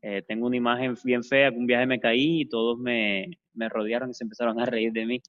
Eh, 0.00 0.22
tengo 0.26 0.46
una 0.46 0.56
imagen 0.56 0.94
bien 1.04 1.22
fea, 1.22 1.50
un 1.50 1.66
viaje 1.66 1.86
me 1.86 2.00
caí 2.00 2.42
y 2.42 2.48
todos 2.48 2.78
me, 2.78 3.26
me 3.52 3.68
rodearon 3.68 4.10
y 4.10 4.14
se 4.14 4.24
empezaron 4.24 4.58
a 4.58 4.64
reír 4.64 4.92
de 4.92 5.04
mí. 5.04 5.22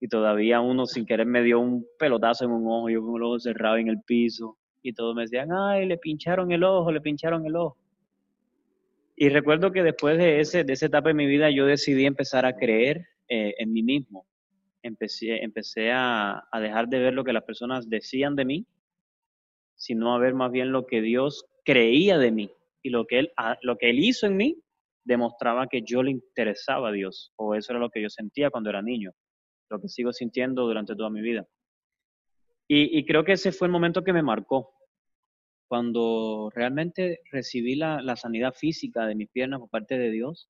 Y 0.00 0.08
todavía 0.08 0.60
uno 0.60 0.86
sin 0.86 1.04
querer 1.04 1.26
me 1.26 1.42
dio 1.42 1.60
un 1.60 1.86
pelotazo 1.98 2.46
en 2.46 2.52
un 2.52 2.66
ojo, 2.66 2.88
yo 2.88 3.02
con 3.02 3.16
el 3.16 3.22
ojo 3.24 3.38
cerrado 3.38 3.76
en 3.76 3.88
el 3.88 4.00
piso 4.02 4.56
y 4.82 4.92
todos 4.92 5.14
me 5.14 5.22
decían, 5.22 5.50
ay, 5.52 5.86
le 5.86 5.98
pincharon 5.98 6.52
el 6.52 6.64
ojo, 6.64 6.90
le 6.90 7.00
pincharon 7.00 7.46
el 7.46 7.56
ojo. 7.56 7.76
Y 9.16 9.28
recuerdo 9.28 9.70
que 9.70 9.82
después 9.82 10.16
de, 10.16 10.40
ese, 10.40 10.64
de 10.64 10.72
esa 10.72 10.86
etapa 10.86 11.10
de 11.10 11.14
mi 11.14 11.26
vida 11.26 11.50
yo 11.50 11.66
decidí 11.66 12.06
empezar 12.06 12.46
a 12.46 12.56
creer 12.56 13.06
eh, 13.28 13.54
en 13.58 13.72
mí 13.72 13.82
mismo. 13.82 14.26
Empecé, 14.82 15.44
empecé 15.44 15.92
a, 15.92 16.42
a, 16.50 16.60
dejar 16.60 16.88
de 16.88 17.00
ver 17.00 17.12
lo 17.12 17.22
que 17.22 17.34
las 17.34 17.44
personas 17.44 17.90
decían 17.90 18.34
de 18.34 18.46
mí, 18.46 18.66
sino 19.76 20.14
a 20.14 20.18
ver 20.18 20.32
más 20.32 20.50
bien 20.50 20.72
lo 20.72 20.86
que 20.86 21.02
Dios 21.02 21.44
creía 21.64 22.16
de 22.16 22.30
mí. 22.30 22.50
Y 22.82 22.88
lo 22.88 23.06
que 23.06 23.18
Él, 23.18 23.32
lo 23.60 23.76
que 23.76 23.90
él 23.90 23.98
hizo 23.98 24.26
en 24.26 24.38
mí 24.38 24.56
demostraba 25.04 25.66
que 25.66 25.82
yo 25.82 26.02
le 26.02 26.10
interesaba 26.12 26.88
a 26.88 26.92
Dios, 26.92 27.32
o 27.36 27.54
eso 27.54 27.72
era 27.72 27.80
lo 27.80 27.90
que 27.90 28.00
yo 28.00 28.08
sentía 28.08 28.50
cuando 28.50 28.70
era 28.70 28.80
niño, 28.80 29.12
lo 29.68 29.80
que 29.80 29.88
sigo 29.88 30.12
sintiendo 30.12 30.66
durante 30.66 30.94
toda 30.94 31.10
mi 31.10 31.20
vida. 31.20 31.46
Y, 32.72 33.04
creo 33.04 33.24
que 33.24 33.32
ese 33.32 33.50
fue 33.50 33.66
el 33.66 33.72
momento 33.72 34.04
que 34.04 34.12
me 34.12 34.22
marcó, 34.22 34.72
cuando 35.68 36.52
realmente 36.54 37.18
recibí 37.32 37.74
la, 37.74 38.14
sanidad 38.14 38.54
física 38.54 39.06
de 39.06 39.16
mis 39.16 39.28
piernas 39.28 39.58
por 39.58 39.70
parte 39.70 39.98
de 39.98 40.08
Dios, 40.08 40.48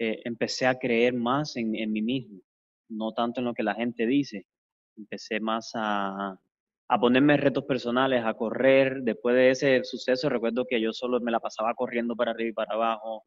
eh, 0.00 0.22
empecé 0.24 0.66
a 0.66 0.76
creer 0.76 1.14
más 1.14 1.54
en, 1.54 1.76
en, 1.76 1.92
mí 1.92 2.02
mismo, 2.02 2.40
no 2.88 3.12
tanto 3.12 3.40
en 3.40 3.44
lo 3.44 3.54
que 3.54 3.62
la 3.62 3.76
gente 3.76 4.08
dice. 4.08 4.48
Empecé 4.96 5.38
más 5.38 5.70
a, 5.74 6.36
a 6.88 6.98
ponerme 6.98 7.36
retos 7.36 7.62
personales, 7.62 8.24
a 8.24 8.34
correr. 8.34 9.02
Después 9.02 9.36
de 9.36 9.50
ese 9.50 9.84
suceso, 9.84 10.28
recuerdo 10.28 10.64
que 10.68 10.80
yo 10.80 10.92
solo 10.92 11.20
me 11.20 11.30
la 11.30 11.38
pasaba 11.38 11.74
corriendo 11.74 12.16
para 12.16 12.32
arriba 12.32 12.50
y 12.50 12.54
para 12.54 12.74
abajo. 12.74 13.24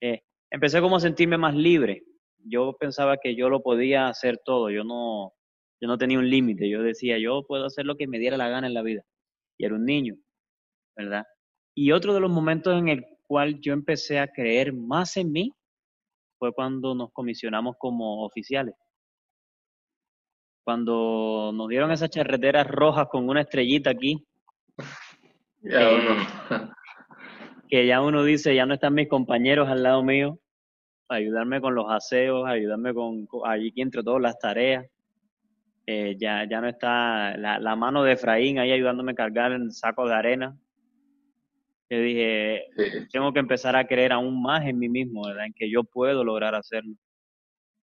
Eh, 0.00 0.22
empecé 0.52 0.80
como 0.80 0.98
a 0.98 1.00
sentirme 1.00 1.36
más 1.36 1.56
libre. 1.56 2.04
Yo 2.44 2.76
pensaba 2.78 3.16
que 3.16 3.34
yo 3.34 3.48
lo 3.48 3.60
podía 3.60 4.06
hacer 4.06 4.38
todo. 4.38 4.70
Yo 4.70 4.84
no, 4.84 5.34
yo 5.80 5.88
no 5.88 5.98
tenía 5.98 6.18
un 6.18 6.28
límite, 6.28 6.68
yo 6.68 6.82
decía, 6.82 7.18
yo 7.18 7.44
puedo 7.46 7.64
hacer 7.64 7.86
lo 7.86 7.96
que 7.96 8.06
me 8.06 8.18
diera 8.18 8.36
la 8.36 8.48
gana 8.48 8.66
en 8.66 8.74
la 8.74 8.82
vida. 8.82 9.02
Y 9.58 9.64
era 9.64 9.74
un 9.74 9.84
niño, 9.84 10.16
¿verdad? 10.96 11.24
Y 11.74 11.92
otro 11.92 12.14
de 12.14 12.20
los 12.20 12.30
momentos 12.30 12.78
en 12.78 12.88
el 12.88 13.04
cual 13.26 13.60
yo 13.60 13.72
empecé 13.72 14.18
a 14.18 14.28
creer 14.28 14.72
más 14.72 15.16
en 15.16 15.32
mí 15.32 15.52
fue 16.38 16.52
cuando 16.52 16.94
nos 16.94 17.12
comisionamos 17.12 17.76
como 17.78 18.24
oficiales. 18.24 18.74
Cuando 20.64 21.52
nos 21.54 21.68
dieron 21.68 21.90
esas 21.90 22.10
charreteras 22.10 22.66
rojas 22.66 23.08
con 23.10 23.28
una 23.28 23.42
estrellita 23.42 23.90
aquí. 23.90 24.26
que 27.68 27.86
ya 27.86 28.02
uno 28.02 28.24
dice, 28.24 28.54
ya 28.54 28.66
no 28.66 28.74
están 28.74 28.94
mis 28.94 29.08
compañeros 29.08 29.68
al 29.68 29.82
lado 29.82 30.02
mío, 30.02 30.38
ayudarme 31.08 31.60
con 31.60 31.74
los 31.74 31.86
aseos, 31.88 32.48
ayudarme 32.48 32.92
con, 32.92 33.28
allí 33.44 33.72
entre 33.76 34.02
todas 34.02 34.20
las 34.20 34.38
tareas. 34.38 34.86
Eh, 35.92 36.16
ya, 36.20 36.46
ya 36.48 36.60
no 36.60 36.68
está 36.68 37.36
la, 37.36 37.74
mano 37.74 38.04
de 38.04 38.12
Efraín 38.12 38.60
ahí 38.60 38.70
ayudándome 38.70 39.10
a 39.10 39.16
cargar 39.16 39.50
el 39.50 39.72
saco 39.72 40.06
de 40.06 40.14
arena. 40.14 40.56
Yo 41.90 42.00
dije, 42.00 42.66
tengo 43.12 43.32
que 43.32 43.40
empezar 43.40 43.74
a 43.74 43.84
creer 43.88 44.12
aún 44.12 44.40
más 44.40 44.64
en 44.66 44.78
mí 44.78 44.88
mismo, 44.88 45.26
¿verdad? 45.26 45.46
En 45.46 45.52
que 45.52 45.68
yo 45.68 45.82
puedo 45.82 46.22
lograr 46.22 46.54
hacerlo. 46.54 46.94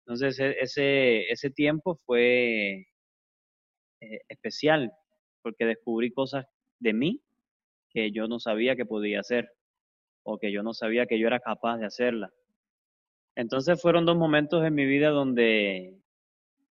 Entonces, 0.05 0.39
e, 0.39 0.55
ese, 0.61 1.29
ese 1.29 1.49
tiempo 1.49 1.97
fue 2.05 2.87
eh, 3.99 4.19
especial, 4.29 4.93
porque 5.41 5.65
descubrí 5.65 6.13
cosas 6.13 6.45
de 6.79 6.93
mí 6.93 7.21
que 7.89 8.11
yo 8.13 8.29
no 8.29 8.39
sabía 8.39 8.77
que 8.77 8.85
podía 8.85 9.19
hacer, 9.19 9.49
o 10.23 10.37
que 10.37 10.53
yo 10.53 10.63
no 10.63 10.73
sabía 10.73 11.05
que 11.05 11.19
yo 11.19 11.27
era 11.27 11.41
capaz 11.41 11.79
de 11.79 11.85
hacerla. 11.85 12.31
Entonces 13.35 13.81
fueron 13.81 14.05
dos 14.05 14.15
momentos 14.15 14.65
en 14.65 14.73
mi 14.73 14.85
vida 14.85 15.09
donde, 15.09 15.99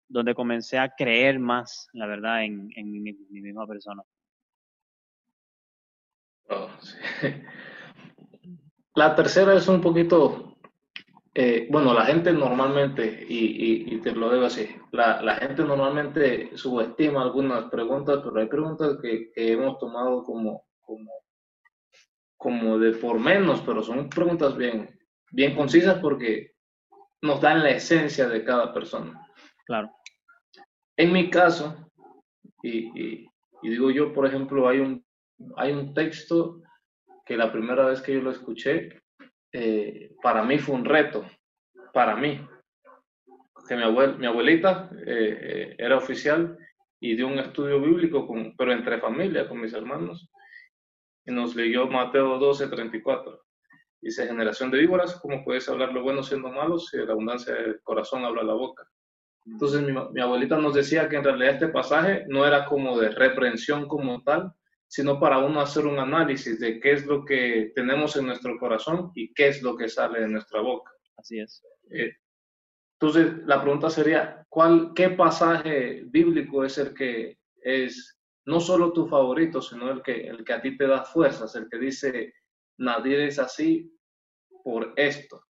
donde 0.09 0.35
comencé 0.35 0.79
a 0.79 0.91
creer 0.97 1.39
más, 1.39 1.89
la 1.93 2.07
verdad, 2.07 2.45
en, 2.45 2.71
en 2.77 2.91
mi, 2.91 3.01
misma 3.03 3.67
persona. 3.67 4.03
Oh, 6.49 6.69
la 8.95 9.15
tercera 9.15 9.55
es 9.55 9.69
un 9.69 9.83
poquito, 9.83 10.57
eh, 11.35 11.69
bueno, 11.71 11.93
la 11.93 12.07
gente 12.07 12.33
normalmente, 12.33 13.27
y, 13.29 13.99
te 14.01 14.13
lo 14.13 14.33
digo 14.33 14.47
así, 14.47 14.67
la, 14.93 15.21
la, 15.21 15.37
gente 15.37 15.63
normalmente 15.63 16.57
subestima 16.57 17.23
algunas 17.23 17.65
preguntas, 17.65 18.21
pero 18.25 18.41
hay 18.41 18.47
preguntas 18.47 18.97
que, 19.03 19.31
hemos 19.35 19.79
tomado 19.79 20.25
como, 20.25 20.65
como, 20.81 21.13
como 22.37 22.79
de 22.79 22.93
por 22.93 23.19
menos, 23.19 23.61
pero 23.61 23.83
son 23.83 24.09
preguntas 24.09 24.57
bien, 24.57 24.99
bien 25.31 25.55
concisas 25.55 25.99
porque 26.01 26.53
nos 27.21 27.41
dan 27.43 27.63
la 27.63 27.71
esencia 27.71 28.27
de 28.27 28.43
cada 28.43 28.73
persona. 28.73 29.21
Claro. 29.67 29.91
En 30.99 31.13
mi 31.13 31.31
caso, 31.31 31.89
y, 32.61 33.25
digo 33.63 33.91
yo, 33.93 34.13
por 34.13 34.27
ejemplo, 34.27 34.69
hay 34.69 34.81
un, 34.81 35.95
texto 35.95 36.61
que 37.25 37.37
la 37.37 37.53
primera 37.53 37.87
vez 37.87 38.03
que 38.03 38.15
yo 38.15 38.21
lo 38.21 38.33
escuché, 38.33 39.01
eh, 39.53 40.11
para 40.21 40.43
mí 40.43 40.59
fue 40.59 40.75
un 40.75 40.85
reto, 40.85 41.25
para 41.95 42.17
mí. 42.17 42.45
Que 43.69 43.77
mi, 43.77 43.83
abuelita 43.85 44.91
eh, 45.07 45.39
eh, 45.41 45.77
era 45.79 45.99
oficial 45.99 46.59
y 46.99 47.15
dio 47.15 47.29
un 47.29 47.39
estudio 47.39 47.81
bíblico, 47.81 48.27
con, 48.27 48.57
pero 48.57 48.73
entre 48.73 48.99
familia, 48.99 49.49
con 49.49 49.61
mis 49.61 49.75
hermanos, 49.75 50.29
y 51.25 51.31
nos 51.31 51.55
leyó 51.55 51.87
Mateo 51.87 52.41
12, 52.41 52.67
34. 52.67 53.41
Dice, 54.01 54.27
generación 54.27 54.73
de 54.73 54.79
víboras, 54.79 55.15
¿cómo 55.21 55.45
puedes 55.45 55.69
hablar 55.69 55.93
lo 55.93 56.03
bueno 56.03 56.25
siendo 56.25 56.51
malo 56.51 56.77
si 56.77 56.97
de 56.97 57.07
la 57.07 57.13
abundancia 57.13 57.55
del 57.55 57.81
corazón 57.83 58.25
habla 58.25 58.43
la 58.43 58.55
boca? 58.55 58.85
Entonces 59.51 59.83
mi, 59.83 60.21
abuelita 60.21 60.59
nos 60.59 60.75
decía 60.75 61.09
que 61.09 61.17
en 61.17 61.25
realidad 61.25 61.55
este 61.55 61.69
pasaje 61.69 62.25
no 62.29 62.47
era 62.47 62.65
como 62.67 62.99
de 62.99 63.11
reprensión 63.11 63.89
como 63.89 64.23
tal, 64.23 64.53
sino 64.87 65.19
para 65.19 65.39
uno 65.39 65.61
hacer 65.61 65.87
un 65.87 65.99
análisis 65.99 66.61
de 66.61 66.81
qué 66.81 66.93
es 66.93 67.07
lo 67.07 67.25
que 67.25 67.73
tenemos 67.75 68.17
en 68.17 68.27
nuestro 68.27 68.59
corazón 68.59 69.11
y 69.15 69.33
qué 69.35 69.49
es 69.49 69.63
lo 69.63 69.77
que 69.77 69.89
sale 69.89 70.21
de 70.21 70.29
nuestra 70.29 70.61
boca. 70.61 70.93
Así 71.17 71.39
es. 71.41 71.63
Eh, 71.91 72.15
entonces 73.01 73.47
la 73.47 73.61
pregunta 73.61 73.91
sería, 73.91 74.47
¿cuál, 74.49 74.93
¿qué 74.95 75.11
pasaje 75.11 76.03
bíblico 76.07 76.65
es 76.65 76.79
el 76.79 76.95
que 76.95 77.39
es 77.63 78.19
no 78.47 78.61
solo 78.61 78.93
tu 78.93 79.07
favorito, 79.07 79.61
sino 79.61 79.91
el 79.91 80.03
que, 80.03 80.27
el 80.27 80.43
que 80.43 80.53
a 80.55 80.63
ti 80.63 80.77
te 80.77 80.87
da 80.87 81.05
fuerzas, 81.05 81.55
el 81.55 81.69
que 81.69 81.79
dice, 81.79 82.33
nadie 82.79 83.27
es 83.27 83.39
así 83.39 83.95
por 84.65 84.95
esto. 84.97 85.45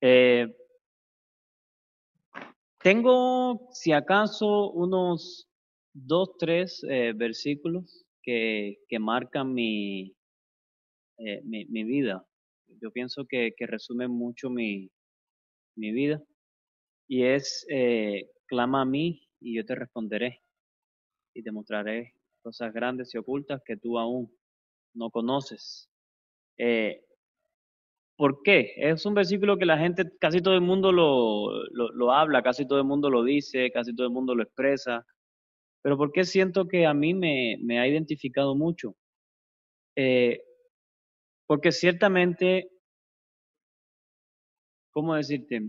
Eh, 0.00 0.46
tengo, 2.82 3.68
si 3.72 3.92
acaso, 3.92 4.70
unos 4.72 5.48
dos, 5.92 6.36
tres 6.38 6.84
eh, 6.88 7.12
versículos 7.14 8.04
que, 8.22 8.78
que 8.88 8.98
marcan 8.98 9.52
mi, 9.52 10.14
eh, 11.18 11.40
mi, 11.44 11.64
mi, 11.66 11.84
vida. 11.84 12.26
Yo 12.80 12.90
pienso 12.90 13.26
que, 13.26 13.54
que 13.56 13.66
resumen 13.66 14.10
mucho 14.10 14.50
mi, 14.50 14.90
mi 15.76 15.92
vida. 15.92 16.22
Y 17.08 17.24
es, 17.24 17.66
clama 18.46 18.82
a 18.82 18.84
mí 18.84 19.28
y 19.40 19.56
yo 19.56 19.64
te 19.64 19.74
responderé 19.74 20.42
y 21.34 21.42
te 21.42 21.52
mostraré 21.52 22.14
cosas 22.42 22.72
grandes 22.72 23.14
y 23.14 23.18
ocultas 23.18 23.62
que 23.64 23.76
tú 23.76 23.98
aún 23.98 24.34
no 24.94 25.10
conoces. 25.10 25.88
Eh, 26.56 27.04
¿Por 28.18 28.42
qué? 28.42 28.74
Es 28.76 29.06
un 29.06 29.14
versículo 29.14 29.58
que 29.58 29.64
la 29.64 29.78
gente, 29.78 30.04
casi 30.20 30.42
todo 30.42 30.54
el 30.54 30.60
mundo 30.60 30.90
lo, 30.90 31.52
lo, 31.70 32.12
habla, 32.12 32.42
casi 32.42 32.66
todo 32.66 32.78
el 32.80 32.84
mundo 32.84 33.10
lo 33.10 33.22
dice, 33.22 33.70
casi 33.70 33.94
todo 33.94 34.08
el 34.08 34.12
mundo 34.12 34.34
lo 34.34 34.42
expresa. 34.42 35.06
Pero 35.82 35.96
¿por 35.96 36.10
qué 36.12 36.24
siento 36.24 36.66
que 36.66 36.84
a 36.86 36.94
mí 36.94 37.14
me, 37.14 37.58
me 37.62 37.78
ha 37.78 37.86
identificado 37.86 38.56
mucho? 38.56 38.96
Eh, 39.96 40.42
porque 41.46 41.70
ciertamente, 41.70 42.70
¿cómo 44.90 45.14
decirte? 45.14 45.62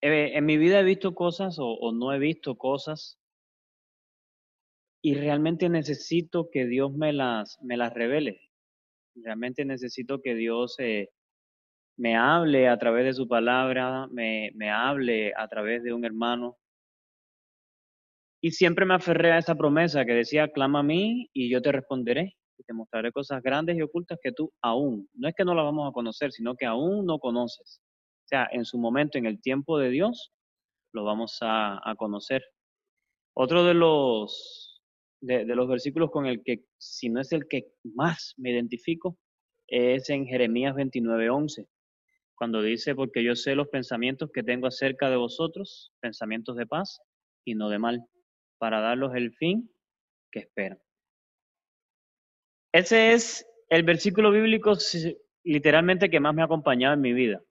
Eh, 0.00 0.30
en 0.36 0.46
mi 0.46 0.58
vida 0.58 0.78
he 0.78 0.84
visto 0.84 1.12
cosas 1.12 1.58
o, 1.58 1.66
o 1.66 1.90
no 1.92 2.12
he 2.12 2.20
visto 2.20 2.56
cosas 2.56 3.18
y 5.02 5.14
realmente 5.14 5.68
necesito 5.68 6.50
que 6.52 6.66
Dios 6.66 6.92
me 6.92 7.12
las, 7.12 7.58
me 7.62 7.76
las 7.76 7.92
revele. 7.92 8.45
Realmente 9.22 9.64
necesito 9.64 10.20
que 10.20 10.34
Dios 10.34 10.76
eh, 10.78 11.08
me 11.96 12.16
hable 12.16 12.68
a 12.68 12.78
través 12.78 13.04
de 13.04 13.14
su 13.14 13.26
palabra, 13.26 14.06
me, 14.10 14.52
hable 14.70 15.32
a 15.36 15.48
través 15.48 15.82
de 15.82 15.92
un 15.92 16.04
hermano. 16.04 16.56
Y 18.42 18.52
siempre 18.52 18.84
me 18.84 18.94
aferré 18.94 19.32
a 19.32 19.38
esa 19.38 19.54
promesa 19.54 20.04
que 20.04 20.12
decía, 20.12 20.48
clama 20.48 20.80
a 20.80 20.82
mí 20.82 21.28
y 21.32 21.50
yo 21.50 21.62
te 21.62 21.72
responderé 21.72 22.36
y 22.58 22.64
te 22.64 22.72
mostraré 22.74 23.10
cosas 23.10 23.42
grandes 23.42 23.76
y 23.76 23.82
ocultas 23.82 24.18
que 24.22 24.32
tú 24.32 24.52
aún, 24.62 25.08
no 25.14 25.28
es 25.28 25.34
que 25.34 25.44
no 25.44 25.54
las 25.54 25.64
vamos 25.64 25.88
a 25.88 25.92
conocer, 25.92 26.32
sino 26.32 26.54
que 26.54 26.66
aún 26.66 27.06
no 27.06 27.18
conoces. 27.18 27.80
O 28.24 28.28
sea, 28.28 28.48
en 28.52 28.64
su 28.64 28.78
momento, 28.78 29.18
en 29.18 29.26
el 29.26 29.40
tiempo 29.40 29.78
de 29.78 29.90
Dios, 29.90 30.32
lo 30.92 31.04
vamos 31.04 31.38
a 31.40 31.94
conocer. 31.98 32.42
Otro 33.34 33.64
de 33.64 33.74
los 33.74 34.75
de, 35.20 35.44
los 35.46 35.68
versículos 35.68 36.10
con 36.10 36.26
el 36.26 36.42
que, 36.42 36.64
si 36.78 37.08
no 37.08 37.20
es 37.20 37.32
el 37.32 37.48
que 37.48 37.68
más 37.82 38.34
me 38.36 38.50
identifico, 38.50 39.18
es 39.66 40.10
en 40.10 40.26
Jeremías 40.26 40.74
29:11, 40.74 41.66
cuando 42.34 42.62
dice, 42.62 42.94
porque 42.94 43.24
yo 43.24 43.34
sé 43.34 43.54
los 43.54 43.68
pensamientos 43.68 44.30
que 44.32 44.42
tengo 44.42 44.66
acerca 44.66 45.10
de 45.10 45.16
vosotros, 45.16 45.92
pensamientos 46.00 46.56
de 46.56 46.66
paz 46.66 47.00
y 47.44 47.54
no 47.54 47.68
de 47.68 47.78
mal, 47.78 48.04
para 48.58 48.80
darlos 48.80 49.14
el 49.14 49.32
fin 49.32 49.70
que 50.30 50.40
esperan. 50.40 50.78
Ese 52.72 53.12
es 53.12 53.46
el 53.70 53.82
versículo 53.84 54.30
bíblico 54.30 54.74
literalmente 55.44 56.10
que 56.10 56.20
más 56.20 56.34
me 56.34 56.42
ha 56.42 56.46
acompañado 56.46 56.94
en 56.94 57.00
mi 57.00 57.12
vida. 57.12 57.42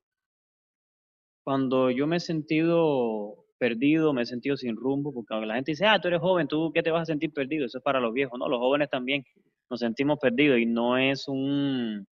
Cuando 1.43 1.89
yo 1.89 2.05
me 2.07 2.17
he 2.17 2.19
sentido 2.19 3.44
perdido, 3.65 4.13
me 4.13 4.21
he 4.21 4.25
sentido 4.27 4.55
sin 4.57 4.75
rumbo, 4.75 5.11
porque 5.11 5.33
la 5.43 5.55
gente 5.55 5.71
dice, 5.71 5.87
ah, 5.87 5.99
tú 5.99 6.07
eres 6.07 6.21
joven, 6.21 6.47
¿tú 6.47 6.71
qué 6.71 6.83
te 6.83 6.91
vas 6.91 7.01
a 7.01 7.05
sentir 7.05 7.33
perdido? 7.33 7.65
Eso 7.65 7.79
es 7.79 7.83
para 7.83 7.99
los 7.99 8.13
viejos, 8.13 8.37
¿no? 8.37 8.47
Los 8.47 8.59
jóvenes 8.59 8.89
también 8.91 9.23
nos 9.71 9.79
sentimos 9.79 10.19
perdidos 10.19 10.59
y 10.59 10.67
no 10.67 10.99
es 10.99 11.27
un, 11.27 12.05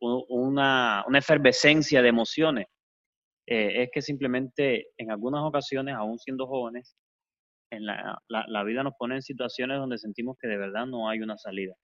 una, 0.00 1.04
una 1.06 1.18
efervescencia 1.18 2.02
de 2.02 2.08
emociones. 2.08 2.66
Eh, 3.46 3.84
es 3.84 3.90
que 3.90 4.02
simplemente 4.02 4.88
en 4.98 5.10
algunas 5.10 5.42
ocasiones, 5.42 5.94
aún 5.94 6.18
siendo 6.18 6.46
jóvenes, 6.46 6.94
en 7.70 7.86
la, 7.86 8.18
la, 8.28 8.64
vida 8.64 8.82
nos 8.82 8.94
pone 8.98 9.14
en 9.14 9.22
situaciones 9.22 9.78
donde 9.78 9.96
sentimos 9.96 10.36
que 10.38 10.48
de 10.48 10.58
verdad 10.58 10.84
no 10.84 11.08
hay 11.08 11.20
una 11.20 11.38
salida. 11.38 11.74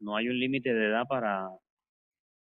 No 0.00 0.16
hay 0.16 0.28
un 0.28 0.38
límite 0.38 0.74
de 0.74 0.88
edad 0.88 1.04
para, 1.08 1.48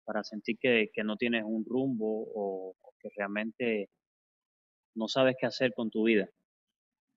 para 0.04 0.24
sentir 0.24 0.58
que, 0.60 0.90
que 0.94 1.04
no 1.04 1.16
tienes 1.18 1.44
un 1.44 1.66
rumbo 1.66 2.28
o 2.36 2.76
que 3.00 3.10
realmente 3.18 3.90
no 4.96 5.08
sabes 5.08 5.36
qué 5.40 5.46
hacer 5.46 5.74
con 5.74 5.92
tu 5.92 6.04
vida. 6.04 6.30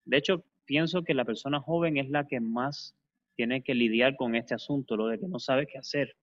De 0.04 0.16
hecho, 0.16 0.44
pienso 0.64 1.02
que 1.02 1.14
la 1.14 1.24
persona 1.24 1.60
joven 1.60 1.96
es 1.96 2.10
la 2.10 2.26
que 2.26 2.40
más 2.40 2.94
tiene 3.36 3.62
que 3.62 3.74
lidiar 3.74 4.16
con 4.16 4.34
este 4.34 4.54
asunto, 4.54 4.96
lo 4.96 5.06
de 5.06 5.18
que 5.18 5.28
no 5.28 5.38
sabe 5.38 5.66
qué 5.66 5.78
hacer 5.78 6.16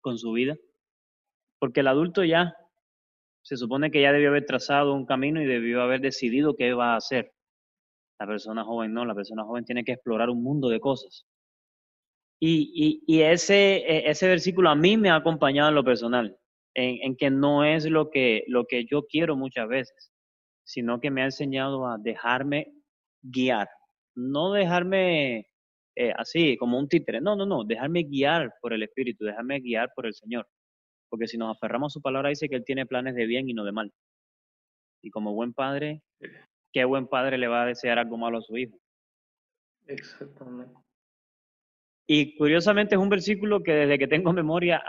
con 0.00 0.18
su 0.18 0.32
vida. 0.32 0.56
Porque 1.58 1.80
el 1.80 1.88
adulto 1.88 2.24
ya 2.24 2.56
se 3.42 3.56
supone 3.56 3.90
que 3.90 4.00
ya 4.00 4.12
debió 4.12 4.30
haber 4.30 4.46
trazado 4.46 4.94
un 4.94 5.06
camino 5.06 5.42
y 5.42 5.46
debió 5.46 5.82
haber 5.82 6.00
decidido 6.00 6.56
qué 6.56 6.72
va 6.72 6.94
a 6.94 6.96
hacer. 6.96 7.32
La 8.18 8.26
persona 8.26 8.64
joven 8.64 8.92
no, 8.92 9.04
la 9.04 9.14
persona 9.14 9.44
joven 9.44 9.64
tiene 9.64 9.84
que 9.84 9.92
explorar 9.92 10.30
un 10.30 10.42
mundo 10.42 10.68
de 10.68 10.80
cosas. 10.80 11.26
Y, 12.40 13.02
e, 13.08 13.32
ese 13.32 14.28
versículo 14.28 14.70
a 14.70 14.74
mí 14.74 14.96
me 14.96 15.10
ha 15.10 15.16
acompañado 15.16 15.68
en 15.68 15.74
lo 15.74 15.84
personal, 15.84 16.36
en, 16.74 17.16
que 17.16 17.30
no 17.30 17.64
es 17.64 17.86
lo 17.86 18.10
que 18.10 18.44
yo 18.90 19.06
quiero 19.06 19.36
muchas 19.36 19.68
veces 19.68 20.13
sino 20.64 21.00
que 21.00 21.10
me 21.10 21.22
ha 21.22 21.26
enseñado 21.26 21.86
a 21.86 21.98
dejarme 21.98 22.72
guiar, 23.22 23.68
no 24.14 24.52
dejarme 24.52 25.46
eh, 25.96 26.12
así, 26.16 26.56
como 26.56 26.78
un 26.78 26.88
títere. 26.88 27.20
No, 27.20 27.36
no, 27.36 27.46
no, 27.46 27.64
dejarme 27.64 28.02
guiar 28.04 28.54
por 28.60 28.72
el 28.72 28.82
Espíritu, 28.82 29.24
dejarme 29.24 29.60
guiar 29.60 29.92
por 29.94 30.06
el 30.06 30.14
Señor. 30.14 30.48
Porque 31.08 31.28
si 31.28 31.38
nos 31.38 31.56
aferramos 31.56 31.92
a 31.92 31.94
su 31.94 32.02
palabra, 32.02 32.30
dice 32.30 32.48
que 32.48 32.56
Él 32.56 32.64
tiene 32.64 32.86
planes 32.86 33.14
de 33.14 33.26
bien 33.26 33.48
y 33.48 33.54
no 33.54 33.64
de 33.64 33.72
mal. 33.72 33.92
Y 35.02 35.10
como 35.10 35.34
buen 35.34 35.52
padre, 35.52 36.02
¿qué 36.72 36.84
buen 36.84 37.06
padre 37.06 37.38
le 37.38 37.46
va 37.46 37.62
a 37.62 37.66
desear 37.66 37.98
algo 37.98 38.16
malo 38.16 38.38
a 38.38 38.42
su 38.42 38.56
hijo? 38.56 38.76
Exactamente. 39.86 40.74
Y 42.06 42.36
curiosamente 42.36 42.96
es 42.96 43.00
un 43.00 43.08
versículo 43.08 43.62
que 43.62 43.72
desde 43.72 43.98
que 43.98 44.08
tengo 44.08 44.32
memoria, 44.32 44.82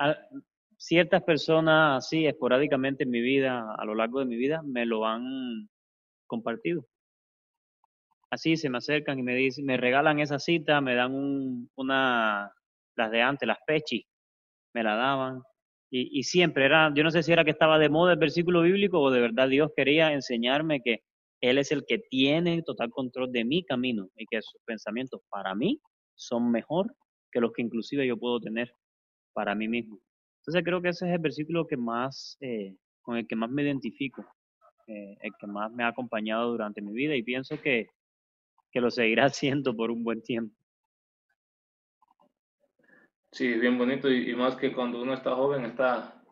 ciertas 0.78 1.24
personas 1.24 2.06
así 2.06 2.26
esporádicamente 2.26 3.04
en 3.04 3.10
mi 3.10 3.22
vida, 3.22 3.74
a 3.78 3.86
lo 3.86 3.96
largo 3.96 4.20
de 4.20 4.26
mi 4.26 4.36
vida, 4.36 4.62
me 4.64 4.86
lo 4.86 5.06
han 5.06 5.70
compartido. 6.28 6.86
Así 8.30 8.58
se 8.58 8.70
me 8.70 8.80
acercan 8.80 9.20
y 9.20 9.24
me 9.24 9.36
dicen, 9.36 9.66
me 9.66 9.78
regalan 9.78 10.20
esa 10.20 10.40
cita, 10.40 10.82
me 10.82 10.96
dan 10.96 11.14
un, 11.14 11.70
una, 11.76 12.52
las 12.96 13.12
de 13.12 13.22
antes, 13.22 13.48
las 13.48 13.60
pechi, 13.66 14.06
me 14.74 14.84
la 14.84 14.96
daban. 14.96 15.42
Y, 15.92 16.20
y 16.20 16.24
siempre 16.24 16.66
era, 16.66 16.92
yo 16.94 17.04
no 17.04 17.12
sé 17.12 17.24
si 17.24 17.32
era 17.32 17.46
que 17.46 17.52
estaba 17.52 17.80
de 17.80 17.90
moda 17.90 18.14
el 18.14 18.20
versículo 18.20 18.62
bíblico 18.62 19.00
o 19.00 19.12
de 19.12 19.22
verdad 19.22 19.48
Dios 19.48 19.72
quería 19.76 20.12
enseñarme 20.12 20.82
que 20.82 21.04
Él 21.42 21.58
es 21.60 21.72
el 21.72 21.86
que 21.88 22.00
tiene 22.00 22.64
total 22.64 22.90
control 22.90 23.32
de 23.32 23.46
mi 23.46 23.64
camino 23.64 24.10
y 24.16 24.26
que 24.26 24.42
sus 24.42 24.60
pensamientos 24.66 25.22
para 25.30 25.56
mí 25.56 25.80
son 26.16 26.52
mejor 26.52 26.94
que 27.32 27.40
los 27.40 27.52
que 27.54 27.62
inclusive 27.62 28.08
yo 28.08 28.18
puedo 28.18 28.40
tener 28.40 28.74
para 29.34 29.54
mí 29.56 29.68
mismo. 29.68 30.00
Entonces 30.46 30.64
creo 30.64 30.80
que 30.80 30.90
ese 30.90 31.08
es 31.08 31.14
el 31.14 31.20
versículo 31.20 31.66
que 31.66 31.76
más, 31.76 32.38
eh, 32.40 32.76
con 33.02 33.18
el 33.18 33.26
que 33.26 33.36
más 33.36 33.50
me 33.50 33.64
identifico, 33.64 34.24
eh, 34.86 35.18
el 35.22 35.32
que 35.40 35.48
más 35.48 35.72
me 35.72 35.84
ha 35.84 35.88
acompañado 35.88 36.52
durante 36.52 36.84
mi 36.84 36.94
vida 36.94 37.16
y 37.16 37.24
pienso 37.24 37.60
que, 37.60 37.88
que 38.72 38.80
lo 38.80 38.92
seguirá 38.92 39.26
haciendo 39.26 39.76
por 39.76 39.90
un 39.90 40.04
buen 40.04 40.22
tiempo. 40.22 40.56
Sí, 43.32 43.54
bien 43.54 43.76
bonito 43.80 44.08
y, 44.08 44.36
más 44.36 44.56
que 44.56 44.72
cuando 44.72 45.02
uno 45.02 45.16
está 45.16 45.34
joven 45.36 45.66
está, 45.66 46.24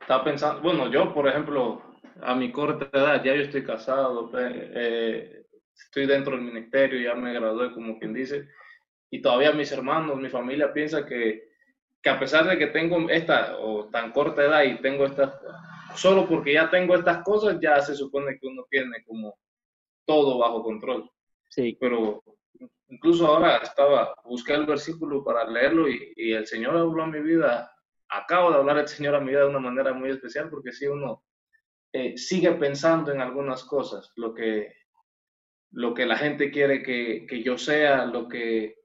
está 0.00 0.24
pensando, 0.24 0.62
bueno, 0.62 0.90
yo 0.90 1.12
por 1.12 1.28
ejemplo, 1.28 1.82
a 2.22 2.34
mi 2.34 2.50
corta 2.50 2.88
edad 2.98 3.22
ya 3.22 3.36
yo 3.36 3.42
estoy 3.42 3.64
casado, 3.64 4.30
eh, 4.34 5.44
estoy 5.76 6.06
dentro 6.06 6.34
del 6.34 6.46
ministerio, 6.46 6.98
ya 6.98 7.14
me 7.14 7.34
gradué 7.34 7.70
como 7.74 7.98
quien 7.98 8.14
dice, 8.14 8.48
y 9.10 9.20
todavía 9.20 9.52
mis 9.52 9.70
hermanos, 9.70 10.16
mi 10.16 10.30
familia 10.30 10.72
piensa 10.72 11.04
que, 11.04 11.47
que 12.02 12.10
a 12.10 12.18
pesar 12.18 12.46
de 12.46 12.58
que 12.58 12.68
tengo 12.68 13.10
esta 13.10 13.58
o 13.58 13.88
tan 13.88 14.12
corta 14.12 14.44
edad 14.44 14.62
y 14.62 14.80
tengo 14.80 15.04
estas, 15.06 15.32
solo 15.94 16.28
porque 16.28 16.54
ya 16.54 16.70
tengo 16.70 16.94
estas 16.94 17.22
cosas, 17.24 17.58
ya 17.60 17.80
se 17.80 17.94
supone 17.94 18.38
que 18.38 18.46
uno 18.46 18.64
tiene 18.70 19.04
como 19.04 19.38
todo 20.04 20.38
bajo 20.38 20.62
control. 20.62 21.10
Sí. 21.48 21.76
Pero 21.80 22.22
incluso 22.88 23.26
ahora 23.26 23.58
estaba, 23.58 24.14
busqué 24.24 24.54
el 24.54 24.66
versículo 24.66 25.24
para 25.24 25.48
leerlo 25.48 25.88
y, 25.88 26.12
y, 26.16 26.32
el 26.32 26.46
Señor 26.46 26.76
habló 26.76 27.02
a 27.02 27.06
mi 27.06 27.20
vida, 27.20 27.70
acabo 28.08 28.50
de 28.50 28.56
hablar 28.56 28.78
el 28.78 28.88
Señor 28.88 29.14
a 29.14 29.20
mi 29.20 29.30
vida 29.30 29.40
de 29.40 29.48
una 29.48 29.58
manera 29.58 29.92
muy 29.92 30.10
especial 30.10 30.48
porque 30.48 30.72
si 30.72 30.86
uno 30.86 31.24
eh, 31.92 32.16
sigue 32.16 32.52
pensando 32.52 33.12
en 33.12 33.20
algunas 33.20 33.64
cosas, 33.64 34.12
lo 34.16 34.34
que, 34.34 34.74
lo 35.72 35.94
que 35.94 36.06
la 36.06 36.16
gente 36.16 36.50
quiere 36.50 36.82
que, 36.82 37.26
que 37.26 37.42
yo 37.42 37.58
sea, 37.58 38.04
lo 38.04 38.28
que 38.28 38.77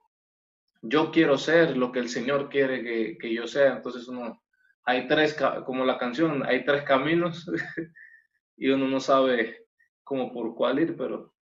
yo 0.84 1.12
quiero 1.12 1.38
ser 1.38 1.78
lo 1.78 1.92
que 1.92 2.00
el 2.00 2.10
Señor 2.10 2.50
quiere 2.50 2.84
que, 2.84 3.18
que 3.18 3.34
yo 3.34 3.48
sea. 3.48 3.78
Entonces 3.78 4.08
uno, 4.08 4.44
hay 4.84 5.08
tres, 5.08 5.36
como 5.66 5.86
la 5.86 5.98
canción, 5.98 6.46
hay 6.46 6.66
tres 6.66 6.84
caminos 6.84 7.50
y 8.58 8.70
uno 8.70 8.88
no 8.88 9.00
sabe 9.00 9.68
cómo 10.04 10.34
por 10.34 10.54
cuál 10.56 10.80
ir, 10.80 10.98
pero 10.98 11.34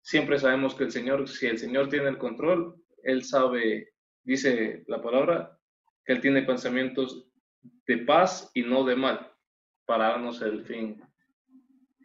siempre 0.00 0.38
sabemos 0.38 0.76
que 0.76 0.84
el 0.84 0.92
Señor, 0.92 1.28
si 1.28 1.46
el 1.46 1.58
Señor 1.58 1.88
tiene 1.88 2.08
el 2.08 2.18
control, 2.18 2.76
Él 3.02 3.24
sabe, 3.24 3.92
dice 4.22 4.84
la 4.86 5.02
palabra, 5.02 5.58
que 6.04 6.12
Él 6.12 6.20
tiene 6.20 6.42
pensamientos 6.42 7.28
de 7.86 7.98
paz 7.98 8.48
y 8.54 8.62
no 8.62 8.84
de 8.84 8.94
mal, 8.94 9.32
para 9.86 10.10
darnos 10.10 10.40
el 10.40 10.64
fin. 10.64 11.02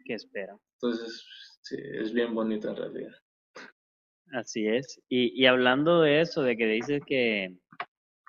que 0.04 0.14
espera? 0.14 0.58
Entonces, 0.74 1.24
sí, 1.62 1.76
es 1.78 2.12
bien 2.12 2.34
bonito 2.34 2.68
en 2.68 2.76
realidad. 2.76 3.12
Así 4.32 4.66
es. 4.66 5.00
Y, 5.08 5.44
hablando 5.46 6.02
de 6.02 6.20
eso, 6.20 6.42
de 6.42 6.56
que 6.56 6.66
dices 6.66 7.02
que, 7.06 7.56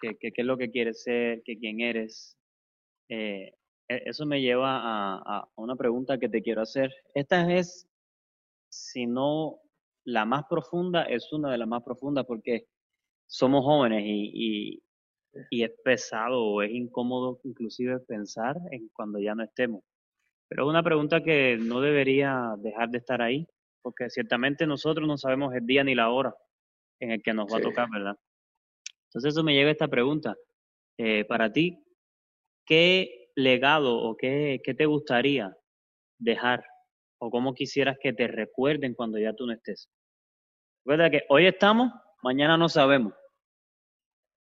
que, 0.02 0.16
que, 0.18 0.34
es 0.36 0.46
lo 0.46 0.58
que 0.58 0.72
quieres 0.72 1.04
ser, 1.04 1.44
que 1.44 1.58
quién 1.60 1.80
eres, 1.80 2.38
eh, 3.10 3.54
e, 3.88 4.04
eso 4.06 4.26
me 4.26 4.42
lleva 4.42 4.78
a, 4.78 5.22
a, 5.26 5.50
una 5.56 5.76
pregunta 5.76 6.18
que 6.18 6.30
te 6.30 6.42
quiero 6.42 6.62
hacer. 6.62 6.92
Esta 7.14 7.54
es, 7.54 7.88
si 8.70 9.06
no 9.06 9.60
la 10.04 10.26
más 10.26 10.46
profunda, 10.50 11.04
es 11.04 11.32
una 11.34 11.52
de 11.52 11.58
las 11.60 11.68
más 11.68 11.84
profundas 11.84 12.26
porque 12.26 12.66
somos 13.28 13.64
jóvenes 13.64 14.04
y, 14.06 14.32
y, 14.34 14.84
y 15.52 15.64
es 15.64 15.72
pesado 15.84 16.44
o 16.44 16.62
es 16.64 16.72
incómodo 16.72 17.40
inclusive 17.44 18.00
pensar 18.00 18.58
en 18.72 18.90
cuando 18.90 19.20
ya 19.20 19.36
no 19.36 19.44
estemos. 19.44 19.84
Pero 20.48 20.64
es 20.64 20.70
una 20.70 20.84
pregunta 20.84 21.24
que 21.24 21.58
no 21.58 21.80
debería 21.80 22.56
dejar 22.58 22.90
de 22.90 22.98
estar 22.98 23.22
ahí 23.22 23.48
porque 23.82 24.10
ciertamente 24.10 24.68
nosotros 24.68 25.08
no 25.08 25.18
sabemos 25.18 25.54
el 25.54 25.66
día 25.66 25.84
ni 25.84 25.96
la 25.96 26.10
hora 26.10 26.34
en 27.00 27.12
el 27.12 27.22
que 27.22 27.34
nos 27.34 27.52
va 27.52 27.58
a 27.58 27.62
tocar, 27.62 27.90
¿verdad? 27.92 28.16
Entonces 29.06 29.34
eso 29.34 29.44
me 29.44 29.54
llega 29.54 29.70
a 29.70 29.74
esta 29.74 29.88
pregunta. 29.88 30.36
Eh, 30.98 31.26
para 31.26 31.52
ti, 31.52 31.84
¿qué 32.66 33.32
legado 33.36 33.98
o 33.98 34.16
qué, 34.16 34.62
qué 34.64 34.74
te 34.74 34.86
gustaría 34.86 35.56
dejar 36.20 36.64
o 37.20 37.30
cómo 37.32 37.54
quisieras 37.54 37.98
que 38.00 38.14
te 38.14 38.28
recuerden 38.28 38.94
cuando 38.94 39.18
ya 39.18 39.34
tú 39.34 39.46
no 39.48 39.54
estés? 39.54 39.90
Recuerda 40.86 41.10
que 41.10 41.24
hoy 41.30 41.48
estamos, 41.48 41.92
mañana 42.24 42.58
no 42.58 42.70
sabemos. 42.70 43.14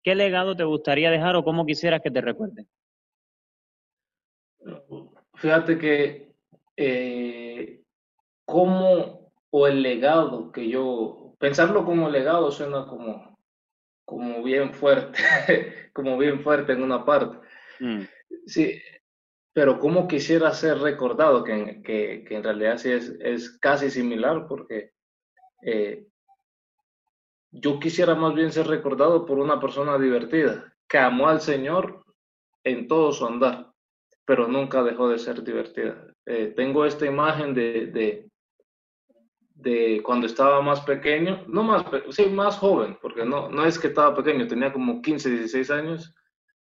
¿Qué 0.02 0.14
legado 0.14 0.56
te 0.56 0.64
gustaría 0.64 1.10
dejar 1.10 1.36
o 1.36 1.44
cómo 1.44 1.64
quisieras 1.64 2.00
que 2.02 2.10
te 2.10 2.20
recuerden? 2.20 2.68
Fíjate 5.34 5.78
que 5.78 6.34
eh, 6.76 7.82
cómo 8.44 9.21
o 9.54 9.66
el 9.66 9.82
legado 9.82 10.50
que 10.50 10.68
yo, 10.68 11.34
pensarlo 11.38 11.84
como 11.84 12.08
legado 12.08 12.50
suena 12.50 12.86
como, 12.86 13.38
como 14.06 14.42
bien 14.42 14.72
fuerte, 14.72 15.18
como 15.92 16.16
bien 16.16 16.42
fuerte 16.42 16.72
en 16.72 16.82
una 16.82 17.04
parte. 17.04 17.38
Mm. 17.78 18.00
Sí, 18.46 18.80
pero 19.52 19.78
como 19.78 20.08
quisiera 20.08 20.52
ser 20.52 20.78
recordado, 20.78 21.44
que, 21.44 21.82
que, 21.84 22.24
que 22.26 22.36
en 22.36 22.42
realidad 22.42 22.78
sí 22.78 22.92
es, 22.92 23.14
es, 23.20 23.50
casi 23.58 23.90
similar, 23.90 24.46
porque 24.48 24.92
eh, 25.62 26.06
yo 27.50 27.78
quisiera 27.78 28.14
más 28.14 28.34
bien 28.34 28.52
ser 28.52 28.66
recordado 28.66 29.26
por 29.26 29.38
una 29.38 29.60
persona 29.60 29.98
divertida, 29.98 30.74
que 30.88 30.96
amó 30.96 31.28
al 31.28 31.42
Señor 31.42 32.06
en 32.64 32.88
todo 32.88 33.12
su 33.12 33.26
andar, 33.26 33.70
pero 34.24 34.48
nunca 34.48 34.82
dejó 34.82 35.10
de 35.10 35.18
ser 35.18 35.44
divertida. 35.44 36.06
Eh, 36.24 36.54
tengo 36.56 36.86
esta 36.86 37.04
imagen 37.04 37.52
de, 37.52 37.86
de, 37.88 38.31
de 39.62 40.02
cuando 40.02 40.26
estaba 40.26 40.60
más 40.60 40.80
pequeño, 40.80 41.44
no 41.46 41.62
más, 41.62 41.84
sí, 42.10 42.26
más 42.26 42.58
joven, 42.58 42.98
porque 43.00 43.24
no, 43.24 43.48
no 43.48 43.64
es 43.64 43.78
que 43.78 43.88
estaba 43.88 44.14
pequeño, 44.14 44.46
tenía 44.46 44.72
como 44.72 45.00
15, 45.00 45.30
16 45.30 45.70
años, 45.70 46.14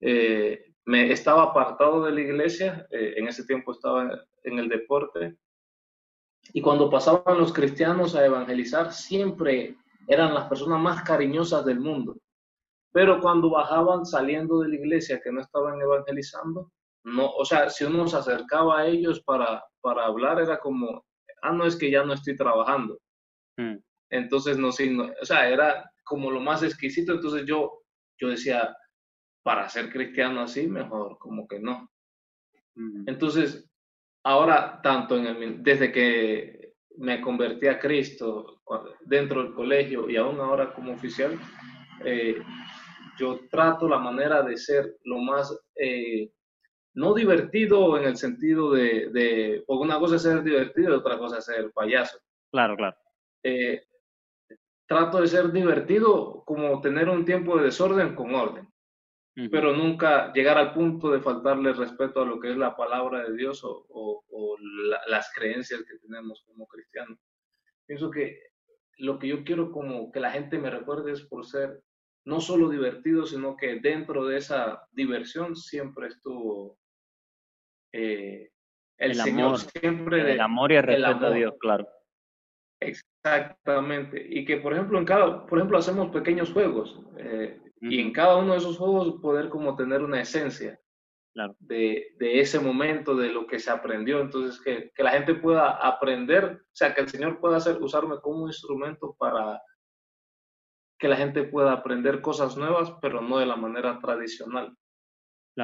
eh, 0.01 0.73
me 0.87 1.13
estaba 1.13 1.43
apartado 1.43 2.05
de 2.05 2.13
la 2.13 2.21
iglesia, 2.21 2.87
eh, 2.91 3.15
en 3.17 3.29
ese 3.29 3.45
tiempo 3.45 3.73
estaba 3.73 4.11
en 4.45 4.59
el 4.59 4.69
deporte, 4.69 5.37
y 6.55 6.63
cuando 6.63 6.89
pasaban 6.89 7.39
los 7.39 7.53
cristianos 7.53 8.15
a 8.15 8.25
evangelizar, 8.25 8.93
siempre 8.93 9.77
eran 10.07 10.33
las 10.33 10.49
personas 10.49 10.81
más 10.81 11.03
cariñosas 11.03 11.65
del 11.67 11.81
mundo. 11.81 12.17
Pero 12.91 13.21
cuando 13.21 13.51
bajaban 13.51 14.07
saliendo 14.07 14.61
de 14.61 14.69
la 14.69 14.77
iglesia 14.77 15.21
que 15.23 15.31
no 15.31 15.43
estaban 15.43 15.81
evangelizando, 15.81 16.73
no, 17.05 17.31
o 17.33 17.45
sea, 17.45 17.69
si 17.69 17.85
uno 17.85 18.09
se 18.09 18.17
acercaba 18.17 18.81
a 18.81 18.87
ellos 18.87 19.21
para, 19.21 19.63
para 19.83 20.07
hablar, 20.07 20.41
era 20.41 20.59
como, 20.59 21.05
ah, 21.43 21.53
no 21.53 21.67
es 21.67 21.77
que 21.77 21.91
ya 21.91 22.05
no 22.05 22.15
estoy 22.15 22.37
trabajando. 22.37 22.99
Mm. 23.57 23.77
Entonces, 24.11 24.59
no, 24.59 24.73
sí, 24.73 24.97
o 24.99 25.25
sea, 25.25 25.49
era 25.49 25.91
como 26.05 26.31
lo 26.31 26.41
más 26.41 26.63
exquisito. 26.63 27.13
Entonces 27.13 27.45
yo, 27.47 27.83
yo 28.19 28.29
decía, 28.29 28.75
para 29.43 29.69
ser 29.69 29.91
cristiano 29.91 30.43
así, 30.43 30.67
mejor, 30.67 31.19
como 31.19 31.47
que 31.47 31.59
no. 31.59 31.91
Entonces, 33.07 33.69
ahora, 34.23 34.81
tanto 34.83 35.17
en 35.17 35.27
el, 35.27 35.63
desde 35.63 35.91
que 35.91 36.75
me 36.99 37.21
convertí 37.21 37.67
a 37.67 37.79
Cristo 37.79 38.63
dentro 39.05 39.43
del 39.43 39.53
colegio 39.53 40.09
y 40.09 40.17
aún 40.17 40.39
ahora 40.39 40.73
como 40.73 40.93
oficial, 40.93 41.39
eh, 42.05 42.37
yo 43.19 43.41
trato 43.51 43.89
la 43.89 43.99
manera 43.99 44.43
de 44.43 44.57
ser 44.57 44.97
lo 45.05 45.19
más 45.19 45.53
eh, 45.75 46.31
no 46.99 47.15
divertido 47.15 47.97
en 47.97 48.05
el 48.05 48.17
sentido 48.17 48.73
de, 48.73 49.09
de, 49.11 49.63
porque 49.67 49.85
una 49.85 50.01
cosa 50.01 50.17
es 50.17 50.23
ser 50.23 50.43
divertido 50.43 50.91
y 50.91 50.97
otra 50.97 51.17
cosa 51.17 51.39
es 51.39 51.45
ser 51.45 51.71
payaso. 51.71 52.19
Claro, 52.51 52.77
claro. 52.77 52.97
Eh, 53.45 53.85
trato 54.85 55.21
de 55.21 55.29
ser 55.29 55.53
divertido 55.53 56.43
como 56.45 56.81
tener 56.81 57.09
un 57.09 57.25
tiempo 57.25 57.57
de 57.57 57.67
desorden 57.67 58.17
con 58.17 58.35
orden, 58.35 58.69
pero 59.53 59.73
nunca 59.77 60.33
llegar 60.33 60.59
al 60.59 60.75
punto 60.75 61.13
de 61.13 61.21
faltarle 61.21 61.73
respeto 61.73 62.21
a 62.21 62.27
lo 62.27 62.41
que 62.41 62.51
es 62.51 62.57
la 62.57 62.77
palabra 62.77 63.23
de 63.23 63.37
Dios 63.37 63.63
o, 63.63 63.87
o, 63.89 64.57
las 65.07 65.33
creencias 65.33 65.85
que 65.85 65.99
tenemos 65.99 66.43
como 66.47 66.67
cristianos. 66.67 67.17
Pienso 67.87 68.11
que 68.11 68.41
lo 68.97 69.21
que 69.21 69.29
yo 69.29 69.45
quiero 69.45 69.71
como 69.71 70.11
que 70.11 70.19
la 70.19 70.33
gente 70.33 70.59
me 70.59 70.71
recuerde 70.71 71.13
es 71.13 71.23
por 71.23 71.47
ser 71.47 71.81
no 72.25 72.41
solo 72.41 72.69
divertido, 72.69 73.25
sino 73.25 73.57
que 73.57 73.79
dentro 73.79 74.27
de 74.27 74.39
esa 74.39 74.83
diversión 74.91 75.55
siempre 75.55 76.09
estuvo 76.09 76.77
eh, 78.01 78.51
el, 78.97 79.15
Señor, 79.17 79.47
amor, 79.47 79.59
siempre 79.59 80.33
el 80.33 80.41
amor 80.41 80.71
y 80.71 80.77
el 80.77 80.83
respeto 80.85 81.27
a 81.27 81.31
Dios, 81.31 81.55
claro. 81.59 81.89
Exactamente. 82.81 84.25
Y 84.29 84.45
que, 84.45 84.59
por 84.59 84.73
ejemplo, 84.73 84.99
en 84.99 85.05
cada, 85.05 85.47
por 85.47 85.59
ejemplo, 85.59 85.79
hacemos 85.79 86.11
pequeños 86.11 86.53
juegos 86.53 87.01
eh, 87.17 87.61
y 87.81 88.01
en 88.01 88.13
cada 88.13 88.37
uno 88.37 88.53
de 88.53 88.59
esos 88.59 88.79
juegos 88.79 89.21
poder 89.21 89.49
como 89.49 89.75
tener 89.75 90.03
una 90.03 90.21
esencia 90.21 90.81
de, 91.59 92.15
de, 92.19 92.41
ese 92.41 92.61
momento, 92.61 93.17
de 93.17 93.31
lo 93.31 93.47
que 93.47 93.59
se 93.59 93.71
aprendió. 93.71 94.21
Entonces, 94.21 94.61
que, 94.61 94.93
que, 94.95 95.03
la 95.03 95.11
gente 95.11 95.35
pueda 95.35 95.71
aprender, 95.71 96.45
o 96.45 96.75
sea, 96.77 96.95
que 96.95 97.01
el 97.01 97.09
Señor 97.09 97.41
pueda 97.41 97.57
hacer, 97.57 97.83
usarme 97.83 98.21
como 98.21 98.47
instrumento 98.47 99.17
para 99.19 99.61
que 100.99 101.09
la 101.09 101.17
gente 101.17 101.45
pueda 101.45 101.73
aprender 101.73 102.21
cosas 102.21 102.57
nuevas, 102.57 102.93
pero 103.01 103.21
no 103.21 103.39
de 103.39 103.47
la 103.47 103.57
manera 103.57 103.99
tradicional. 104.01 104.77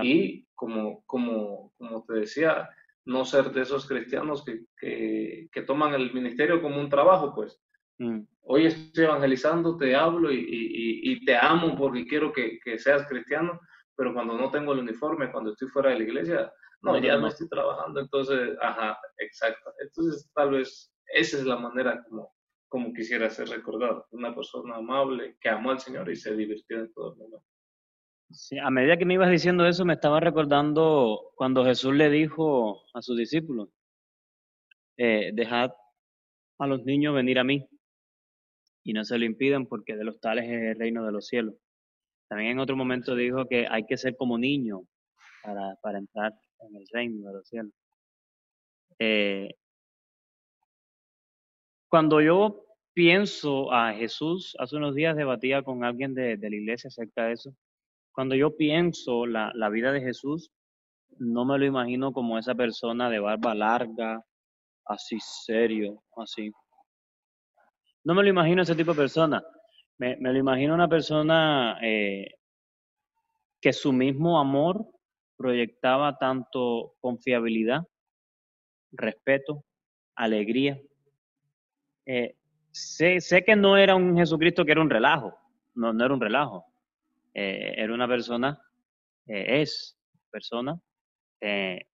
Y 0.02 0.46
como, 0.54 1.04
como, 1.06 1.72
como 1.76 2.04
te 2.04 2.14
decía, 2.14 2.68
no 3.04 3.24
ser 3.24 3.50
de 3.50 3.62
esos 3.62 3.86
cristianos 3.86 4.44
que, 4.44 4.64
que, 4.78 5.48
que 5.52 5.62
toman 5.62 5.94
el 5.94 6.12
ministerio 6.12 6.62
como 6.62 6.80
un 6.80 6.88
trabajo, 6.88 7.34
pues. 7.34 7.60
Mm. 7.98 8.22
Hoy 8.42 8.66
estoy 8.66 9.04
evangelizando, 9.04 9.76
te 9.76 9.94
hablo 9.94 10.32
y, 10.32 10.36
y, 10.36 11.12
y 11.12 11.24
te 11.24 11.36
amo 11.36 11.76
porque 11.76 12.06
quiero 12.06 12.32
que, 12.32 12.58
que, 12.62 12.78
seas 12.78 13.06
cristiano, 13.06 13.60
pero 13.96 14.12
cuando 14.12 14.36
no 14.36 14.50
tengo 14.50 14.72
el 14.72 14.80
uniforme, 14.80 15.30
cuando 15.30 15.52
estoy 15.52 15.68
fuera 15.68 15.90
de 15.90 15.98
la 15.98 16.04
iglesia, 16.04 16.52
no, 16.82 16.98
ya 16.98 17.16
no 17.16 17.28
estoy 17.28 17.48
trabajando. 17.48 18.00
Entonces, 18.00 18.56
ajá, 18.60 18.98
exacto. 19.18 19.72
Entonces, 19.78 20.30
tal 20.34 20.50
vez 20.50 20.92
esa 21.14 21.38
es 21.38 21.44
la 21.44 21.56
manera 21.56 22.02
como, 22.04 22.34
como 22.68 22.92
quisiera 22.92 23.30
ser 23.30 23.48
recordado. 23.48 24.06
Una 24.10 24.34
persona 24.34 24.76
amable 24.76 25.36
que 25.40 25.48
amó 25.48 25.70
al 25.70 25.80
Señor 25.80 26.10
y 26.10 26.16
se 26.16 26.36
divirtió 26.36 26.80
en 26.80 26.92
todo 26.92 27.12
el 27.12 27.18
momento. 27.18 27.53
A 28.62 28.70
medida 28.70 28.96
que 28.96 29.04
me 29.04 29.14
ibas 29.14 29.30
diciendo 29.30 29.66
eso, 29.66 29.84
me 29.84 29.94
estaba 29.94 30.18
recordando 30.18 31.32
cuando 31.36 31.64
Jesús 31.64 31.94
le 31.94 32.10
dijo 32.10 32.82
a 32.92 33.00
sus 33.00 33.16
discípulos, 33.16 33.68
eh, 34.96 35.30
dejad 35.34 35.70
a 36.58 36.66
los 36.66 36.84
niños 36.84 37.14
venir 37.14 37.38
a 37.38 37.44
mí 37.44 37.68
y 38.82 38.92
no 38.92 39.04
se 39.04 39.18
lo 39.18 39.24
impiden 39.24 39.66
porque 39.66 39.96
de 39.96 40.04
los 40.04 40.20
tales 40.20 40.44
es 40.44 40.62
el 40.62 40.78
reino 40.78 41.04
de 41.04 41.12
los 41.12 41.26
cielos. 41.26 41.54
También 42.28 42.52
en 42.52 42.58
otro 42.58 42.76
momento 42.76 43.14
dijo 43.14 43.46
que 43.46 43.66
hay 43.68 43.86
que 43.86 43.96
ser 43.96 44.16
como 44.16 44.36
niño 44.38 44.82
para, 45.42 45.76
para 45.82 45.98
entrar 45.98 46.32
en 46.60 46.76
el 46.76 46.86
reino 46.92 47.28
de 47.28 47.34
los 47.34 47.48
cielos. 47.48 47.72
Eh, 48.98 49.50
cuando 51.88 52.20
yo 52.20 52.66
pienso 52.94 53.72
a 53.72 53.92
Jesús, 53.92 54.56
hace 54.58 54.76
unos 54.76 54.94
días 54.94 55.16
debatía 55.16 55.62
con 55.62 55.84
alguien 55.84 56.14
de, 56.14 56.36
de 56.36 56.50
la 56.50 56.56
iglesia 56.56 56.88
acerca 56.88 57.26
de 57.26 57.32
eso, 57.34 57.54
cuando 58.14 58.36
yo 58.36 58.56
pienso 58.56 59.26
la, 59.26 59.50
la 59.54 59.68
vida 59.68 59.90
de 59.90 60.00
Jesús, 60.00 60.52
no 61.18 61.44
me 61.44 61.58
lo 61.58 61.66
imagino 61.66 62.12
como 62.12 62.38
esa 62.38 62.54
persona 62.54 63.10
de 63.10 63.18
barba 63.18 63.54
larga, 63.54 64.24
así 64.86 65.18
serio, 65.20 66.02
así. 66.16 66.52
No 68.04 68.14
me 68.14 68.22
lo 68.22 68.28
imagino 68.28 68.62
ese 68.62 68.76
tipo 68.76 68.92
de 68.92 68.98
persona. 68.98 69.42
Me, 69.98 70.16
me 70.16 70.32
lo 70.32 70.38
imagino 70.38 70.74
una 70.74 70.88
persona 70.88 71.78
eh, 71.82 72.34
que 73.60 73.72
su 73.72 73.92
mismo 73.92 74.38
amor 74.38 74.86
proyectaba 75.36 76.16
tanto 76.16 76.94
confiabilidad, 77.00 77.82
respeto, 78.92 79.64
alegría. 80.14 80.80
Eh, 82.06 82.36
sé, 82.70 83.20
sé 83.20 83.44
que 83.44 83.56
no 83.56 83.76
era 83.76 83.96
un 83.96 84.16
Jesucristo 84.16 84.64
que 84.64 84.72
era 84.72 84.82
un 84.82 84.90
relajo, 84.90 85.36
no, 85.74 85.92
no 85.92 86.04
era 86.04 86.14
un 86.14 86.20
relajo. 86.20 86.73
Eh, 87.34 87.74
era 87.76 87.92
una 87.92 88.06
persona, 88.06 88.58
eh, 89.26 89.60
es 89.60 89.98
persona, 90.30 90.78
eh, 91.40 91.86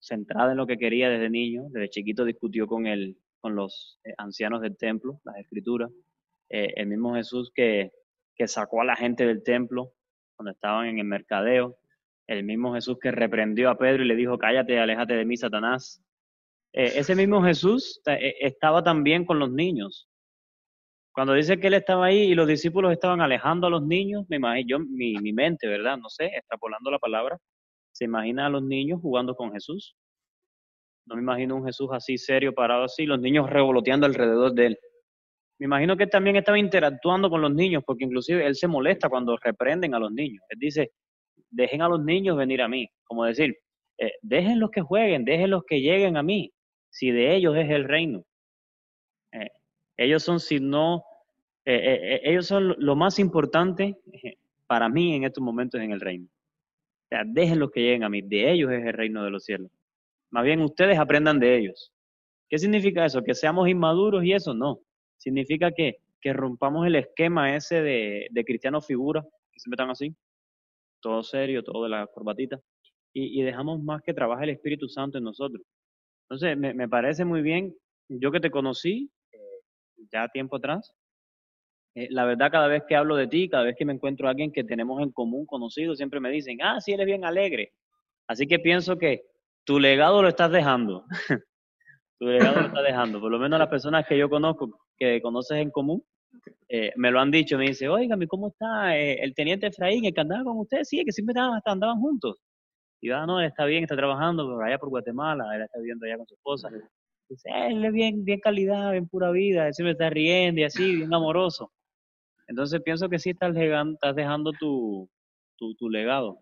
centrada 0.00 0.52
en 0.52 0.58
lo 0.58 0.66
que 0.66 0.76
quería 0.76 1.08
desde 1.08 1.30
niño, 1.30 1.66
desde 1.70 1.90
chiquito 1.90 2.24
discutió 2.24 2.66
con, 2.66 2.86
el, 2.86 3.16
con 3.40 3.54
los 3.54 4.00
ancianos 4.18 4.60
del 4.60 4.76
templo, 4.76 5.20
las 5.24 5.36
escrituras, 5.38 5.90
el 6.50 6.86
mismo 6.86 7.14
Jesús 7.14 7.50
que, 7.54 7.90
que 8.36 8.46
sacó 8.46 8.82
a 8.82 8.84
la 8.84 8.94
gente 8.94 9.26
del 9.26 9.42
templo 9.42 9.92
cuando 10.36 10.52
estaban 10.52 10.86
en 10.86 10.98
el 10.98 11.04
mercadeo, 11.04 11.78
el 12.26 12.44
mismo 12.44 12.74
Jesús 12.74 12.98
que 13.00 13.10
reprendió 13.10 13.70
a 13.70 13.78
Pedro 13.78 14.04
y 14.04 14.06
le 14.06 14.14
dijo, 14.14 14.38
cállate, 14.38 14.78
aléjate 14.78 15.14
de 15.14 15.24
mí, 15.24 15.36
Satanás. 15.36 16.04
ese 16.72 17.16
mismo 17.16 17.42
Jesús 17.42 18.02
estaba 18.04 18.84
también 18.84 19.24
con 19.24 19.38
los 19.38 19.50
niños. 19.50 20.08
Cuando 21.14 21.34
dice 21.34 21.60
que 21.60 21.68
él 21.68 21.74
estaba 21.74 22.06
ahí 22.06 22.22
y 22.22 22.34
los 22.34 22.48
discípulos 22.48 22.90
estaban 22.90 23.20
alejando 23.20 23.68
a 23.68 23.70
los 23.70 23.82
niños, 23.82 24.24
me 24.28 24.36
imagino, 24.36 24.66
yo, 24.68 24.84
mi, 24.84 25.14
mi 25.18 25.32
mente, 25.32 25.68
¿verdad? 25.68 25.96
No 25.96 26.08
sé, 26.08 26.26
extrapolando 26.26 26.90
la 26.90 26.98
palabra, 26.98 27.38
se 27.92 28.06
imagina 28.06 28.46
a 28.46 28.48
los 28.50 28.64
niños 28.64 29.00
jugando 29.00 29.36
con 29.36 29.52
Jesús. 29.52 29.94
No 31.06 31.14
me 31.14 31.22
imagino 31.22 31.54
un 31.54 31.64
Jesús 31.64 31.88
así 31.92 32.18
serio, 32.18 32.52
parado 32.52 32.84
así, 32.84 33.06
los 33.06 33.20
niños 33.20 33.48
revoloteando 33.48 34.06
alrededor 34.06 34.54
de 34.54 34.66
él. 34.66 34.78
Me 35.60 35.66
imagino 35.66 35.96
que 35.96 36.04
él 36.04 36.10
también 36.10 36.34
estaba 36.34 36.58
interactuando 36.58 37.30
con 37.30 37.40
los 37.40 37.54
niños, 37.54 37.84
porque 37.86 38.04
inclusive 38.04 38.44
él 38.44 38.56
se 38.56 38.66
molesta 38.66 39.08
cuando 39.08 39.36
reprenden 39.36 39.94
a 39.94 40.00
los 40.00 40.10
niños. 40.10 40.42
Él 40.48 40.58
dice, 40.58 40.90
dejen 41.48 41.82
a 41.82 41.88
los 41.88 42.02
niños 42.02 42.36
venir 42.36 42.60
a 42.60 42.68
mí. 42.68 42.88
Como 43.04 43.24
decir, 43.24 43.56
eh, 43.98 44.12
dejen 44.22 44.58
los 44.58 44.70
que 44.70 44.80
jueguen, 44.80 45.24
dejen 45.24 45.50
los 45.50 45.62
que 45.64 45.80
lleguen 45.80 46.16
a 46.16 46.24
mí, 46.24 46.50
si 46.90 47.12
de 47.12 47.36
ellos 47.36 47.56
es 47.56 47.70
el 47.70 47.84
reino. 47.84 48.24
Ellos 49.96 50.22
son, 50.22 50.40
si 50.40 50.60
no, 50.60 51.04
eh, 51.64 51.74
eh, 51.74 52.14
eh, 52.14 52.20
ellos 52.24 52.46
son 52.46 52.74
lo 52.78 52.96
más 52.96 53.18
importante 53.18 53.96
para 54.66 54.88
mí 54.88 55.14
en 55.14 55.24
estos 55.24 55.42
momentos 55.42 55.80
en 55.80 55.92
el 55.92 56.00
reino. 56.00 56.26
O 56.26 57.08
sea, 57.08 57.22
dejen 57.26 57.58
los 57.58 57.70
que 57.70 57.80
lleguen 57.80 58.04
a 58.04 58.08
mí, 58.08 58.22
de 58.22 58.50
ellos 58.50 58.72
es 58.72 58.84
el 58.84 58.92
reino 58.92 59.24
de 59.24 59.30
los 59.30 59.44
cielos. 59.44 59.70
Más 60.30 60.44
bien 60.44 60.60
ustedes 60.60 60.98
aprendan 60.98 61.38
de 61.38 61.56
ellos. 61.56 61.92
¿Qué 62.48 62.58
significa 62.58 63.04
eso? 63.04 63.22
¿Que 63.22 63.34
seamos 63.34 63.68
inmaduros 63.68 64.24
y 64.24 64.32
eso? 64.32 64.52
No. 64.54 64.80
Significa 65.16 65.70
que, 65.70 65.98
que 66.20 66.32
rompamos 66.32 66.86
el 66.86 66.96
esquema 66.96 67.54
ese 67.54 67.82
de, 67.82 68.28
de 68.30 68.44
cristianos 68.44 68.86
figuras, 68.86 69.24
que 69.52 69.60
siempre 69.60 69.76
están 69.76 69.90
así, 69.90 70.14
todo 71.00 71.22
serio, 71.22 71.62
todo 71.62 71.84
de 71.84 71.90
la 71.90 72.06
corbatita, 72.06 72.58
y, 73.12 73.40
y 73.40 73.42
dejamos 73.42 73.82
más 73.82 74.02
que 74.02 74.12
trabaje 74.12 74.44
el 74.44 74.50
Espíritu 74.50 74.88
Santo 74.88 75.18
en 75.18 75.24
nosotros. 75.24 75.62
Entonces, 76.24 76.56
me, 76.58 76.74
me 76.74 76.88
parece 76.88 77.24
muy 77.24 77.42
bien, 77.42 77.74
yo 78.08 78.32
que 78.32 78.40
te 78.40 78.50
conocí, 78.50 79.10
ya 80.12 80.28
tiempo 80.28 80.56
atrás. 80.56 80.94
Eh, 81.94 82.08
la 82.10 82.24
verdad, 82.24 82.50
cada 82.50 82.66
vez 82.66 82.82
que 82.88 82.96
hablo 82.96 83.16
de 83.16 83.28
ti, 83.28 83.48
cada 83.48 83.64
vez 83.64 83.76
que 83.78 83.84
me 83.84 83.92
encuentro 83.92 84.26
a 84.26 84.30
alguien 84.30 84.52
que 84.52 84.64
tenemos 84.64 85.00
en 85.00 85.12
común, 85.12 85.46
conocido, 85.46 85.94
siempre 85.94 86.20
me 86.20 86.30
dicen, 86.30 86.58
ah, 86.62 86.80
sí, 86.80 86.92
eres 86.92 87.06
bien 87.06 87.24
alegre. 87.24 87.72
Así 88.26 88.46
que 88.46 88.58
pienso 88.58 88.98
que 88.98 89.22
tu 89.64 89.78
legado 89.78 90.22
lo 90.22 90.28
estás 90.28 90.50
dejando. 90.50 91.04
tu 92.18 92.26
legado 92.26 92.60
lo 92.60 92.66
estás 92.66 92.84
dejando. 92.84 93.20
Por 93.20 93.30
lo 93.30 93.38
menos 93.38 93.58
las 93.58 93.68
personas 93.68 94.06
que 94.06 94.18
yo 94.18 94.28
conozco, 94.28 94.78
que 94.96 95.20
conoces 95.22 95.58
en 95.58 95.70
común, 95.70 96.04
eh, 96.68 96.92
me 96.96 97.10
lo 97.10 97.20
han 97.20 97.30
dicho. 97.30 97.56
Me 97.58 97.68
dice, 97.68 97.88
oiga, 97.88 98.16
¿cómo 98.28 98.48
está 98.48 98.96
eh, 98.98 99.14
el 99.22 99.34
teniente 99.34 99.68
Efraín, 99.68 100.04
el 100.04 100.14
que 100.14 100.20
andaba 100.20 100.44
con 100.44 100.58
usted? 100.58 100.82
Sí, 100.82 101.04
que 101.04 101.12
siempre 101.12 101.34
andaban, 101.64 102.00
juntos. 102.00 102.40
Y 103.00 103.10
ah, 103.10 103.26
no, 103.26 103.40
él 103.40 103.46
está 103.46 103.66
bien, 103.66 103.84
está 103.84 103.96
trabajando 103.96 104.46
por 104.46 104.64
allá 104.64 104.78
por 104.78 104.88
Guatemala, 104.88 105.54
él 105.54 105.62
está 105.62 105.78
viviendo 105.78 106.06
allá 106.06 106.16
con 106.16 106.26
su 106.26 106.34
esposa. 106.34 106.70
Dice, 107.28 107.48
él 107.68 107.84
es 107.84 107.92
bien, 107.92 108.24
bien 108.24 108.40
calidad, 108.40 108.92
bien 108.92 109.08
pura 109.08 109.30
vida, 109.30 109.66
él 109.66 109.74
siempre 109.74 109.92
está 109.92 110.10
riendo 110.10 110.60
y 110.60 110.64
así, 110.64 110.96
bien 110.96 111.12
amoroso. 111.14 111.72
Entonces 112.46 112.82
pienso 112.82 113.08
que 113.08 113.18
sí 113.18 113.30
estás, 113.30 113.56
estás 113.56 114.14
dejando 114.14 114.52
tu, 114.52 115.08
tu, 115.56 115.74
tu 115.74 115.88
legado. 115.88 116.38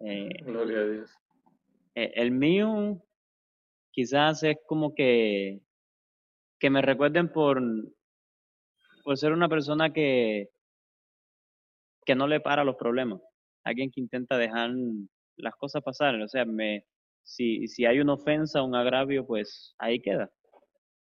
Eh, 0.00 0.28
Gloria 0.44 0.78
a 0.78 0.84
Dios. 0.84 1.10
Eh, 1.94 2.12
el 2.14 2.30
mío 2.30 3.02
quizás 3.90 4.42
es 4.44 4.56
como 4.66 4.94
que, 4.94 5.60
que 6.58 6.70
me 6.70 6.82
recuerden 6.82 7.32
por, 7.32 7.60
por 9.02 9.18
ser 9.18 9.32
una 9.32 9.48
persona 9.48 9.92
que, 9.92 10.50
que 12.04 12.14
no 12.14 12.26
le 12.26 12.40
para 12.40 12.64
los 12.64 12.76
problemas. 12.76 13.20
Alguien 13.64 13.90
que 13.90 14.00
intenta 14.00 14.38
dejar 14.38 14.70
las 15.36 15.54
cosas 15.56 15.82
pasar. 15.82 16.14
O 16.20 16.28
sea, 16.28 16.44
me, 16.44 16.84
si, 17.22 17.68
si 17.68 17.86
hay 17.86 18.00
una 18.00 18.14
ofensa, 18.14 18.62
un 18.62 18.74
agravio, 18.74 19.26
pues 19.26 19.74
ahí 19.78 20.00
queda. 20.00 20.30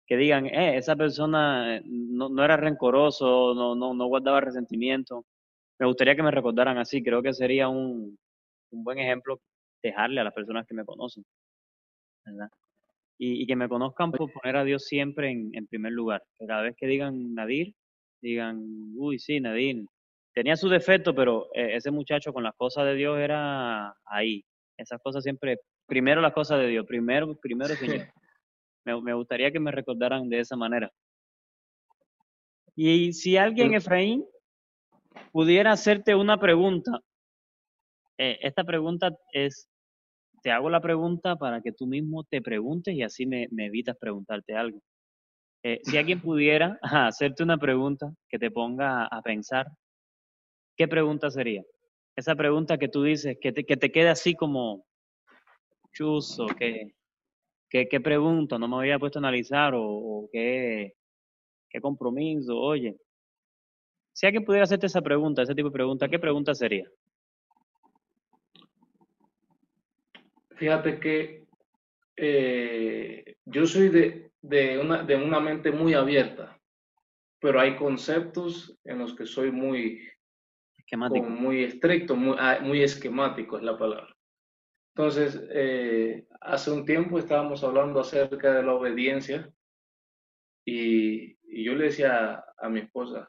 Que 0.06 0.16
digan, 0.16 0.46
eh, 0.46 0.76
esa 0.76 0.96
persona 0.96 1.80
no, 1.84 2.28
no 2.28 2.44
era 2.44 2.56
rencoroso, 2.56 3.54
no, 3.54 3.74
no, 3.74 3.94
no 3.94 4.06
guardaba 4.06 4.40
resentimiento. 4.40 5.24
Me 5.78 5.86
gustaría 5.86 6.16
que 6.16 6.22
me 6.22 6.30
recordaran 6.30 6.78
así. 6.78 7.02
Creo 7.02 7.22
que 7.22 7.32
sería 7.32 7.68
un, 7.68 8.18
un 8.70 8.84
buen 8.84 8.98
ejemplo 8.98 9.40
dejarle 9.82 10.20
a 10.20 10.24
las 10.24 10.34
personas 10.34 10.66
que 10.66 10.74
me 10.74 10.84
conocen. 10.84 11.24
¿verdad? 12.24 12.48
Y, 13.18 13.42
y, 13.42 13.46
que 13.46 13.56
me 13.56 13.68
conozcan 13.68 14.10
por 14.12 14.32
poner 14.32 14.56
a 14.56 14.64
Dios 14.64 14.84
siempre 14.84 15.30
en, 15.30 15.50
en, 15.54 15.66
primer 15.66 15.92
lugar. 15.92 16.22
Que 16.38 16.46
cada 16.46 16.62
vez 16.62 16.74
que 16.76 16.86
digan 16.86 17.34
Nadir, 17.34 17.74
digan, 18.20 18.58
uy, 18.96 19.18
sí, 19.18 19.40
Nadir. 19.40 19.86
Tenía 20.34 20.56
su 20.56 20.68
defecto, 20.68 21.14
pero 21.14 21.46
eh, 21.54 21.76
ese 21.76 21.90
muchacho 21.92 22.32
con 22.32 22.42
las 22.42 22.54
cosas 22.56 22.86
de 22.86 22.94
Dios 22.96 23.18
era 23.18 23.94
ahí. 24.04 24.44
Esas 24.76 25.00
cosas 25.00 25.22
siempre 25.22 25.58
primero 25.86 26.20
las 26.20 26.32
cosas 26.32 26.58
de 26.60 26.68
Dios, 26.68 26.86
primero, 26.86 27.34
primero 27.36 27.74
Señor. 27.74 28.08
Me, 28.84 29.00
me, 29.00 29.14
gustaría 29.14 29.50
que 29.50 29.60
me 29.60 29.70
recordaran 29.70 30.28
de 30.28 30.40
esa 30.40 30.56
manera. 30.56 30.90
Y 32.76 33.12
si 33.12 33.36
alguien, 33.36 33.74
Efraín, 33.74 34.24
pudiera 35.32 35.72
hacerte 35.72 36.14
una 36.14 36.38
pregunta, 36.38 37.00
eh, 38.18 38.38
esta 38.42 38.64
pregunta 38.64 39.10
es, 39.32 39.68
te 40.42 40.50
hago 40.50 40.68
la 40.70 40.80
pregunta 40.80 41.36
para 41.36 41.60
que 41.60 41.72
tú 41.72 41.86
mismo 41.86 42.24
te 42.24 42.42
preguntes 42.42 42.94
y 42.94 43.02
así 43.02 43.26
me, 43.26 43.48
me 43.50 43.66
evitas 43.66 43.96
preguntarte 43.96 44.54
algo. 44.54 44.80
Eh, 45.62 45.80
si 45.82 45.96
alguien 45.96 46.20
pudiera 46.22 46.78
hacerte 46.82 47.42
una 47.42 47.58
pregunta 47.58 48.12
que 48.28 48.38
te 48.38 48.50
ponga 48.50 49.06
a 49.06 49.22
pensar, 49.22 49.66
¿qué 50.76 50.86
pregunta 50.88 51.30
sería? 51.30 51.62
Esa 52.16 52.34
pregunta 52.34 52.78
que 52.78 52.88
tú 52.88 53.02
dices, 53.02 53.38
que 53.40 53.52
te, 53.52 53.64
que 53.64 53.76
te 53.76 53.90
quede 53.90 54.08
así 54.08 54.34
como 54.34 54.84
chuzo, 55.94 56.46
que, 56.46 56.94
que, 57.70 57.88
¿qué 57.88 58.00
pregunta? 58.00 58.58
No 58.58 58.68
me 58.68 58.76
había 58.76 58.98
puesto 58.98 59.18
a 59.18 59.20
analizar 59.20 59.74
o, 59.74 59.82
o 59.82 60.28
qué, 60.30 60.94
qué 61.70 61.80
compromiso, 61.80 62.58
oye. 62.58 62.96
Si 64.12 64.26
alguien 64.26 64.44
pudiera 64.44 64.64
hacerte 64.64 64.86
esa 64.86 65.00
pregunta, 65.00 65.42
ese 65.42 65.54
tipo 65.54 65.68
de 65.68 65.72
pregunta, 65.72 66.08
¿qué 66.08 66.18
pregunta 66.18 66.54
sería? 66.54 66.88
Fíjate 70.56 71.00
que 71.00 71.44
eh, 72.16 73.36
yo 73.44 73.66
soy 73.66 73.88
de, 73.88 74.30
de, 74.40 74.78
una, 74.78 75.02
de 75.02 75.16
una 75.16 75.40
mente 75.40 75.72
muy 75.72 75.94
abierta, 75.94 76.60
pero 77.40 77.60
hay 77.60 77.76
conceptos 77.76 78.78
en 78.84 78.98
los 78.98 79.14
que 79.14 79.26
soy 79.26 79.50
muy, 79.50 80.08
Esquemático. 80.78 81.26
muy 81.26 81.64
estricto, 81.64 82.14
muy, 82.14 82.36
ah, 82.38 82.60
muy 82.62 82.82
esquemático 82.82 83.56
es 83.56 83.64
la 83.64 83.76
palabra. 83.76 84.13
Entonces, 84.96 85.42
eh, 85.50 86.28
hace 86.40 86.70
un 86.70 86.84
tiempo 86.84 87.18
estábamos 87.18 87.64
hablando 87.64 87.98
acerca 88.00 88.52
de 88.52 88.62
la 88.62 88.74
obediencia 88.74 89.52
y, 90.64 91.36
y 91.42 91.64
yo 91.64 91.74
le 91.74 91.86
decía 91.86 92.44
a 92.56 92.68
mi 92.68 92.80
esposa, 92.80 93.28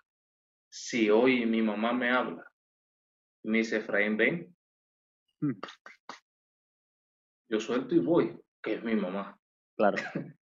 si 0.69 1.09
hoy 1.09 1.45
mi 1.47 1.63
mamá 1.63 1.91
me 1.91 2.11
habla, 2.11 2.45
me 3.43 3.59
dice, 3.59 3.77
Efraín, 3.77 4.15
ven, 4.15 4.55
Mm, 5.41 5.51
yo 7.49 7.59
suelto 7.59 7.93
y 7.93 7.99
voy, 7.99 8.39
que 8.61 8.75
es 8.75 8.83
mi 8.83 8.95
mamá. 8.95 9.37
Claro. 9.75 9.97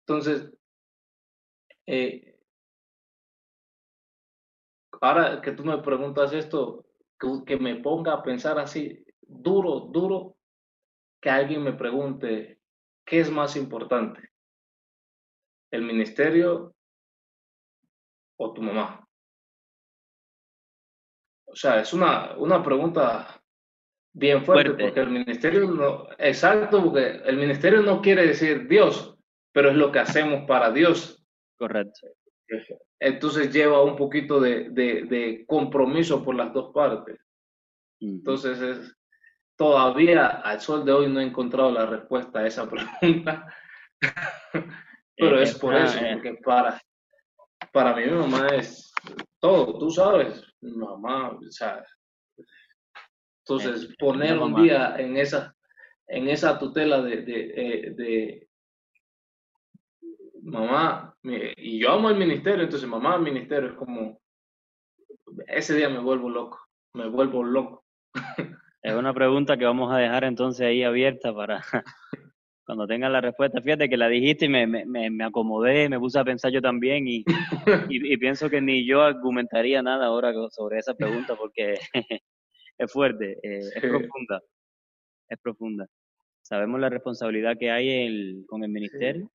Entonces, 0.00 0.52
eh, 1.86 2.38
ahora 5.00 5.40
que 5.42 5.52
tú 5.52 5.64
me 5.64 5.78
preguntas 5.78 6.32
esto, 6.32 6.86
que, 7.18 7.28
que 7.44 7.56
me 7.56 7.76
ponga 7.76 8.12
a 8.12 8.22
pensar 8.22 8.58
así, 8.58 9.05
duro, 9.26 9.80
duro, 9.92 10.36
que 11.20 11.30
alguien 11.30 11.62
me 11.62 11.72
pregunte, 11.72 12.60
¿qué 13.04 13.20
es 13.20 13.30
más 13.30 13.56
importante? 13.56 14.30
¿El 15.70 15.82
ministerio 15.82 16.74
o 18.38 18.52
tu 18.52 18.62
mamá? 18.62 19.06
O 21.46 21.54
sea, 21.54 21.80
es 21.80 21.92
una, 21.92 22.36
una 22.36 22.62
pregunta 22.62 23.42
bien 24.12 24.44
fuerte, 24.44 24.70
Fuerte. 24.70 24.84
porque 24.84 25.00
el 25.00 25.10
ministerio 25.10 25.70
no, 25.70 26.08
exacto, 26.18 26.82
porque 26.84 27.20
el 27.24 27.36
ministerio 27.36 27.82
no 27.82 28.00
quiere 28.00 28.26
decir 28.26 28.66
Dios, 28.68 29.16
pero 29.52 29.70
es 29.70 29.76
lo 29.76 29.90
que 29.92 29.98
hacemos 30.00 30.46
para 30.46 30.70
Dios. 30.70 31.24
Correcto. 31.56 32.08
Entonces 33.00 33.52
lleva 33.52 33.82
un 33.82 33.96
poquito 33.96 34.40
de, 34.40 34.70
de, 34.70 35.02
de 35.04 35.44
compromiso 35.46 36.24
por 36.24 36.34
las 36.34 36.52
dos 36.52 36.72
partes. 36.72 37.18
Entonces 38.00 38.60
es, 38.60 38.95
todavía 39.56 40.26
al 40.26 40.60
sol 40.60 40.84
de 40.84 40.92
hoy 40.92 41.08
no 41.08 41.20
he 41.20 41.24
encontrado 41.24 41.70
la 41.70 41.86
respuesta 41.86 42.40
a 42.40 42.46
esa 42.46 42.68
pregunta, 42.68 43.52
pero 45.16 45.38
Eh, 45.38 45.42
es 45.42 45.58
por 45.58 45.74
esa, 45.74 45.96
eso, 45.96 46.04
eh, 46.04 46.10
porque 46.14 46.34
para, 46.44 46.80
para 47.72 47.96
mí 47.96 48.04
mi 48.04 48.18
mamá 48.18 48.48
es 48.48 48.92
todo, 49.40 49.78
tú 49.78 49.90
sabes, 49.90 50.44
mi 50.60 50.72
mamá, 50.72 51.30
o 51.30 51.50
sea, 51.50 51.84
entonces 53.44 53.84
Eh, 53.84 53.94
poner 53.98 54.38
un 54.38 54.54
día 54.54 54.96
en 54.98 55.16
esa, 55.16 55.54
en 56.08 56.28
esa 56.28 56.58
tutela 56.58 57.00
de, 57.00 57.22
de, 57.22 57.40
eh, 57.56 57.90
de 57.94 58.48
mamá, 60.42 61.14
y 61.22 61.78
yo 61.78 61.92
amo 61.92 62.10
el 62.10 62.16
ministerio, 62.16 62.64
entonces 62.64 62.88
mamá, 62.88 63.18
ministerio 63.18 63.70
es 63.70 63.76
como, 63.76 64.20
ese 65.46 65.74
día 65.74 65.88
me 65.88 65.98
vuelvo 65.98 66.28
loco, 66.28 66.60
me 66.94 67.08
vuelvo 67.08 67.42
loco. 67.42 67.84
Es 68.86 68.94
una 68.94 69.12
pregunta 69.12 69.56
que 69.56 69.64
vamos 69.64 69.92
a 69.92 69.98
dejar 69.98 70.22
entonces 70.24 70.64
ahí 70.64 70.84
abierta 70.84 71.34
para 71.34 71.60
cuando 72.64 72.86
tengan 72.86 73.12
la 73.12 73.20
respuesta. 73.20 73.60
Fíjate 73.60 73.88
que 73.88 73.96
la 73.96 74.06
dijiste 74.08 74.44
y 74.44 74.48
me, 74.48 74.66
me, 74.66 75.10
me, 75.10 75.24
acomodé, 75.24 75.88
me 75.88 75.98
puse 75.98 76.20
a 76.20 76.24
pensar 76.24 76.52
yo 76.52 76.62
también 76.62 77.08
y, 77.08 77.24
y, 77.90 78.12
y 78.12 78.16
pienso 78.16 78.48
que 78.48 78.60
ni 78.60 78.86
yo 78.86 79.02
argumentaría 79.02 79.82
nada 79.82 80.06
ahora 80.06 80.32
sobre 80.50 80.78
esa 80.78 80.94
pregunta 80.94 81.34
porque 81.36 81.74
es 82.78 82.92
fuerte, 82.92 83.32
eh, 83.42 83.58
es 83.58 83.72
Sí. 83.82 83.88
profunda, 83.88 84.40
es 85.30 85.38
profunda. 85.40 85.86
Sabemos 86.42 86.78
la 86.80 86.88
responsabilidad 86.88 87.56
que 87.58 87.72
hay 87.72 87.88
el- 88.06 88.44
con 88.46 88.62
el 88.62 88.70
ministerio, 88.70 89.28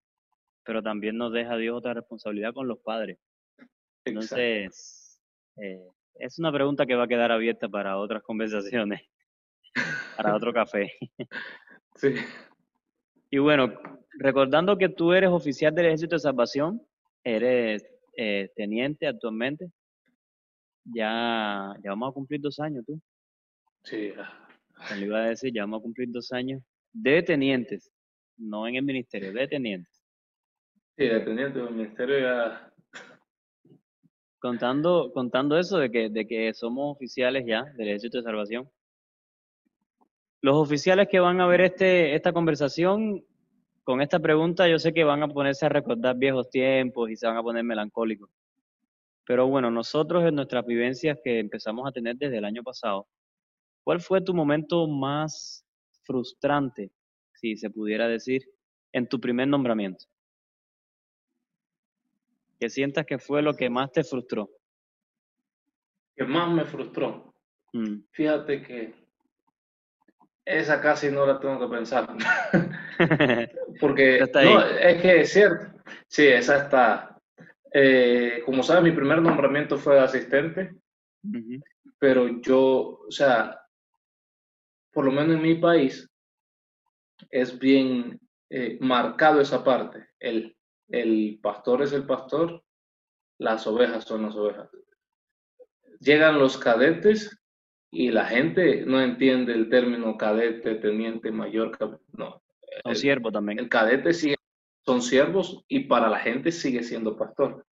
pero 0.64 0.82
también 0.82 1.18
nos 1.18 1.34
deja 1.34 1.58
Dios 1.58 1.76
otra 1.78 1.94
responsabilidad 1.94 2.54
con 2.54 2.70
los 2.70 2.80
padres. 2.80 3.18
Entonces, 4.06 5.22
eh, 5.58 5.86
es 6.16 6.40
una 6.40 6.54
pregunta 6.54 6.86
que 6.86 6.96
va 6.96 7.04
a 7.04 7.08
quedar 7.08 7.34
abierta 7.34 7.68
para 7.68 7.98
otras 7.98 8.24
conversaciones, 8.24 9.02
para 10.18 10.36
otro 10.36 10.54
café. 10.54 10.92
Sí. 11.96 12.16
Y 13.30 13.38
bueno, 13.38 13.74
recordando 14.18 14.78
que 14.78 14.88
tú 14.90 15.12
eres 15.12 15.30
oficial 15.30 15.76
del 15.76 15.88
Ejército 15.88 16.16
de 16.16 16.20
Salvación, 16.20 16.82
eres 17.24 17.86
eh, 18.18 18.50
teniente 18.56 19.06
actualmente, 19.08 19.70
ya, 20.86 21.76
ya 21.84 21.90
vamos 21.92 22.10
a 22.10 22.14
cumplir 22.14 22.40
dos 22.42 22.60
años 22.60 22.86
tú, 22.86 23.00
Sí, 23.84 24.14
te 24.88 24.96
lo 24.96 25.06
iba 25.06 25.20
a 25.20 25.30
decir, 25.30 25.54
ya 25.54 25.64
vamos 25.64 25.80
a 25.80 25.84
cumplir 25.84 26.10
dos 26.12 26.32
años 26.32 26.64
de 26.94 27.22
tenientes, 27.24 27.92
no 28.38 28.68
en 28.68 28.76
el 28.76 28.84
ministerio, 28.84 29.34
de 29.34 29.48
tenientes. 29.48 30.02
sí, 30.98 31.08
dependiente 31.08 31.60
del 31.60 31.72
ministerio 31.72 32.20
ya. 32.20 32.74
Contando, 34.40 35.12
contando 35.14 35.58
eso 35.60 35.78
de 35.78 35.92
que, 35.92 36.10
de 36.10 36.26
que 36.26 36.54
somos 36.54 36.96
oficiales 36.96 37.46
ya 37.46 37.64
del 37.76 37.90
Ejército 37.90 38.18
de 38.18 38.24
Salvación. 38.24 38.70
Los 40.42 40.56
oficiales 40.56 41.08
que 41.08 41.20
van 41.20 41.40
a 41.40 41.48
ver 41.48 41.62
este, 41.62 42.16
esta 42.16 42.34
conversación 42.34 43.24
con 43.84 44.02
esta 44.02 44.20
pregunta, 44.20 44.68
yo 44.68 44.80
sé 44.80 44.94
que 44.94 45.04
van 45.04 45.22
a 45.22 45.28
ponerse 45.28 45.66
a 45.66 45.70
recordar 45.70 46.16
viejos 46.18 46.50
tiempos 46.50 47.10
y 47.10 47.16
se 47.16 47.28
van 47.28 47.38
a 47.38 47.44
poner 47.44 47.64
melancólicos. 47.64 48.30
Pero 49.26 49.48
bueno, 49.48 49.70
nosotros 49.70 50.24
en 50.26 50.36
nuestras 50.36 50.66
vivencias 50.66 51.20
que 51.24 51.40
empezamos 51.40 51.88
a 51.88 51.92
tener 51.92 52.16
desde 52.18 52.38
el 52.38 52.46
año 52.46 52.64
pasado, 52.64 53.08
¿cuál 53.84 54.02
fue 54.02 54.22
tu 54.22 54.34
momento 54.34 54.88
más 54.88 55.64
frustrante, 56.04 56.92
si 57.34 57.56
se 57.56 57.70
pudiera 57.70 58.08
decir, 58.08 58.44
en 58.94 59.08
tu 59.08 59.20
primer 59.20 59.48
nombramiento? 59.48 60.06
Que 62.60 62.70
sientas 62.70 63.06
que 63.06 63.20
fue 63.20 63.42
lo 63.42 63.56
que 63.56 63.70
más 63.70 63.92
te 63.92 64.04
frustró. 64.04 64.50
que 66.16 66.26
más 66.26 66.52
me 66.52 66.66
frustró. 66.66 67.34
Mm. 67.74 68.02
Fíjate 68.12 68.62
que 68.62 69.01
esa 70.52 70.82
casi 70.82 71.10
no 71.10 71.26
la 71.26 71.40
tengo 71.40 71.60
que 71.60 71.76
pensar. 71.76 72.08
Porque 73.80 74.20
no, 74.34 74.66
es 74.66 75.02
que 75.02 75.22
es 75.22 75.32
cierto. 75.32 75.82
Sí, 76.08 76.28
esa 76.28 76.64
está. 76.64 77.18
Eh, 77.74 78.42
como 78.46 78.64
sabes, 78.64 78.84
mi 78.84 78.92
primer 78.92 79.22
nombramiento 79.22 79.78
fue 79.78 79.96
de 79.96 80.02
asistente, 80.02 80.76
pero 81.98 82.28
yo, 82.42 83.00
o 83.08 83.12
sea, 83.12 83.62
por 84.92 85.06
lo 85.06 85.12
menos 85.12 85.38
en 85.38 85.42
mi 85.42 85.56
país, 85.56 86.10
es 87.30 87.58
bien 87.58 88.20
eh, 88.50 88.78
marcado 88.82 89.40
esa 89.40 89.64
parte. 89.64 90.10
El, 90.20 90.56
el 90.90 91.40
pastor 91.42 91.82
es 91.82 91.94
el 91.94 92.06
pastor, 92.06 92.62
las 93.38 93.66
ovejas 93.68 94.04
son 94.04 94.24
las 94.24 94.36
ovejas. 94.36 94.70
Llegan 96.00 96.40
los 96.40 96.58
cadetes 96.58 97.41
y 97.92 98.10
la 98.12 98.26
gente 98.26 98.86
no 98.86 99.02
entiende 99.02 99.54
el 99.54 99.70
término 99.70 100.18
cadete, 100.18 100.76
teniente, 100.76 101.32
mayor, 101.32 101.78
no. 102.14 102.42
El, 102.86 102.96
siervo 102.96 103.32
también. 103.32 103.60
el 103.60 103.68
cadete 103.70 104.14
sigue, 104.14 104.36
son 104.86 105.02
siervos 105.02 105.64
y 105.68 105.82
para 105.82 106.10
la 106.10 106.20
gente 106.20 106.52
sigue 106.52 106.84
siendo 106.84 107.18
pastor. 107.18 107.66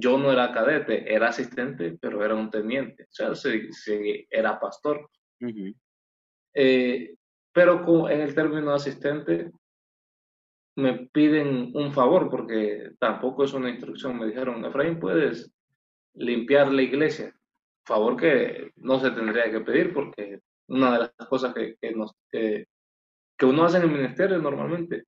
Yo 0.00 0.18
no 0.18 0.32
era 0.32 0.50
cadete, 0.52 1.12
era 1.14 1.28
asistente, 1.28 1.96
pero 2.00 2.24
era 2.24 2.34
un 2.34 2.50
teniente, 2.50 3.04
o 3.04 3.08
sea, 3.10 3.34
sí- 3.36 3.70
sí, 3.72 4.26
era 4.30 4.58
pastor. 4.58 5.08
Eh, 6.54 7.14
pero 7.52 7.84
con- 7.84 8.10
en 8.10 8.20
el 8.22 8.34
término 8.34 8.72
asistente 8.72 9.50
me 10.76 11.06
piden 11.12 11.70
un 11.74 11.92
favor 11.92 12.30
porque 12.30 12.92
tampoco 12.98 13.44
es 13.44 13.52
una 13.52 13.68
instrucción. 13.70 14.18
Me 14.18 14.26
dijeron, 14.26 14.64
Efraín, 14.64 14.98
puedes 14.98 15.52
limpiar 16.14 16.72
la 16.72 16.82
iglesia. 16.82 17.34
Favor 17.90 18.16
que 18.16 18.70
no 18.76 19.00
se 19.00 19.10
tendría 19.10 19.50
que 19.50 19.62
pedir 19.62 19.92
porque 19.92 20.38
una 20.68 20.92
de 20.92 20.98
las 21.00 21.28
cosas 21.28 21.52
que, 21.52 21.74
que, 21.80 21.90
nos, 21.90 22.14
que, 22.30 22.68
que 23.36 23.46
uno 23.46 23.64
hace 23.64 23.78
en 23.78 23.82
el 23.82 23.90
ministerio 23.90 24.38
normalmente. 24.38 25.06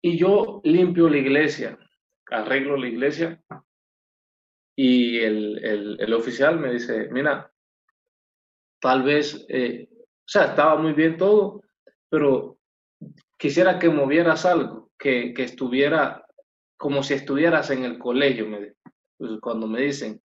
Y 0.00 0.16
yo 0.16 0.62
limpio 0.64 1.10
la 1.10 1.18
iglesia, 1.18 1.78
arreglo 2.30 2.78
la 2.78 2.88
iglesia 2.88 3.38
Y 4.74 5.18
el, 5.18 5.98
el, 6.00 6.12
oficial 6.14 6.58
me 6.58 6.72
dice, 6.72 7.10
mira, 7.10 7.52
tal 8.80 9.02
vez, 9.02 9.44
eh, 9.50 9.90
o 9.92 10.28
sea, 10.28 10.44
estaba 10.46 10.76
muy 10.76 10.94
bien 10.94 11.18
todo, 11.18 11.60
pero 12.08 12.56
quisiera 13.36 13.78
que 13.78 13.90
movieras 13.90 14.46
algo, 14.46 14.90
que, 14.98 15.34
que 15.34 15.42
estuviera 15.42 16.26
como 16.78 17.02
si 17.02 17.12
estuvieras 17.12 17.68
en 17.68 17.84
el 17.84 17.98
colegio. 17.98 18.46
Pues 19.18 19.32
cuando 19.42 19.66
me 19.66 19.82
dicen, 19.82 20.22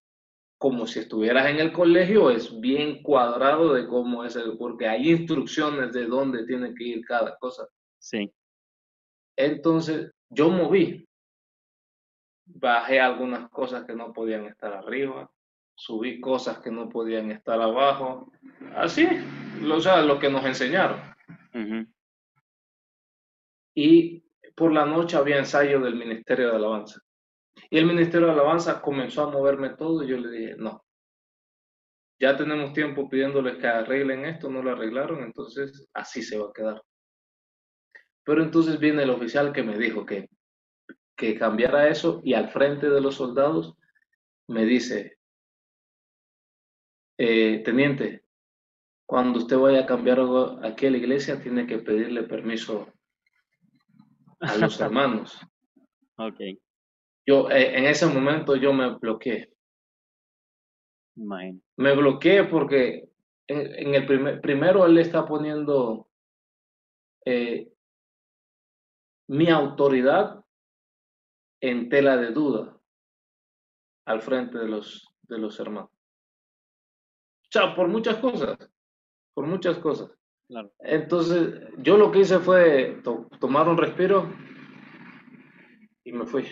como 0.61 0.85
si 0.85 0.99
estuvieras 0.99 1.47
en 1.47 1.57
el 1.57 1.73
colegio, 1.73 2.29
es 2.29 2.61
bien 2.61 3.01
cuadrado 3.01 3.73
de 3.73 3.87
cómo 3.87 4.23
es 4.23 4.35
el, 4.35 4.59
porque 4.59 4.87
hay 4.87 5.09
instrucciones 5.09 5.91
de 5.91 6.05
dónde 6.05 6.45
tiene 6.45 6.75
que 6.75 6.83
ir 6.83 7.03
cada 7.03 7.35
cosa. 7.39 7.67
Sí. 7.97 8.31
Entonces, 9.35 10.11
yo 10.29 10.49
moví, 10.49 11.09
bajé 12.45 12.99
algunas 12.99 13.49
cosas 13.49 13.85
que 13.85 13.95
no 13.95 14.13
podían 14.13 14.45
estar 14.45 14.71
arriba, 14.71 15.31
subí 15.73 16.21
cosas 16.21 16.59
que 16.59 16.69
no 16.69 16.89
podían 16.89 17.31
estar 17.31 17.59
abajo, 17.59 18.31
así, 18.75 19.07
o 19.67 19.79
sea, 19.79 20.03
lo 20.03 20.19
que 20.19 20.29
nos 20.29 20.45
enseñaron. 20.45 21.01
Y 23.73 24.23
por 24.55 24.71
la 24.71 24.85
noche 24.85 25.17
había 25.17 25.39
ensayo 25.39 25.79
del 25.79 25.95
Ministerio 25.95 26.51
de 26.51 26.55
Alabanza. 26.57 27.01
Y 27.71 27.77
el 27.77 27.85
Ministerio 27.85 28.27
de 28.27 28.33
Alabanza 28.33 28.81
comenzó 28.81 29.23
a 29.23 29.31
moverme 29.31 29.69
todo 29.69 30.03
y 30.03 30.09
yo 30.09 30.17
le 30.17 30.29
dije, 30.29 30.55
no, 30.57 30.83
ya 32.19 32.35
tenemos 32.35 32.73
tiempo 32.73 33.07
pidiéndoles 33.07 33.55
que 33.57 33.67
arreglen 33.67 34.25
esto, 34.25 34.49
no 34.49 34.61
lo 34.61 34.71
arreglaron, 34.71 35.23
entonces 35.23 35.87
así 35.93 36.21
se 36.21 36.37
va 36.37 36.49
a 36.49 36.53
quedar. 36.53 36.83
Pero 38.25 38.43
entonces 38.43 38.77
viene 38.77 39.03
el 39.03 39.09
oficial 39.09 39.53
que 39.53 39.63
me 39.63 39.77
dijo 39.77 40.05
que, 40.05 40.29
que 41.15 41.39
cambiara 41.39 41.87
eso 41.87 42.19
y 42.25 42.33
al 42.33 42.49
frente 42.49 42.89
de 42.89 42.99
los 42.99 43.15
soldados 43.15 43.73
me 44.47 44.65
dice, 44.65 45.17
eh, 47.17 47.61
teniente, 47.63 48.25
cuando 49.05 49.39
usted 49.39 49.57
vaya 49.57 49.83
a 49.83 49.85
cambiar 49.85 50.19
algo 50.19 50.59
aquí 50.61 50.87
a 50.87 50.91
la 50.91 50.97
iglesia, 50.97 51.41
tiene 51.41 51.65
que 51.65 51.79
pedirle 51.79 52.23
permiso 52.23 52.91
a 54.41 54.57
los 54.57 54.79
hermanos. 54.81 55.39
ok. 56.17 56.41
Yo, 57.25 57.49
eh, 57.49 57.77
en 57.77 57.85
ese 57.85 58.07
momento 58.07 58.55
yo 58.55 58.73
me 58.73 58.95
bloqueé. 58.95 59.51
Me 61.77 61.95
bloqueé 61.95 62.45
porque 62.45 63.09
en, 63.47 63.95
el 63.95 64.05
primer, 64.05 64.41
primero 64.41 64.85
él 64.85 64.97
está 64.97 65.25
poniendo 65.25 66.07
eh, 67.25 67.71
mi 69.27 69.49
autoridad 69.49 70.43
en 71.61 71.89
tela 71.89 72.17
de 72.17 72.31
duda 72.31 72.77
al 74.05 74.21
frente 74.21 74.57
de 74.57 74.67
los, 74.67 75.07
de 75.23 75.37
los 75.37 75.59
hermanos. 75.59 75.91
O 75.91 77.51
sea, 77.51 77.75
por 77.75 77.87
muchas 77.87 78.17
cosas, 78.17 78.57
por 79.33 79.45
muchas 79.45 79.77
cosas. 79.79 80.09
Entonces, 80.79 81.61
yo 81.77 81.97
lo 81.97 82.11
que 82.11 82.19
hice 82.19 82.39
fue 82.39 83.01
tomar 83.39 83.69
un 83.69 83.77
respiro 83.77 84.33
y 86.03 86.11
me 86.11 86.25
fui. 86.25 86.45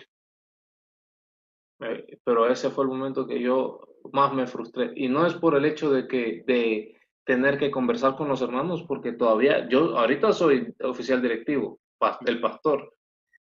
Eh, 1.82 2.20
pero 2.24 2.50
ese 2.50 2.70
fue 2.70 2.84
el 2.84 2.90
momento 2.90 3.26
que 3.26 3.40
yo 3.40 3.82
más 4.12 4.34
me 4.34 4.48
frustré. 4.48 4.92
Y 4.96 5.08
no 5.08 5.26
es 5.26 5.34
por 5.36 5.56
el 5.56 5.66
hecho 5.66 5.92
de 5.92 6.08
que 6.08 6.44
de 6.46 7.00
tener 7.26 7.58
que 7.58 7.72
conversar 7.72 8.16
con 8.16 8.28
los 8.28 8.42
hermanos, 8.42 8.84
porque 8.88 9.12
todavía, 9.12 9.68
yo 9.70 9.98
ahorita 9.98 10.34
soy 10.34 10.74
oficial 10.82 11.22
directivo 11.22 11.80
del 12.22 12.42
pastor, 12.42 12.94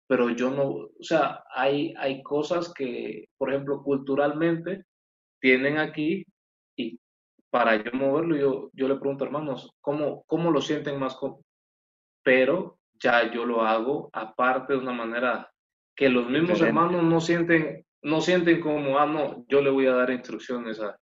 pero 0.07 0.29
yo 0.29 0.51
no, 0.51 0.67
o 0.67 0.91
sea, 0.99 1.43
hay, 1.49 1.93
hay 1.97 2.21
cosas 2.21 2.71
que, 2.73 3.29
por 3.37 3.49
ejemplo, 3.49 3.81
culturalmente 3.81 4.83
tienen 5.39 5.77
aquí 5.79 6.23
y 6.75 6.99
para 7.49 7.77
yo 7.77 7.91
moverlo, 7.93 8.35
yo, 8.35 8.69
yo 8.73 8.87
le 8.87 8.97
pregunto, 8.97 9.25
hermanos, 9.25 9.71
¿cómo, 9.81 10.23
cómo 10.27 10.51
lo 10.51 10.61
sienten 10.61 10.99
más? 10.99 11.17
Pero 12.23 12.77
ya 12.99 13.31
yo 13.33 13.45
lo 13.45 13.63
hago 13.63 14.09
aparte 14.13 14.73
de 14.73 14.79
una 14.79 14.93
manera 14.93 15.51
que 15.95 16.07
los 16.07 16.29
mismos 16.29 16.61
hermanos 16.61 17.03
no 17.03 17.19
sienten 17.19 17.83
no 18.03 18.21
sienten 18.21 18.61
como, 18.61 18.97
ah, 18.97 19.05
no, 19.05 19.45
yo 19.47 19.61
le 19.61 19.69
voy 19.69 19.87
a 19.87 19.93
dar 19.93 20.09
instrucciones 20.09 20.79
a, 20.81 20.97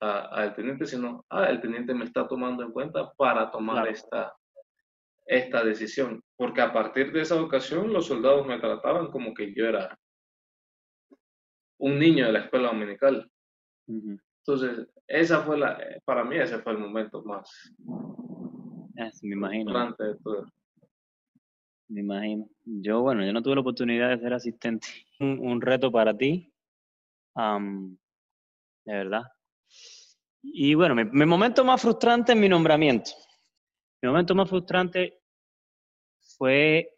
al 0.00 0.54
teniente, 0.54 0.86
sino, 0.86 1.24
ah, 1.30 1.46
el 1.46 1.60
teniente 1.60 1.94
me 1.94 2.04
está 2.04 2.28
tomando 2.28 2.62
en 2.62 2.72
cuenta 2.72 3.12
para 3.16 3.50
tomar 3.50 3.88
esta, 3.88 4.34
esta 5.24 5.64
decisión. 5.64 6.22
Porque 6.36 6.60
a 6.60 6.72
partir 6.72 7.12
de 7.12 7.22
esa 7.22 7.40
ocasión 7.40 7.92
los 7.92 8.06
soldados 8.06 8.46
me 8.46 8.58
trataban 8.58 9.10
como 9.10 9.32
que 9.32 9.54
yo 9.54 9.66
era 9.66 9.98
un 11.78 11.98
niño 11.98 12.26
de 12.26 12.32
la 12.32 12.40
escuela 12.40 12.68
dominical. 12.68 13.30
Entonces, 13.86 14.88
esa 15.06 15.42
fue 15.42 15.58
la, 15.58 15.78
para 16.04 16.24
mí 16.24 16.36
ese 16.36 16.58
fue 16.58 16.72
el 16.72 16.78
momento 16.78 17.22
más... 17.22 17.74
me 19.22 19.34
imagino. 19.34 19.94
De 19.98 20.16
todo. 20.22 20.46
Me 21.88 22.00
imagino. 22.00 22.48
Yo, 22.64 23.00
bueno, 23.02 23.24
yo 23.24 23.32
no 23.32 23.42
tuve 23.42 23.54
la 23.54 23.60
oportunidad 23.60 24.10
de 24.10 24.18
ser 24.18 24.32
asistente. 24.34 24.88
Un, 25.20 25.60
reto 25.60 25.90
para 25.90 26.16
ti, 26.16 26.52
de 28.84 28.92
verdad. 28.92 29.22
Y 30.42 30.74
bueno, 30.74 30.94
mi, 30.94 31.26
momento 31.26 31.64
más 31.64 31.80
frustrante 31.80 32.32
es 32.32 32.38
mi 32.38 32.48
nombramiento. 32.48 33.10
Mi 34.02 34.08
momento 34.08 34.34
más 34.34 34.48
frustrante 34.48 35.20
fue 36.36 36.90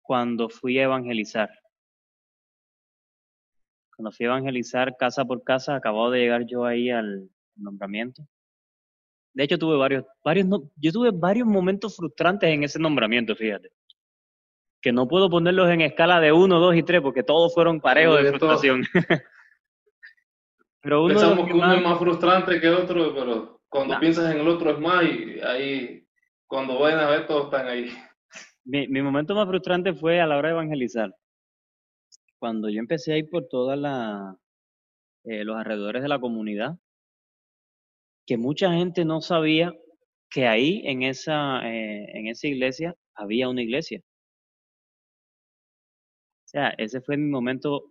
cuando 0.00 0.48
fui 0.48 0.78
a 0.78 0.84
evangelizar. 0.84 1.50
Cuando 3.94 4.10
fui 4.10 4.26
a 4.26 4.30
evangelizar 4.30 4.96
casa 4.96 5.24
por 5.24 5.44
casa, 5.44 5.76
acabado 5.76 6.10
de 6.10 6.20
llegar 6.20 6.46
yo 6.46 6.64
ahí 6.64 6.90
al 6.90 7.30
nombramiento. 7.56 8.26
De 9.34 9.44
hecho, 9.44 9.58
tuve 9.58 9.76
varios, 9.76 10.04
varios, 10.24 10.46
yo 10.76 10.92
tuve 10.92 11.10
varios 11.10 11.46
momentos 11.46 11.96
frustrantes 11.96 12.50
en 12.50 12.64
ese 12.64 12.78
nombramiento, 12.78 13.34
fíjate 13.36 13.70
que 14.82 14.92
no 14.92 15.06
puedo 15.06 15.30
ponerlos 15.30 15.70
en 15.70 15.80
escala 15.80 16.20
de 16.20 16.32
1, 16.32 16.58
2 16.58 16.76
y 16.76 16.82
3 16.82 17.00
porque 17.00 17.22
todos 17.22 17.54
fueron 17.54 17.80
parejos 17.80 18.20
de 18.20 18.30
frustración. 18.30 18.82
pero 20.82 21.04
uno 21.04 21.14
Pensamos 21.14 21.46
que 21.46 21.54
uno 21.54 21.72
es 21.72 21.82
más 21.82 21.98
frustrante 22.00 22.60
que 22.60 22.68
otro, 22.68 23.14
pero 23.14 23.60
cuando 23.68 23.98
piensas 24.00 24.34
en 24.34 24.40
el 24.40 24.48
otro 24.48 24.72
es 24.72 24.78
más 24.80 25.04
y 25.04 25.40
ahí, 25.40 26.04
cuando 26.48 26.80
vayan 26.80 26.98
a 26.98 27.08
ver, 27.08 27.26
todos 27.28 27.44
están 27.44 27.68
ahí. 27.68 27.90
Mi, 28.64 28.88
mi 28.88 29.00
momento 29.02 29.36
más 29.36 29.46
frustrante 29.46 29.94
fue 29.94 30.20
a 30.20 30.26
la 30.26 30.36
hora 30.36 30.48
de 30.48 30.54
evangelizar. 30.54 31.14
Cuando 32.40 32.68
yo 32.68 32.80
empecé 32.80 33.12
a 33.12 33.18
ir 33.18 33.30
por 33.30 33.46
todos 33.48 33.78
eh, 35.24 35.44
los 35.44 35.56
alrededores 35.56 36.02
de 36.02 36.08
la 36.08 36.18
comunidad, 36.18 36.72
que 38.26 38.36
mucha 38.36 38.72
gente 38.72 39.04
no 39.04 39.20
sabía 39.20 39.72
que 40.28 40.48
ahí 40.48 40.82
en 40.86 41.04
esa, 41.04 41.60
eh, 41.68 42.06
en 42.14 42.26
esa 42.26 42.48
iglesia 42.48 42.96
había 43.14 43.48
una 43.48 43.62
iglesia. 43.62 44.00
Sea, 46.52 46.74
ese 46.78 47.00
fue 47.00 47.16
mi 47.16 47.30
momento, 47.30 47.90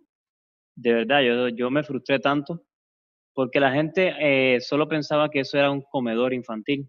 de 0.76 0.92
verdad, 0.92 1.20
yo, 1.22 1.48
yo 1.48 1.70
me 1.70 1.82
frustré 1.82 2.20
tanto 2.20 2.64
porque 3.34 3.60
la 3.60 3.72
gente 3.72 4.14
eh, 4.20 4.60
solo 4.60 4.88
pensaba 4.88 5.30
que 5.30 5.40
eso 5.40 5.58
era 5.58 5.70
un 5.70 5.82
comedor 5.82 6.32
infantil. 6.32 6.88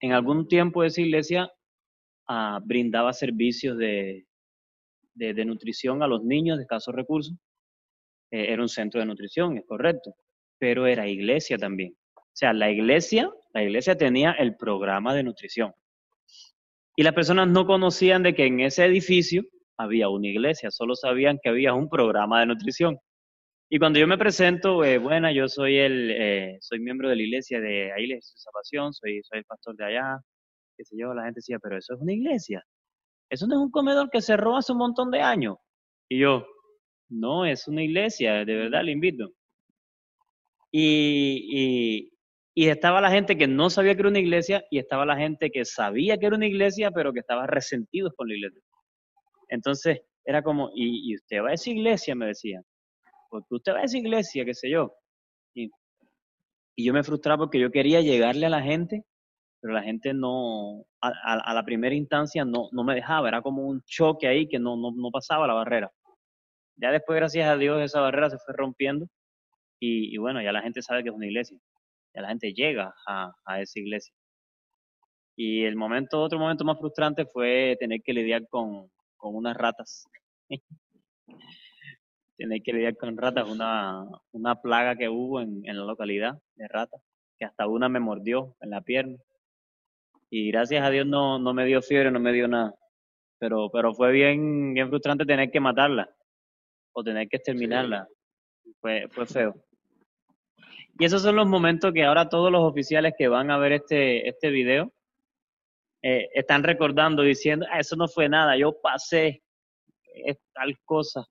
En 0.00 0.12
algún 0.12 0.48
tiempo 0.48 0.82
esa 0.82 1.00
iglesia 1.00 1.50
ah, 2.28 2.60
brindaba 2.62 3.12
servicios 3.12 3.76
de, 3.78 4.26
de, 5.14 5.44
nutrición 5.44 6.02
a 6.02 6.06
los 6.06 6.22
niños 6.24 6.58
de 6.58 6.64
escasos 6.64 6.94
recursos. 6.94 7.34
Eh, 8.30 8.52
era 8.52 8.62
un 8.62 8.68
centro 8.68 9.00
de 9.00 9.06
nutrición, 9.06 9.58
es 9.58 9.66
correcto, 9.66 10.14
pero 10.58 10.86
era 10.86 11.06
iglesia 11.06 11.58
también. 11.58 11.96
O 12.16 12.32
sea, 12.32 12.52
la 12.52 12.70
iglesia, 12.70 13.30
la 13.52 13.62
iglesia 13.62 13.96
tenía 13.96 14.32
el 14.32 14.56
programa 14.56 15.14
de 15.14 15.22
nutrición. 15.22 15.74
Y 16.96 17.02
las 17.02 17.14
personas 17.14 17.48
no 17.48 17.66
conocían 17.66 18.22
de 18.22 18.34
que 18.34 18.46
en 18.46 18.60
ese 18.60 18.84
edificio 18.84 19.44
había 19.82 20.08
una 20.08 20.28
iglesia, 20.28 20.70
solo 20.70 20.94
sabían 20.94 21.38
que 21.42 21.48
había 21.48 21.74
un 21.74 21.88
programa 21.88 22.40
de 22.40 22.46
nutrición. 22.46 22.98
Y 23.70 23.78
cuando 23.78 24.00
yo 24.00 24.06
me 24.06 24.18
presento, 24.18 24.84
eh, 24.84 24.98
bueno, 24.98 25.30
yo 25.30 25.48
soy 25.48 25.78
el, 25.78 26.10
eh, 26.10 26.58
soy 26.60 26.80
miembro 26.80 27.08
de 27.08 27.16
la 27.16 27.22
iglesia 27.22 27.60
de 27.60 27.92
ahí, 27.92 28.08
de 28.08 28.18
Salvación, 28.20 28.92
soy, 28.92 29.20
soy 29.22 29.38
el 29.38 29.44
pastor 29.44 29.76
de 29.76 29.84
allá, 29.84 30.18
qué 30.76 30.84
sé 30.84 30.96
yo, 30.98 31.14
la 31.14 31.24
gente 31.24 31.38
decía, 31.38 31.58
pero 31.60 31.78
eso 31.78 31.94
es 31.94 32.00
una 32.00 32.12
iglesia, 32.12 32.64
eso 33.30 33.46
no 33.46 33.54
es 33.54 33.60
un 33.60 33.70
comedor 33.70 34.10
que 34.10 34.20
cerró 34.20 34.56
hace 34.56 34.72
un 34.72 34.78
montón 34.78 35.10
de 35.10 35.20
años. 35.20 35.56
Y 36.08 36.18
yo, 36.18 36.44
no, 37.08 37.46
es 37.46 37.68
una 37.68 37.82
iglesia, 37.84 38.44
de 38.44 38.54
verdad 38.56 38.82
le 38.82 38.92
invito. 38.92 39.32
Y, 40.72 41.46
y, 41.52 42.12
y 42.54 42.68
estaba 42.68 43.00
la 43.00 43.10
gente 43.10 43.38
que 43.38 43.46
no 43.46 43.70
sabía 43.70 43.94
que 43.94 44.00
era 44.00 44.08
una 44.08 44.18
iglesia 44.18 44.64
y 44.70 44.78
estaba 44.78 45.06
la 45.06 45.16
gente 45.16 45.50
que 45.50 45.64
sabía 45.64 46.18
que 46.18 46.26
era 46.26 46.36
una 46.36 46.46
iglesia, 46.46 46.90
pero 46.90 47.12
que 47.12 47.20
estaba 47.20 47.46
resentidos 47.46 48.12
con 48.16 48.28
la 48.28 48.34
iglesia. 48.34 48.60
Entonces 49.50 50.00
era 50.24 50.42
como, 50.42 50.70
¿y, 50.74 51.14
usted 51.16 51.42
va 51.42 51.50
a 51.50 51.54
esa 51.54 51.70
iglesia? 51.70 52.14
Me 52.14 52.26
decían. 52.26 52.62
Porque 53.28 53.54
usted 53.54 53.74
va 53.74 53.80
a 53.80 53.84
esa 53.84 53.98
iglesia, 53.98 54.44
qué 54.44 54.54
sé 54.54 54.70
yo. 54.70 54.94
Y, 55.54 55.70
yo 56.76 56.94
me 56.94 57.02
frustraba 57.02 57.38
porque 57.38 57.60
yo 57.60 57.70
quería 57.70 58.00
llegarle 58.00 58.46
a 58.46 58.50
la 58.50 58.62
gente, 58.62 59.04
pero 59.60 59.74
la 59.74 59.82
gente 59.82 60.14
no, 60.14 60.84
a, 61.02 61.52
la 61.52 61.64
primera 61.64 61.94
instancia 61.94 62.44
no, 62.44 62.68
no 62.72 62.84
me 62.84 62.94
dejaba. 62.94 63.28
Era 63.28 63.42
como 63.42 63.66
un 63.66 63.82
choque 63.82 64.26
ahí 64.26 64.48
que 64.48 64.58
no, 64.58 64.76
no, 64.76 64.92
no 64.92 65.10
pasaba 65.10 65.46
la 65.46 65.54
barrera. 65.54 65.92
Ya 66.76 66.90
después, 66.90 67.16
gracias 67.16 67.46
a 67.48 67.56
Dios, 67.58 67.82
esa 67.82 68.00
barrera 68.00 68.30
se 68.30 68.38
fue 68.38 68.54
rompiendo 68.56 69.06
y, 69.78 70.16
bueno, 70.18 70.42
ya 70.42 70.52
la 70.52 70.62
gente 70.62 70.82
sabe 70.82 71.02
que 71.02 71.08
es 71.08 71.14
una 71.14 71.26
iglesia, 71.26 71.58
ya 72.14 72.22
la 72.22 72.28
gente 72.28 72.52
llega 72.52 72.94
a, 73.06 73.32
a 73.46 73.60
esa 73.60 73.80
iglesia. 73.80 74.14
Y 75.36 75.64
el 75.64 75.76
momento, 75.76 76.20
otro 76.22 76.38
momento 76.38 76.64
más 76.64 76.78
frustrante 76.78 77.24
fue 77.26 77.76
tener 77.80 78.00
que 78.02 78.12
lidiar 78.12 78.46
con, 78.48 78.90
con 79.20 79.36
unas 79.36 79.56
ratas. 79.56 80.08
tener 82.36 82.62
que 82.62 82.72
lidiar 82.72 82.96
con 82.96 83.16
ratas, 83.16 83.48
una, 83.48 84.06
una 84.32 84.60
plaga 84.62 84.96
que 84.96 85.10
hubo 85.10 85.42
en, 85.42 85.60
en 85.64 85.78
la 85.78 85.84
localidad 85.84 86.40
de 86.56 86.68
ratas, 86.68 87.02
que 87.38 87.44
hasta 87.44 87.66
una 87.66 87.90
me 87.90 88.00
mordió 88.00 88.56
en 88.60 88.70
la 88.70 88.80
pierna. 88.80 89.18
Y 90.30 90.50
gracias 90.50 90.82
a 90.82 90.90
Dios 90.90 91.06
no, 91.06 91.38
no 91.38 91.52
me 91.52 91.66
dio 91.66 91.82
fiebre, 91.82 92.10
no 92.10 92.18
me 92.18 92.32
dio 92.32 92.48
nada. 92.48 92.74
Pero, 93.38 93.68
pero 93.70 93.92
fue 93.92 94.10
bien, 94.12 94.72
bien 94.72 94.88
frustrante 94.88 95.26
tener 95.26 95.50
que 95.50 95.60
matarla 95.60 96.08
o 96.92 97.04
tener 97.04 97.28
que 97.28 97.36
exterminarla. 97.36 98.08
Fue, 98.80 99.06
fue 99.10 99.26
feo. 99.26 99.54
Y 100.98 101.04
esos 101.04 101.22
son 101.22 101.36
los 101.36 101.46
momentos 101.46 101.92
que 101.92 102.04
ahora 102.04 102.28
todos 102.28 102.50
los 102.50 102.62
oficiales 102.62 103.14
que 103.18 103.28
van 103.28 103.50
a 103.50 103.58
ver 103.58 103.72
este, 103.72 104.28
este 104.28 104.50
video 104.50 104.92
eh, 106.02 106.28
están 106.34 106.62
recordando, 106.62 107.22
diciendo, 107.22 107.66
ah, 107.70 107.80
eso 107.80 107.96
no 107.96 108.08
fue 108.08 108.28
nada, 108.28 108.56
yo 108.56 108.80
pasé 108.80 109.42
es 110.14 110.38
tal 110.54 110.76
cosa. 110.84 111.24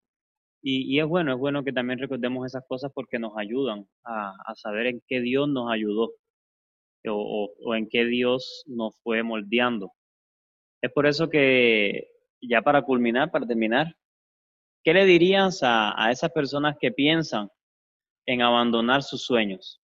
Y, 0.61 0.95
y, 0.95 0.99
es 0.99 1.05
bueno, 1.05 1.33
es 1.33 1.39
bueno 1.39 1.63
que 1.63 1.71
también 1.71 1.99
recordemos 1.99 2.45
esas 2.45 2.63
cosas 2.67 2.91
porque 2.93 3.19
nos 3.19 3.37
ayudan 3.37 3.87
a, 4.03 4.33
a 4.45 4.55
saber 4.55 4.87
en 4.87 5.01
qué 5.07 5.21
Dios 5.21 5.47
nos 5.47 5.71
ayudó 5.71 6.11
o, 7.07 7.49
o, 7.63 7.75
en 7.75 7.87
qué 7.87 8.05
Dios 8.05 8.63
nos 8.67 8.99
fue 9.01 9.23
moldeando. 9.23 9.93
Es 10.81 10.91
por 10.91 11.07
eso 11.07 11.29
que, 11.29 12.09
ya 12.41 12.61
para 12.61 12.81
culminar, 12.81 13.31
para 13.31 13.47
terminar, 13.47 13.95
¿qué 14.83 14.93
le 14.93 15.05
dirías 15.05 15.63
a, 15.63 15.93
a 16.01 16.11
esas 16.11 16.31
personas 16.31 16.75
que 16.79 16.91
piensan 16.91 17.49
en 18.25 18.41
abandonar 18.41 19.03
sus 19.03 19.23
sueños? 19.23 19.78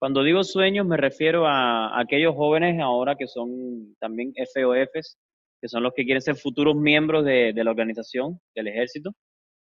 Cuando 0.00 0.22
digo 0.22 0.42
sueños 0.42 0.86
me 0.86 0.96
refiero 0.96 1.46
a, 1.46 2.00
aquellos 2.00 2.34
jóvenes 2.34 2.80
ahora 2.80 3.16
que 3.16 3.26
son 3.26 3.94
también 3.98 4.32
FOFs, 4.34 5.18
que 5.60 5.68
son 5.68 5.82
los 5.82 5.92
que 5.92 6.06
quieren 6.06 6.22
ser 6.22 6.36
futuros 6.36 6.74
miembros 6.74 7.22
de, 7.22 7.52
la 7.52 7.70
organización, 7.70 8.40
del 8.54 8.68
ejército, 8.68 9.14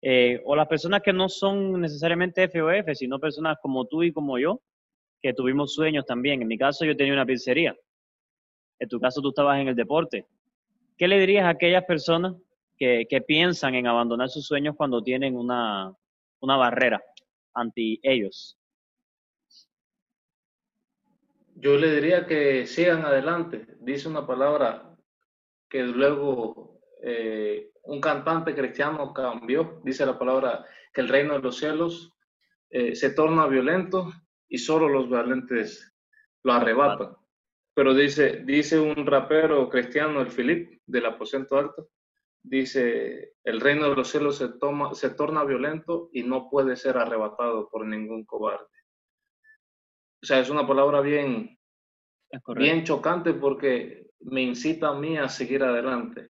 eh, 0.03 0.43
o 0.45 0.55
las 0.55 0.69
personas 0.69 1.01
que 1.01 1.15
no 1.15 1.31
son 1.31 1.81
necesariamente 1.81 2.47
FOF, 2.51 2.95
sino 2.95 3.19
personas 3.19 3.57
como 3.63 3.87
tú 3.87 4.03
y 4.03 4.13
como 4.13 4.39
yo, 4.39 4.61
que 5.23 5.33
tuvimos 5.33 5.73
sueños 5.73 6.05
también. 6.05 6.43
En 6.43 6.49
mi 6.49 6.59
caso 6.59 6.85
yo 6.85 6.95
tenía 6.95 7.15
una 7.15 7.25
pizzería. 7.25 7.75
En 8.79 8.89
tu 8.91 9.01
caso 9.01 9.23
tú 9.23 9.31
estabas 9.31 9.59
en 9.59 9.69
el 9.69 9.75
deporte. 9.75 10.27
¿Qué 10.99 11.09
le 11.09 11.19
dirías 11.19 11.47
a 11.47 11.51
aquellas 11.51 11.85
personas 11.85 12.35
que, 12.77 13.07
piensan 13.27 13.75
en 13.75 13.87
abandonar 13.87 14.29
sus 14.29 14.47
sueños 14.47 14.77
cuando 14.77 15.03
tienen 15.03 15.35
una 15.35 15.97
barrera 16.43 17.03
ante 17.55 17.99
ellos? 18.03 18.60
Yo 21.61 21.77
le 21.77 21.95
diría 21.95 22.27
que 22.27 22.67
sigan 22.67 23.05
adelante. 23.05 23.67
Dice 23.81 24.09
una 24.09 24.27
palabra 24.27 24.97
que 25.69 25.83
luego 25.83 26.81
eh, 27.03 27.71
un 27.83 28.01
cantante 28.01 28.55
cristiano 28.55 29.13
cambió. 29.13 29.83
Dice 29.85 30.07
la 30.07 30.19
palabra 30.19 30.65
que 30.93 31.03
el 31.03 31.09
reino 31.09 31.35
de 31.35 31.41
los 31.41 31.59
cielos 31.59 32.17
eh, 32.71 32.95
se 32.97 33.11
torna 33.11 33.47
violento 33.47 34.11
y 34.49 34.57
solo 34.57 34.89
los 34.89 35.11
valientes 35.11 35.95
lo 36.45 36.55
arrebatan. 36.55 37.15
Pero 37.75 37.93
dice, 37.93 38.43
dice 38.47 38.79
un 38.81 39.05
rapero 39.05 39.69
cristiano, 39.69 40.23
el 40.23 40.31
Filip, 40.31 40.81
del 40.87 41.05
aposento 41.05 41.59
alto, 41.59 41.91
dice, 42.43 43.35
el 43.45 43.61
reino 43.61 43.91
de 43.91 43.97
los 43.97 44.09
cielos 44.09 44.39
se, 44.39 44.49
toma, 44.59 44.95
se 44.95 45.11
torna 45.11 45.45
violento 45.45 46.09
y 46.13 46.23
no 46.23 46.49
puede 46.49 46.75
ser 46.77 46.97
arrebatado 46.97 47.69
por 47.69 47.87
ningún 47.87 48.25
cobarde. 48.25 48.80
O 50.23 50.27
sea, 50.27 50.41
es 50.41 50.51
una 50.51 50.67
palabra 50.67 51.01
bien, 51.01 51.59
bien 52.57 52.85
chocante 52.85 53.33
porque 53.33 54.07
me 54.21 54.43
incita 54.43 54.89
a 54.89 54.95
mí 54.95 55.17
a 55.17 55.29
seguir 55.29 55.63
adelante. 55.63 56.29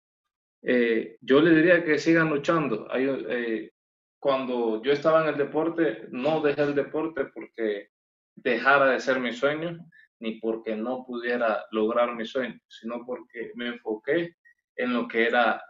Eh, 0.63 1.17
yo 1.21 1.41
le 1.41 1.55
diría 1.55 1.85
que 1.85 1.99
sigan 1.99 2.31
luchando. 2.31 2.87
Hay, 2.91 3.07
eh, 3.09 3.73
cuando 4.21 4.83
yo 4.83 4.93
estaba 4.93 5.23
en 5.23 5.29
el 5.29 5.39
deporte, 5.39 6.07
no 6.11 6.41
dejé 6.41 6.63
el 6.63 6.75
deporte 6.75 7.27
porque 7.27 7.89
dejara 8.37 8.91
de 8.91 9.01
ser 9.01 9.19
mi 9.19 9.33
sueño, 9.33 9.79
ni 10.21 10.39
porque 10.39 10.77
no 10.77 11.05
pudiera 11.05 11.65
lograr 11.71 12.15
mi 12.15 12.27
sueño, 12.27 12.61
sino 12.69 13.05
porque 13.05 13.53
me 13.55 13.69
enfoqué 13.69 14.37
en 14.77 14.93
lo 14.93 15.09
que 15.09 15.27
era 15.27 15.63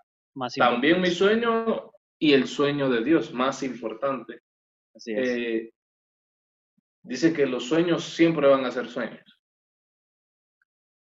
también 0.56 1.00
mi 1.00 1.10
sueño 1.10 1.90
y 2.18 2.32
el 2.32 2.46
sueño 2.46 2.90
de 2.90 3.02
Dios, 3.02 3.32
más 3.32 3.62
importante. 3.62 4.40
Así 4.94 5.12
es. 5.12 5.28
Eh, 5.28 5.72
dice 7.02 7.32
que 7.32 7.46
los 7.46 7.64
sueños 7.64 8.04
siempre 8.04 8.48
van 8.48 8.64
a 8.64 8.70
ser 8.70 8.88
sueños. 8.88 9.40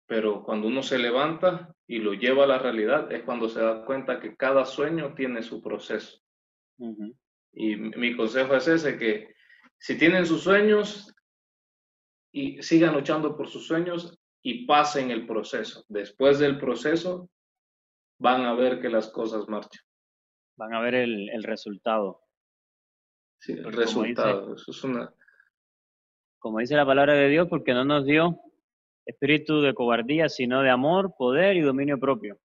Pero 0.07 0.43
cuando 0.43 0.67
uno 0.67 0.83
se 0.83 0.97
levanta 0.97 1.73
y 1.87 1.99
lo 1.99 2.13
lleva 2.13 2.43
a 2.43 2.47
la 2.47 2.59
realidad, 2.59 3.11
es 3.11 3.23
cuando 3.23 3.47
se 3.47 3.61
da 3.61 3.85
cuenta 3.85 4.19
que 4.19 4.35
cada 4.35 4.65
sueño 4.65 5.13
tiene 5.13 5.41
su 5.41 5.61
proceso. 5.61 6.21
Y 7.53 7.75
mi 7.75 8.15
consejo 8.15 8.55
es 8.55 8.67
ese, 8.67 8.97
que 8.97 9.33
si 9.77 9.97
tienen 9.97 10.25
sus 10.25 10.43
sueños 10.43 11.13
y 12.31 12.61
sigan 12.61 12.93
luchando 12.93 13.37
por 13.37 13.47
sus 13.47 13.67
sueños 13.67 14.17
y 14.41 14.65
pasen 14.65 15.11
el 15.11 15.27
proceso. 15.27 15.85
Después 15.87 16.39
del 16.39 16.57
proceso 16.57 17.29
van 18.19 18.45
a 18.45 18.53
ver 18.53 18.81
que 18.81 18.89
las 18.89 19.09
cosas 19.09 19.47
marchan. 19.47 19.83
Van 20.57 20.73
a 20.73 20.81
ver 20.81 20.95
el, 20.95 21.29
el 21.29 21.43
resultado. 21.43 22.21
Sí, 23.39 23.53
el 23.53 23.71
resultado. 23.71 24.55
Eso 24.55 24.71
es 24.71 24.83
una, 24.83 25.13
como 26.41 26.59
dice 26.59 26.75
la 26.75 26.85
palabra 26.85 27.13
de 27.13 27.29
Dios, 27.29 27.47
porque 27.47 27.73
no 27.73 27.85
nos 27.85 28.05
dio 28.05 28.39
espíritu 29.05 29.61
de 29.61 29.73
cobardía, 29.73 30.27
sino 30.27 30.61
de 30.63 30.71
amor, 30.71 31.13
poder 31.15 31.55
y 31.55 31.61
dominio 31.61 31.99
propio. 31.99 32.39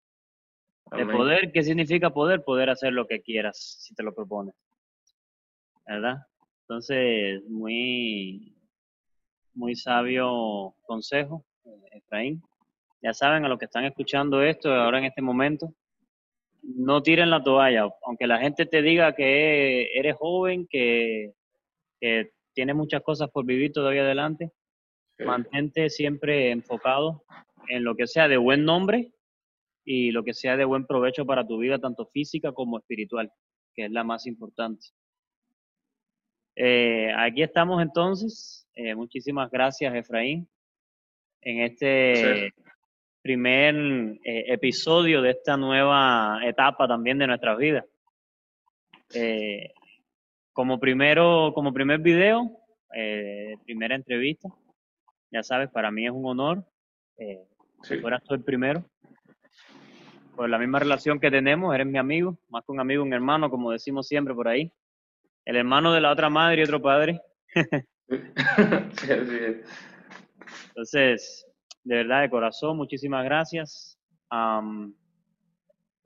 De 0.97 1.07
poder, 1.07 1.51
¿qué 1.53 1.63
significa 1.63 2.11
poder? 2.11 2.45
Poder 2.45 2.71
hacer 2.71 2.93
lo 2.93 3.07
que 3.07 3.23
quieras, 3.23 3.79
si 3.81 3.95
te 3.95 4.03
lo 4.03 4.15
propones. 4.15 4.55
¿Verdad? 5.87 6.19
Entonces, 6.63 7.43
muy, 7.49 8.57
muy 9.55 9.77
sabio 9.77 10.75
consejo, 10.83 11.45
Efraín. 11.93 12.43
Ya 13.01 13.13
saben, 13.13 13.45
a 13.45 13.49
los 13.49 13.59
que 13.59 13.67
están 13.67 13.85
escuchando 13.85 14.43
esto 14.43 14.73
ahora 14.73 14.99
en 14.99 15.05
este 15.05 15.23
momento, 15.23 15.73
no 16.63 17.03
tiren 17.03 17.31
la 17.31 17.43
toalla, 17.43 17.89
aunque 18.07 18.27
la 18.27 18.39
gente 18.39 18.67
te 18.67 18.83
diga 18.83 19.15
que 19.15 19.91
eres 19.95 20.17
joven, 20.17 20.67
que, 20.69 21.33
que 22.01 22.34
tiene 22.55 22.75
muchas 22.75 23.03
cosas 23.03 23.31
por 23.31 23.45
vivir 23.45 23.73
todavía 23.73 24.03
adelante. 24.03 24.53
Mantente 25.19 25.91
siempre 25.91 26.51
enfocado 26.51 27.25
en 27.69 27.85
lo 27.85 27.95
que 27.95 28.07
sea 28.07 28.29
de 28.29 28.37
buen 28.37 28.65
nombre 28.65 29.13
y 29.85 30.11
lo 30.11 30.25
que 30.25 30.35
sea 30.35 30.57
de 30.57 30.65
buen 30.65 30.87
provecho 30.87 31.27
para 31.27 31.47
tu 31.47 31.59
vida, 31.59 31.79
tanto 31.79 32.07
física 32.07 32.53
como 32.53 32.79
espiritual, 32.79 33.31
que 33.75 33.85
es 33.85 33.91
la 33.91 34.03
más 34.03 34.27
importante. 34.27 34.87
Eh, 36.57 37.13
aquí 37.17 37.43
estamos 37.43 37.83
entonces. 37.83 38.67
Eh, 38.75 38.95
muchísimas 38.95 39.51
gracias, 39.51 39.95
Efraín, 39.95 40.49
en 41.43 41.61
este 41.61 42.51
sí. 42.51 42.63
primer 43.23 43.75
eh, 44.25 44.53
episodio 44.53 45.23
de 45.23 45.31
esta 45.31 45.57
nueva 45.57 46.41
etapa 46.45 46.89
también 46.89 47.19
de 47.19 47.27
nuestras 47.27 47.59
vidas. 47.59 47.85
Como 50.55 50.79
primero, 50.81 51.53
como 51.55 51.75
primer 51.75 51.99
video, 51.99 52.51
eh, 52.95 53.57
primera 53.65 53.95
entrevista, 53.97 54.49
ya 55.31 55.43
sabes, 55.43 55.69
para 55.71 55.91
mí 55.91 56.07
es 56.07 56.13
un 56.13 56.25
honor. 56.25 56.65
Eh, 57.19 57.45
Sí. 57.83 57.99
fueras 57.99 58.23
tú 58.23 58.33
el 58.35 58.43
primero. 58.43 58.83
Por 60.35 60.49
la 60.49 60.59
misma 60.59 60.79
relación 60.79 61.21
que 61.21 61.31
tenemos, 61.31 61.75
eres 61.75 61.87
mi 61.87 61.99
amigo, 61.99 62.39
más 62.49 62.65
que 62.65 62.73
un 62.73 62.81
amigo, 62.81 63.03
un 63.03 63.13
hermano, 63.13 63.51
como 63.51 63.73
decimos 63.73 64.07
siempre 64.09 64.33
por 64.35 64.49
ahí. 64.49 64.73
El 65.45 65.57
hermano 65.57 65.93
de 65.93 66.01
la 66.01 66.11
otra 66.11 66.31
madre 66.31 66.61
y 66.61 66.65
otro 66.65 66.81
padre. 66.81 67.21
Sí. 68.07 69.63
Entonces, 70.69 71.47
de 71.85 71.97
verdad, 71.97 72.23
de 72.23 72.31
corazón, 72.31 72.77
muchísimas 72.77 73.25
gracias. 73.25 73.99
Am, 74.31 74.95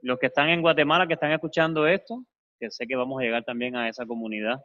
los 0.02 0.18
que 0.18 0.26
están 0.26 0.48
en 0.48 0.62
Guatemala, 0.62 1.06
que 1.06 1.14
están 1.14 1.32
escuchando 1.32 1.86
esto, 1.86 2.24
que 2.58 2.70
sé 2.70 2.86
que 2.86 2.96
vamos 2.96 3.20
a 3.20 3.24
llegar 3.24 3.44
también 3.44 3.76
a 3.76 3.88
esa 3.88 4.06
comunidad, 4.06 4.60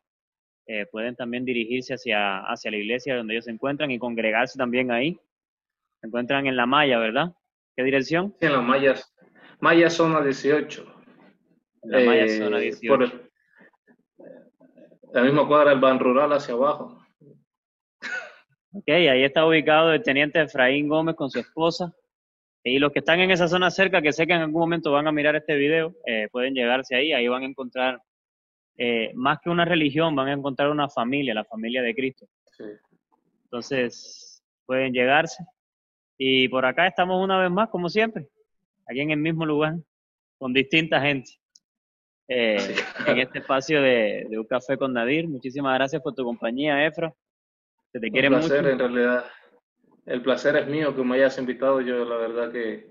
eh, 0.68 0.86
pueden 0.92 1.16
también 1.16 1.46
dirigirse 1.46 1.94
hacia, 1.94 2.40
hacia 2.40 2.72
la 2.72 2.78
iglesia 2.78 3.16
donde 3.18 3.34
ellos 3.34 3.46
se 3.46 3.52
encuentran 3.52 3.92
y 3.92 4.00
congregarse 4.00 4.58
también 4.58 4.92
ahí. 4.92 5.20
Se 6.02 6.08
encuentran 6.08 6.48
en 6.48 6.56
La 6.56 6.66
Maya, 6.66 6.98
¿verdad? 7.00 7.34
¿Qué 7.76 7.84
dirección? 7.84 8.36
Sí, 8.40 8.46
en 8.46 8.54
los 8.54 8.64
mayas, 8.64 9.14
Maya 9.60 9.90
zona 9.90 10.22
18. 10.22 10.86
En 11.84 11.92
La 11.92 12.00
Maya, 12.00 12.26
Eh, 12.26 12.38
zona 12.38 12.60
18. 12.60 12.94
por 12.94 13.04
el- 13.04 13.30
la 15.14 15.22
misma 15.24 15.48
cuadra 15.48 15.72
del 15.72 15.80
Ban 15.80 16.00
Rural 16.00 16.32
hacia 16.34 16.54
abajo. 16.54 17.00
Ok, 18.76 18.90
ahí 18.90 19.24
está 19.24 19.46
ubicado 19.46 19.94
el 19.94 20.02
teniente 20.02 20.42
Efraín 20.42 20.88
Gómez 20.88 21.16
con 21.16 21.30
su 21.30 21.40
esposa. 21.40 21.94
Y 22.64 22.80
los 22.80 22.92
que 22.92 23.00
están 23.00 23.20
en 23.20 23.32
esa 23.32 23.48
zona 23.48 23.70
cerca, 23.70 24.02
que 24.02 24.14
sé 24.14 24.26
que 24.26 24.34
en 24.34 24.42
algún 24.42 24.62
momento 24.62 24.92
van 24.92 25.08
a 25.08 25.12
mirar 25.12 25.36
este 25.36 25.56
video, 25.56 25.94
eh, 26.06 26.30
pueden 26.32 26.54
llegarse 26.54 26.96
ahí, 26.96 27.12
ahí 27.12 27.28
van 27.28 27.44
a 27.44 27.48
encontrar 27.48 28.02
eh, 28.78 29.12
más 29.16 29.40
que 29.42 29.50
una 29.50 29.66
religión, 29.66 30.16
van 30.16 30.30
a 30.30 30.34
encontrar 30.34 30.70
una 30.70 30.90
familia, 30.90 31.34
la 31.34 31.44
familia 31.44 31.82
de 31.82 31.94
Cristo. 31.94 32.26
Entonces, 33.44 34.42
pueden 34.66 34.94
llegarse. 34.94 35.44
Y 36.18 36.48
por 36.48 36.66
acá 36.66 36.88
estamos 36.88 37.22
una 37.22 37.38
vez 37.38 37.52
más, 37.52 37.70
como 37.70 37.90
siempre, 37.90 38.28
aquí 38.88 39.02
en 39.02 39.12
el 39.12 39.20
mismo 39.20 39.46
lugar, 39.46 39.76
con 40.38 40.54
distinta 40.54 41.02
gente. 41.02 41.32
Eh, 42.30 42.76
en 43.06 43.20
este 43.20 43.40
espacio 43.40 43.82
de, 43.82 44.26
Un 44.32 44.46
Café 44.46 44.78
con 44.78 44.94
Nadir. 44.94 45.28
Muchísimas 45.28 45.76
gracias 45.76 46.02
por 46.02 46.16
tu 46.16 46.24
compañía, 46.24 46.86
Efra. 46.86 47.14
Se 47.92 48.00
te 48.00 48.10
quiere 48.10 48.30
Un 48.30 48.36
placer, 48.36 48.66
en 48.66 48.80
realidad. 48.80 49.26
El 50.06 50.22
placer 50.22 50.56
es 50.58 50.68
mío 50.68 50.96
que 50.96 51.04
me 51.04 51.16
hayas 51.16 51.38
invitado. 51.38 51.82
Yo, 51.82 52.06
la 52.06 52.18
verdad 52.18 52.52
que, 52.52 52.90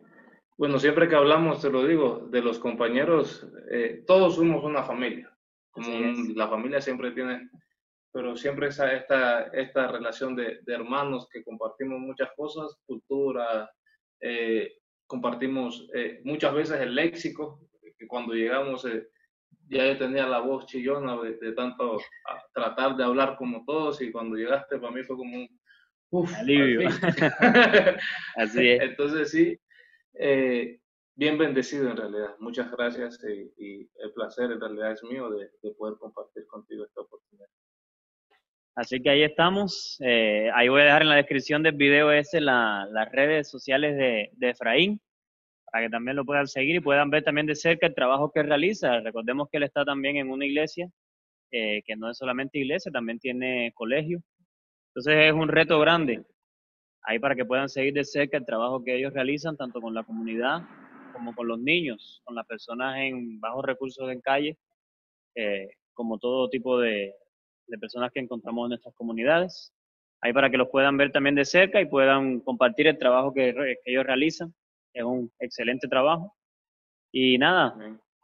bueno, 0.57 0.79
siempre 0.79 1.09
que 1.09 1.17
hablamos, 1.17 1.61
te 1.61 1.71
lo 1.71 1.87
digo, 1.87 2.27
de 2.31 2.43
los 2.43 2.59
compañeros, 2.59 3.47
eh, 3.71 4.05
todos 4.07 4.37
somos 4.37 4.65
una 4.65 4.83
familia. 4.83 5.31
Como 5.71 5.89
la 6.35 6.49
familia 6.49 6.81
siempre 6.81 7.13
tiene, 7.13 7.49
pero 8.13 8.37
siempre 8.37 8.69
esa, 8.69 8.93
esta, 8.93 9.45
esta 9.45 9.89
relación 9.89 10.37
de, 10.37 10.61
hermanos 10.67 11.29
que 11.31 11.43
compartimos 11.43 11.99
muchas 11.99 12.31
cosas, 12.37 12.77
cultura, 12.85 13.71
eh, 14.21 14.75
compartimos 15.07 15.89
muchas 16.25 16.55
veces 16.55 16.81
el 16.81 16.95
léxico, 16.95 17.61
que 17.99 18.07
cuando 18.07 18.35
llegamos 18.35 18.87
ya 19.69 19.87
yo 19.87 19.99
tenía 19.99 20.27
la 20.27 20.41
voz 20.41 20.67
chillona 20.67 21.17
de, 21.23 21.53
tanto 21.53 21.99
tratar 22.53 22.97
de 22.97 23.05
hablar 23.05 23.37
como 23.37 23.65
todos 23.65 24.01
y 24.03 24.13
cuando 24.13 24.37
llegaste 24.37 24.79
para 24.79 24.93
mí 24.93 25.03
fue 25.03 25.17
como 25.17 25.37
un 25.37 25.49
uf, 26.13 26.33
alivio. 26.37 26.89
Así 28.37 28.69
es. 28.69 28.81
Entonces 28.83 29.31
sí, 29.31 29.59
eh, 30.15 30.81
bien 31.17 31.39
bendecido 31.39 31.91
en 31.91 31.97
realidad. 31.97 32.37
Muchas 32.39 32.71
gracias 32.71 33.19
y, 33.59 33.91
el 33.97 34.13
placer 34.15 34.53
en 34.53 34.61
realidad 34.61 34.93
es 34.93 35.03
mío 35.03 35.29
de, 35.31 35.51
poder 35.75 35.97
compartir 35.99 36.47
contigo 36.47 36.85
esta 36.85 37.01
oportunidad. 37.01 37.49
Así 38.75 39.03
que 39.03 39.11
ahí 39.11 39.23
estamos. 39.23 39.99
Eh, 40.01 40.51
ahí 40.55 40.69
voy 40.69 40.83
a 40.83 40.85
dejar 40.85 41.03
en 41.03 41.09
la 41.11 41.17
descripción 41.17 41.63
del 41.63 41.75
video 41.75 42.11
ese 42.11 42.41
las 42.41 43.13
redes 43.13 43.51
sociales 43.51 43.97
de, 43.97 44.31
de 44.33 44.51
Efraín 44.51 45.01
para 45.73 45.87
que 45.87 45.91
también 45.91 46.17
lo 46.17 46.27
puedan 46.27 46.47
seguir 46.47 46.77
y 46.77 46.81
puedan 46.81 47.09
ver 47.09 47.25
también 47.25 47.47
de 47.47 47.55
cerca 47.55 47.87
el 47.87 47.95
trabajo 47.95 48.31
que 48.31 48.43
realiza. 48.43 49.01
Recordemos 49.01 49.49
que 49.51 49.57
él 49.57 49.63
está 49.63 49.87
también 49.87 50.19
en 50.19 50.31
una 50.31 50.45
iglesia, 50.45 50.91
eh, 51.51 51.83
que 51.87 51.97
no 51.97 52.11
es 52.11 52.19
solamente 52.19 52.59
iglesia, 52.59 52.93
también 52.93 53.19
tiene 53.19 53.73
colegio. 53.75 54.23
Entonces 54.95 55.29
es 55.29 55.33
un 55.33 55.49
reto 55.49 55.79
grande 55.81 56.25
ahí 57.03 57.19
para 57.19 57.35
que 57.35 57.45
puedan 57.45 57.69
seguir 57.69 57.95
de 57.95 58.05
cerca 58.05 58.37
el 58.37 58.45
trabajo 58.45 58.85
que 58.85 58.97
ellos 58.97 59.13
realizan, 59.13 59.57
tanto 59.57 59.81
con 59.81 59.95
la 59.95 60.05
comunidad 60.05 60.63
como 61.13 61.35
con 61.35 61.49
los 61.49 61.59
niños, 61.59 62.23
con 62.25 62.35
las 62.35 62.47
personas 62.47 62.97
en 62.99 63.41
bajos 63.41 63.65
recursos 63.65 64.11
en 64.11 64.21
calle, 64.21 64.57
eh, 65.35 65.69
como 65.95 66.19
todo 66.19 66.49
tipo 66.49 66.79
de, 66.79 67.15
personas 67.81 68.11
que 68.13 68.21
encontramos 68.21 68.67
en 68.67 68.69
nuestras 68.71 68.95
comunidades. 68.95 69.73
Ahí 70.21 70.33
para 70.33 70.51
que 70.51 70.59
los 70.59 70.69
puedan 70.69 70.97
ver 70.97 71.11
también 71.11 71.35
de 71.35 71.45
cerca 71.45 71.81
y 71.81 71.87
puedan 71.87 72.41
compartir 72.41 72.87
el 72.87 72.99
trabajo 72.99 73.33
que 73.33 73.55
ellos 73.87 74.05
realizan 74.05 74.55
es 74.95 75.05
un 75.05 75.33
excelente 75.39 75.89
trabajo. 75.89 76.35
Y 77.13 77.39
nada, 77.39 77.77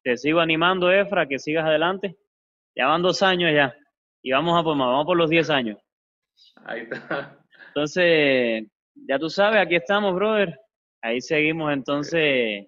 te 0.03 0.17
sigo 0.17 0.41
animando, 0.41 0.91
Efra, 0.91 1.27
que 1.27 1.39
sigas 1.39 1.67
adelante. 1.67 2.17
Ya 2.75 2.87
van 2.87 3.03
dos 3.03 3.23
años 3.23 3.53
ya. 3.55 3.75
Y 4.23 4.33
vamos 4.33 4.59
a 4.59 4.63
por 4.63 4.77
más, 4.77 4.89
vamos 4.89 5.07
por 5.07 5.17
los 5.17 5.31
diez 5.31 5.51
años. 5.51 5.79
Ahí 6.65 6.83
está. 6.91 7.39
Entonces, 7.69 8.67
ya 8.95 9.19
tú 9.19 9.29
sabes, 9.29 9.61
aquí 9.61 9.77
estamos, 9.77 10.15
brother. 10.15 10.59
Ahí 11.03 11.21
seguimos 11.21 11.73
entonces 11.73 12.67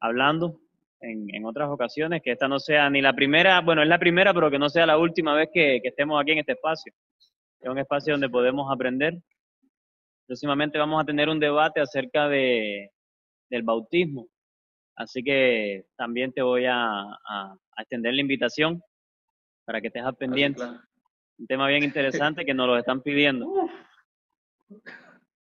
hablando 0.00 0.60
en, 1.00 1.32
en, 1.34 1.44
otras 1.44 1.68
ocasiones, 1.68 2.22
que 2.22 2.32
esta 2.32 2.48
no 2.48 2.58
sea 2.58 2.90
ni 2.90 3.00
la 3.00 3.12
primera, 3.12 3.60
bueno, 3.60 3.82
es 3.82 3.88
la 3.88 3.98
primera, 3.98 4.34
pero 4.34 4.50
que 4.50 4.58
no 4.58 4.68
sea 4.68 4.86
la 4.86 4.98
última 4.98 5.34
vez 5.34 5.48
que, 5.52 5.80
que 5.82 5.88
estemos 5.88 6.20
aquí 6.20 6.32
en 6.32 6.38
este 6.38 6.52
espacio. 6.52 6.92
Es 7.60 7.68
un 7.68 7.78
espacio 7.78 8.14
donde 8.14 8.28
podemos 8.28 8.70
aprender. 8.72 9.14
Próximamente 10.26 10.78
vamos 10.78 11.02
a 11.02 11.06
tener 11.06 11.28
un 11.28 11.40
debate 11.40 11.80
acerca 11.80 12.28
de, 12.28 12.90
del 13.50 13.62
bautismo. 13.62 14.28
Así 14.96 15.22
que 15.22 15.86
también 15.96 16.32
te 16.32 16.42
voy 16.42 16.66
a, 16.68 17.04
extender 17.78 18.14
la 18.14 18.20
invitación 18.20 18.82
para 19.64 19.80
que 19.80 19.86
estés 19.86 20.02
al 20.02 20.16
pendiente. 20.16 20.62
Un 21.38 21.46
tema 21.46 21.68
bien 21.68 21.84
interesante 21.84 22.44
que 22.44 22.52
nos 22.52 22.66
lo 22.66 22.76
están 22.76 23.00
pidiendo. 23.00 23.68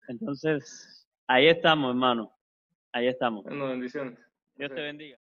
Entonces, 0.07 1.07
ahí 1.27 1.47
estamos, 1.47 1.91
hermano. 1.91 2.31
Ahí 2.91 3.07
estamos. 3.07 3.45
bendiciones. 3.45 4.19
Dios 4.55 4.73
te 4.73 4.81
bendiga. 4.81 5.17